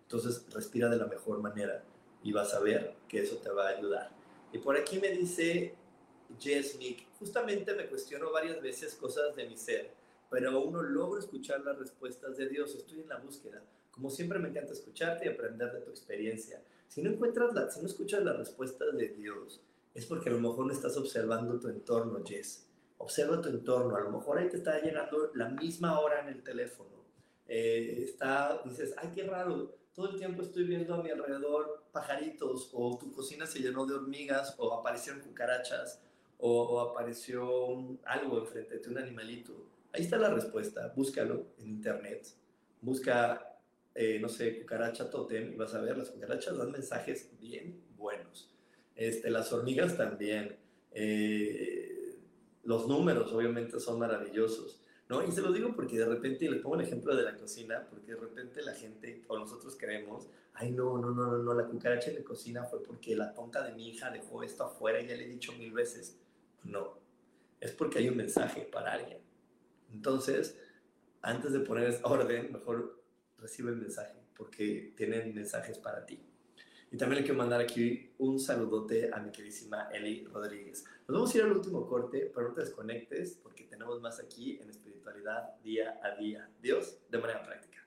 Entonces, 0.08 0.45
respira 0.53 0.89
de 0.89 0.97
la 0.97 1.05
mejor 1.05 1.39
manera 1.41 1.84
y 2.24 2.32
vas 2.32 2.53
a 2.53 2.60
ver 2.60 2.95
que 3.08 3.22
eso 3.22 3.38
te 3.38 3.49
va 3.49 3.68
a 3.68 3.78
ayudar. 3.78 4.12
Y 4.51 4.58
por 4.58 4.76
aquí 4.76 4.99
me 4.99 5.10
dice 5.10 5.76
Jess 6.39 6.78
Nick, 6.80 7.05
justamente 7.20 7.74
me 7.76 7.88
cuestiono 7.88 8.32
varias 8.32 8.62
veces 8.62 8.95
cosas 8.95 9.36
de 9.36 9.47
mi 9.47 9.58
ser 9.58 9.97
pero 10.30 10.51
aún 10.51 10.74
no 10.74 10.82
logro 10.82 11.20
escuchar 11.20 11.62
las 11.62 11.78
respuestas 11.78 12.38
de 12.38 12.49
Dios. 12.49 12.76
Estoy 12.76 13.01
en 13.01 13.10
la 13.10 13.18
búsqueda. 13.18 13.64
Como 13.91 14.10
siempre 14.10 14.39
me 14.39 14.49
encanta 14.49 14.74
escucharte 14.74 15.26
y 15.26 15.30
aprender 15.30 15.72
de 15.72 15.82
tu 15.82 15.89
experiencia. 15.89 16.62
Si 16.88 17.01
no 17.01 17.12
encuentras 17.12 17.53
la, 17.53 17.70
si 17.70 17.82
no 17.82 17.88
escuchas 17.88 18.24
las 18.24 18.38
respuestas 18.38 18.95
de 18.97 19.10
Dios, 19.10 19.62
es 19.93 20.05
porque 20.05 20.30
a 20.30 20.34
lo 20.34 20.39
mejor 20.39 20.66
no 20.68 20.74
estás 20.74 20.97
observando 20.97 21.60
tu 21.60 21.70
entorno, 21.70 22.24
Jess. 22.26 22.68
Observa 22.97 23.41
tu 23.41 23.49
entorno. 23.49 23.95
A 23.95 24.01
lo 24.01 24.12
mejor 24.12 24.38
ahí 24.38 24.49
te 24.49 24.58
está 24.58 24.80
llegando 24.82 25.32
la 25.34 25.49
misma 25.49 25.99
hora 25.99 26.22
en 26.22 26.28
el 26.28 26.43
teléfono. 26.43 26.89
Eh, 27.47 28.03
está, 28.03 28.62
dices, 28.66 28.93
ay, 28.97 29.12
qué 29.16 29.24
raro. 29.24 29.77
Todo 29.98 30.12
el 30.12 30.16
tiempo 30.20 30.43
estoy 30.43 30.66
viendo 30.66 30.93
a 30.93 31.02
mi 31.02 31.10
alrededor 31.10 31.88
pajaritos, 31.91 32.70
o 32.72 33.00
tu 33.00 33.12
cocina 33.12 33.48
se 33.48 33.62
llenó 33.62 33.84
de 33.88 33.95
hormigas, 33.95 34.54
o 34.60 34.72
aparecieron 34.72 35.24
cucarachas, 35.24 36.04
o, 36.38 36.62
o 36.62 36.80
apareció 36.82 37.98
algo 38.06 38.38
enfrente 38.38 38.78
de 38.78 38.89
un 38.89 39.00
animalito 39.00 39.72
Ahí 39.91 40.04
está 40.04 40.18
la 40.18 40.30
respuesta, 40.30 40.93
búscalo 40.95 41.48
en 41.58 41.70
internet, 41.70 42.28
busca, 42.80 43.60
eh, 43.95 44.20
no 44.20 44.30
sé, 44.30 44.60
cucaracha 44.62 45.10
totem 45.10 45.54
y 45.54 45.56
vas 45.56 45.74
a 45.74 45.82
ver, 45.82 45.98
las 45.98 46.12
cucarachas 46.12 46.56
dan 46.56 46.72
mensajes 46.72 47.32
bien 47.39 47.82
buenos. 47.98 48.54
Este, 48.95 49.32
las 49.32 49.52
hormigas 49.52 49.98
también. 49.98 50.58
Eh, 50.91 52.20
los 52.66 52.88
números 52.88 53.34
obviamente 53.34 53.80
son 53.80 53.98
maravillosos. 53.98 54.80
¿No? 55.10 55.24
Y 55.24 55.32
se 55.32 55.41
lo 55.41 55.51
digo 55.51 55.74
porque 55.76 55.97
de 55.97 56.05
repente, 56.05 56.49
le 56.49 56.58
pongo 56.58 56.76
el 56.76 56.86
ejemplo 56.86 57.16
de 57.16 57.24
la 57.24 57.36
cocina, 57.36 57.88
porque 57.89 58.14
de 58.14 58.20
repente 58.20 58.62
la 58.62 58.74
gente 58.74 59.24
o 59.28 59.38
nosotros 59.38 59.76
creemos, 59.80 60.28
ay 60.53 60.72
no, 60.72 60.97
no, 60.97 61.12
no, 61.12 61.28
no, 61.28 61.38
no, 61.38 61.53
la 61.53 61.66
cucaracha 61.66 62.10
en 62.10 62.18
la 62.18 62.24
cocina 62.24 62.64
fue 62.66 62.84
porque 62.84 63.16
la 63.16 63.34
tonta 63.34 63.64
de 63.64 63.74
mi 63.74 63.89
hija 63.89 64.12
dejó 64.12 64.43
esto 64.43 64.64
afuera 64.66 64.99
y 65.01 65.08
ya 65.08 65.16
le 65.16 65.26
he 65.26 65.30
dicho 65.30 65.53
mil 65.53 65.72
veces. 65.72 66.18
No, 66.64 66.99
es 67.60 67.72
porque 67.72 67.99
hay 67.99 68.10
un 68.10 68.18
mensaje 68.18 68.62
para 68.62 68.93
alguien. 68.93 69.20
Entonces, 69.93 70.60
antes 71.22 71.53
de 71.53 71.60
poner 71.60 71.99
orden, 72.03 72.51
mejor 72.51 73.01
recibe 73.38 73.72
el 73.72 73.78
mensaje, 73.78 74.16
porque 74.36 74.93
tienen 74.95 75.34
mensajes 75.34 75.78
para 75.78 76.05
ti. 76.05 76.27
Y 76.92 76.98
también 76.98 77.22
le 77.22 77.26
quiero 77.26 77.38
mandar 77.38 77.60
aquí 77.60 78.14
un 78.18 78.40
saludote 78.40 79.10
a 79.14 79.20
mi 79.20 79.32
queridísima 79.32 79.90
Eli 79.92 80.26
Rodríguez. 80.26 80.86
Nos 81.08 81.16
vamos 81.16 81.34
a 81.34 81.38
ir 81.38 81.44
al 81.44 81.52
último 81.52 81.86
corte, 81.86 82.32
pero 82.34 82.50
no 82.50 82.54
te 82.54 82.62
desconectes 82.62 83.40
porque 83.44 83.66
tenemos 83.66 84.02
más 84.02 84.20
aquí 84.20 84.58
en 84.62 84.70
espiritualidad 84.70 85.58
día 85.64 86.00
a 86.02 86.16
día. 86.16 86.50
Dios 86.62 87.00
de 87.10 87.18
manera 87.18 87.44
práctica. 87.44 87.87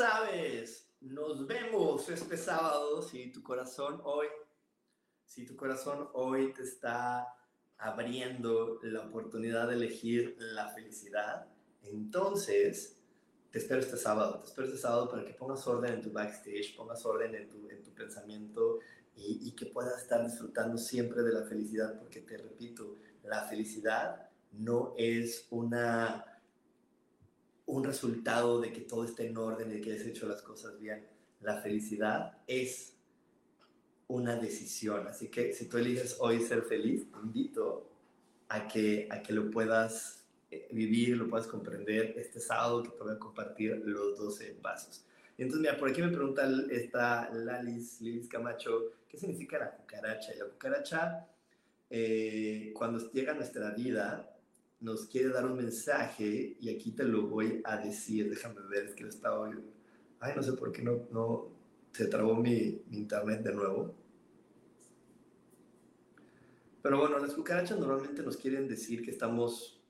Sabes, 0.00 0.88
nos 1.02 1.46
vemos 1.46 2.08
este 2.08 2.38
sábado 2.38 3.02
si 3.02 3.30
tu 3.30 3.42
corazón 3.42 4.00
hoy, 4.04 4.28
si 5.26 5.44
tu 5.44 5.54
corazón 5.56 6.08
hoy 6.14 6.54
te 6.54 6.62
está 6.62 7.28
abriendo 7.76 8.78
la 8.82 9.00
oportunidad 9.02 9.68
de 9.68 9.74
elegir 9.74 10.36
la 10.38 10.70
felicidad, 10.70 11.48
entonces 11.82 12.96
te 13.50 13.58
espero 13.58 13.82
este 13.82 13.98
sábado, 13.98 14.40
te 14.40 14.46
espero 14.46 14.68
este 14.68 14.78
sábado 14.78 15.10
para 15.10 15.22
que 15.22 15.34
pongas 15.34 15.66
orden 15.66 15.92
en 15.92 16.00
tu 16.00 16.10
backstage, 16.12 16.74
pongas 16.78 17.04
orden 17.04 17.34
en 17.34 17.50
tu, 17.50 17.68
en 17.68 17.82
tu 17.82 17.92
pensamiento 17.92 18.78
y, 19.14 19.48
y 19.48 19.52
que 19.52 19.66
puedas 19.66 20.00
estar 20.00 20.24
disfrutando 20.24 20.78
siempre 20.78 21.22
de 21.22 21.32
la 21.34 21.42
felicidad, 21.42 21.98
porque 21.98 22.22
te 22.22 22.38
repito, 22.38 22.96
la 23.22 23.42
felicidad 23.42 24.30
no 24.52 24.94
es 24.96 25.46
una 25.50 26.24
un 27.70 27.84
resultado 27.84 28.60
de 28.60 28.72
que 28.72 28.80
todo 28.80 29.04
esté 29.04 29.26
en 29.26 29.36
orden, 29.36 29.68
de 29.68 29.80
que 29.80 29.92
hayas 29.92 30.06
hecho 30.06 30.26
las 30.26 30.42
cosas 30.42 30.78
bien. 30.78 31.06
La 31.40 31.60
felicidad 31.60 32.38
es 32.46 32.94
una 34.08 34.34
decisión. 34.36 35.06
Así 35.06 35.28
que 35.28 35.52
si 35.52 35.66
tú 35.66 35.78
eliges 35.78 36.16
hoy 36.18 36.40
ser 36.40 36.62
feliz, 36.62 37.10
te 37.10 37.18
invito 37.18 37.88
a 38.48 38.66
que, 38.66 39.06
a 39.10 39.22
que 39.22 39.32
lo 39.32 39.50
puedas 39.50 40.24
eh, 40.50 40.68
vivir, 40.72 41.16
lo 41.16 41.28
puedas 41.28 41.46
comprender 41.46 42.14
este 42.16 42.40
sábado 42.40 42.82
que 42.82 42.90
te 42.90 43.02
voy 43.04 43.12
a 43.12 43.18
compartir 43.18 43.80
los 43.84 44.18
12 44.18 44.58
pasos. 44.60 45.04
Entonces, 45.38 45.60
mira, 45.60 45.78
por 45.78 45.88
aquí 45.88 46.02
me 46.02 46.08
pregunta 46.08 46.50
esta 46.70 47.30
Lalis, 47.32 48.00
Lilis 48.00 48.28
Camacho, 48.28 48.94
¿qué 49.08 49.16
significa 49.16 49.58
la 49.58 49.70
cucaracha? 49.70 50.34
Y 50.34 50.38
la 50.38 50.46
cucaracha, 50.46 51.28
eh, 51.88 52.72
cuando 52.74 53.10
llega 53.12 53.30
a 53.30 53.36
nuestra 53.36 53.70
vida, 53.70 54.28
nos 54.80 55.06
quiere 55.06 55.30
dar 55.30 55.46
un 55.46 55.56
mensaje 55.56 56.56
y 56.60 56.74
aquí 56.74 56.92
te 56.92 57.04
lo 57.04 57.26
voy 57.26 57.60
a 57.64 57.76
decir. 57.76 58.30
Déjame 58.30 58.60
ver, 58.68 58.86
es 58.86 58.94
que 58.94 59.04
lo 59.04 59.10
estaba. 59.10 59.50
Ay, 60.20 60.32
no 60.34 60.42
sé 60.42 60.52
por 60.54 60.72
qué 60.72 60.82
no, 60.82 61.06
no 61.10 61.48
se 61.92 62.06
trabó 62.06 62.34
mi, 62.34 62.82
mi 62.88 62.98
internet 62.98 63.42
de 63.42 63.54
nuevo. 63.54 63.94
Pero 66.82 66.98
bueno, 66.98 67.18
las 67.18 67.34
cucarachas 67.34 67.78
normalmente 67.78 68.22
nos 68.22 68.36
quieren 68.36 68.66
decir 68.66 69.02
que 69.02 69.10
estamos 69.10 69.80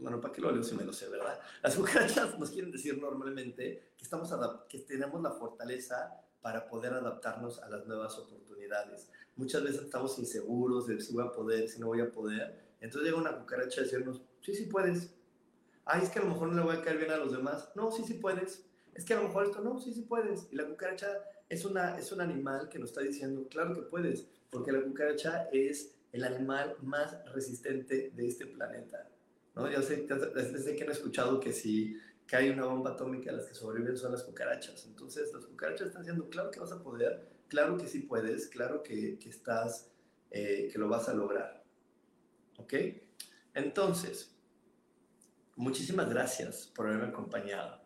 bueno, 0.00 0.20
¿para 0.20 0.32
qué 0.32 0.40
lo 0.40 0.50
leo 0.50 0.62
si 0.62 0.74
me 0.74 0.84
lo 0.84 0.92
sé, 0.92 1.08
verdad? 1.08 1.38
Las 1.62 1.76
cucarachas 1.76 2.38
nos 2.38 2.50
quieren 2.50 2.72
decir 2.72 2.98
normalmente 2.98 3.92
que, 3.96 4.02
estamos 4.02 4.32
que 4.68 4.78
tenemos 4.80 5.22
la 5.22 5.30
fortaleza 5.30 6.24
para 6.40 6.66
poder 6.66 6.94
adaptarnos 6.94 7.62
a 7.62 7.68
las 7.68 7.86
nuevas 7.86 8.18
oportunidades. 8.18 9.10
Muchas 9.36 9.62
veces 9.62 9.82
estamos 9.82 10.18
inseguros 10.18 10.86
de 10.86 11.00
si 11.00 11.12
voy 11.12 11.26
a 11.26 11.32
poder, 11.32 11.68
si 11.68 11.78
no 11.80 11.88
voy 11.88 12.00
a 12.00 12.10
poder. 12.10 12.74
Entonces 12.80 13.10
llega 13.10 13.20
una 13.20 13.38
cucaracha 13.38 13.82
a 13.82 13.84
decirnos, 13.84 14.22
sí, 14.40 14.54
sí 14.54 14.66
puedes. 14.66 15.14
Ay, 15.84 16.02
es 16.02 16.10
que 16.10 16.18
a 16.18 16.22
lo 16.22 16.28
mejor 16.28 16.48
no 16.48 16.54
le 16.54 16.62
voy 16.62 16.76
a 16.76 16.82
caer 16.82 16.98
bien 16.98 17.10
a 17.10 17.16
los 17.16 17.32
demás. 17.32 17.70
No, 17.74 17.90
sí, 17.90 18.02
sí 18.06 18.14
puedes. 18.14 18.64
Es 18.94 19.04
que 19.04 19.14
a 19.14 19.16
lo 19.16 19.24
mejor 19.24 19.46
esto, 19.46 19.60
no, 19.60 19.78
sí, 19.80 19.92
sí 19.92 20.02
puedes. 20.02 20.48
Y 20.50 20.56
la 20.56 20.66
cucaracha 20.66 21.08
es, 21.48 21.64
una, 21.64 21.98
es 21.98 22.12
un 22.12 22.20
animal 22.20 22.68
que 22.68 22.78
nos 22.78 22.90
está 22.90 23.02
diciendo, 23.02 23.46
claro 23.48 23.74
que 23.74 23.82
puedes, 23.82 24.28
porque 24.50 24.72
la 24.72 24.82
cucaracha 24.82 25.48
es 25.52 25.94
el 26.12 26.24
animal 26.24 26.76
más 26.82 27.16
resistente 27.32 28.12
de 28.14 28.26
este 28.26 28.46
planeta. 28.46 29.08
¿no? 29.54 29.70
Yo 29.70 29.82
sé, 29.82 30.06
desde 30.34 30.76
que 30.76 30.84
han 30.84 30.90
escuchado 30.90 31.40
que 31.40 31.52
si 31.52 31.96
cae 32.26 32.50
una 32.50 32.66
bomba 32.66 32.90
atómica, 32.90 33.32
las 33.32 33.46
que 33.46 33.54
sobreviven 33.54 33.96
son 33.96 34.12
las 34.12 34.22
cucarachas. 34.22 34.86
Entonces, 34.86 35.32
las 35.32 35.44
cucarachas 35.44 35.88
están 35.88 36.02
diciendo, 36.02 36.28
claro 36.30 36.50
que 36.50 36.60
vas 36.60 36.72
a 36.72 36.82
poder, 36.82 37.28
claro 37.48 37.76
que 37.76 37.88
sí 37.88 38.00
puedes, 38.00 38.46
claro 38.46 38.82
que, 38.82 39.18
que 39.18 39.28
estás, 39.28 39.90
eh, 40.30 40.68
que 40.72 40.78
lo 40.78 40.88
vas 40.88 41.08
a 41.08 41.14
lograr. 41.14 41.64
¿Ok? 42.58 42.74
Entonces, 43.54 44.32
muchísimas 45.56 46.08
gracias 46.08 46.70
por 46.74 46.86
haberme 46.86 47.08
acompañado. 47.08 47.80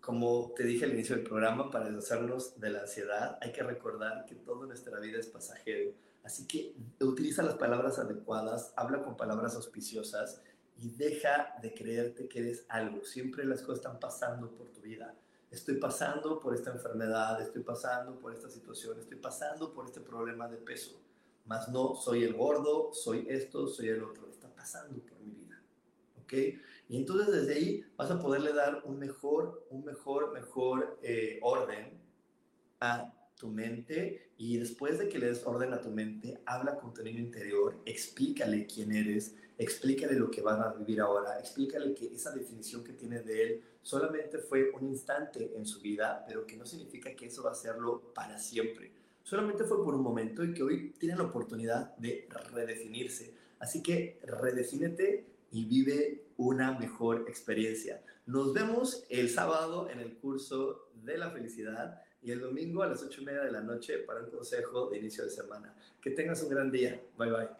Como 0.00 0.52
te 0.56 0.64
dije 0.64 0.86
al 0.86 0.94
inicio 0.94 1.14
del 1.16 1.24
programa, 1.24 1.70
para 1.70 1.90
deshacernos 1.90 2.58
de 2.58 2.70
la 2.70 2.80
ansiedad 2.80 3.38
hay 3.42 3.52
que 3.52 3.62
recordar 3.62 4.24
que 4.24 4.34
todo 4.34 4.62
en 4.62 4.68
nuestra 4.68 4.98
vida 4.98 5.18
es 5.18 5.26
pasajero. 5.26 5.92
Así 6.24 6.46
que 6.46 6.74
utiliza 7.00 7.42
las 7.42 7.56
palabras 7.56 7.98
adecuadas, 7.98 8.72
habla 8.76 9.02
con 9.02 9.16
palabras 9.16 9.54
auspiciosas 9.54 10.40
y 10.78 10.88
deja 10.88 11.54
de 11.60 11.74
creerte 11.74 12.28
que 12.28 12.38
eres 12.38 12.64
algo. 12.68 13.04
Siempre 13.04 13.44
las 13.44 13.60
cosas 13.60 13.84
están 13.84 14.00
pasando 14.00 14.50
por 14.50 14.70
tu 14.70 14.80
vida. 14.80 15.14
Estoy 15.50 15.76
pasando 15.76 16.40
por 16.40 16.54
esta 16.54 16.70
enfermedad, 16.70 17.42
estoy 17.42 17.62
pasando 17.62 18.18
por 18.18 18.32
esta 18.32 18.48
situación, 18.48 18.98
estoy 18.98 19.18
pasando 19.18 19.74
por 19.74 19.84
este 19.84 20.00
problema 20.00 20.48
de 20.48 20.56
peso. 20.56 20.98
Más 21.44 21.68
no 21.68 21.94
soy 21.94 22.24
el 22.24 22.34
gordo, 22.34 22.94
soy 22.94 23.26
esto, 23.28 23.66
soy 23.66 23.88
el 23.88 24.02
otro. 24.02 24.29
Pasando 24.60 25.00
por 25.06 25.18
mi 25.20 25.32
vida. 25.32 25.62
¿Ok? 26.22 26.34
Y 26.90 26.96
entonces 26.98 27.32
desde 27.32 27.54
ahí 27.54 27.84
vas 27.96 28.10
a 28.10 28.20
poderle 28.20 28.52
dar 28.52 28.82
un 28.84 28.98
mejor, 28.98 29.66
un 29.70 29.86
mejor, 29.86 30.34
mejor 30.34 30.98
eh, 31.02 31.38
orden 31.40 31.98
a 32.80 33.14
tu 33.36 33.48
mente 33.48 34.32
y 34.36 34.58
después 34.58 34.98
de 34.98 35.08
que 35.08 35.18
le 35.18 35.28
des 35.28 35.46
orden 35.46 35.72
a 35.72 35.80
tu 35.80 35.90
mente, 35.90 36.42
habla 36.44 36.76
con 36.76 36.92
tu 36.92 37.02
niño 37.02 37.20
interior, 37.20 37.80
explícale 37.86 38.66
quién 38.66 38.92
eres, 38.92 39.34
explícale 39.56 40.14
lo 40.14 40.30
que 40.30 40.42
van 40.42 40.60
a 40.60 40.74
vivir 40.74 41.00
ahora, 41.00 41.38
explícale 41.38 41.94
que 41.94 42.14
esa 42.14 42.32
definición 42.32 42.84
que 42.84 42.92
tiene 42.92 43.22
de 43.22 43.42
él 43.42 43.62
solamente 43.80 44.38
fue 44.38 44.70
un 44.72 44.84
instante 44.84 45.56
en 45.56 45.64
su 45.64 45.80
vida, 45.80 46.22
pero 46.28 46.46
que 46.46 46.58
no 46.58 46.66
significa 46.66 47.16
que 47.16 47.26
eso 47.26 47.42
va 47.42 47.52
a 47.52 47.54
serlo 47.54 48.12
para 48.12 48.38
siempre. 48.38 48.92
Solamente 49.22 49.64
fue 49.64 49.82
por 49.82 49.94
un 49.94 50.02
momento 50.02 50.44
y 50.44 50.52
que 50.52 50.62
hoy 50.62 50.90
tiene 50.98 51.16
la 51.16 51.24
oportunidad 51.24 51.96
de 51.96 52.28
redefinirse. 52.52 53.39
Así 53.60 53.82
que 53.82 54.18
redefínete 54.24 55.26
y 55.52 55.66
vive 55.66 56.24
una 56.36 56.78
mejor 56.78 57.26
experiencia. 57.28 58.02
Nos 58.26 58.52
vemos 58.52 59.04
el 59.08 59.28
sábado 59.28 59.88
en 59.90 60.00
el 60.00 60.16
curso 60.16 60.90
de 60.94 61.18
la 61.18 61.30
felicidad 61.30 62.02
y 62.22 62.32
el 62.32 62.40
domingo 62.40 62.82
a 62.82 62.86
las 62.86 63.02
ocho 63.02 63.22
y 63.22 63.24
media 63.24 63.42
de 63.42 63.52
la 63.52 63.60
noche 63.60 63.98
para 63.98 64.20
un 64.20 64.30
consejo 64.30 64.90
de 64.90 64.98
inicio 64.98 65.24
de 65.24 65.30
semana. 65.30 65.74
Que 66.00 66.10
tengas 66.10 66.42
un 66.42 66.50
gran 66.50 66.70
día. 66.70 67.00
Bye 67.16 67.30
bye. 67.30 67.59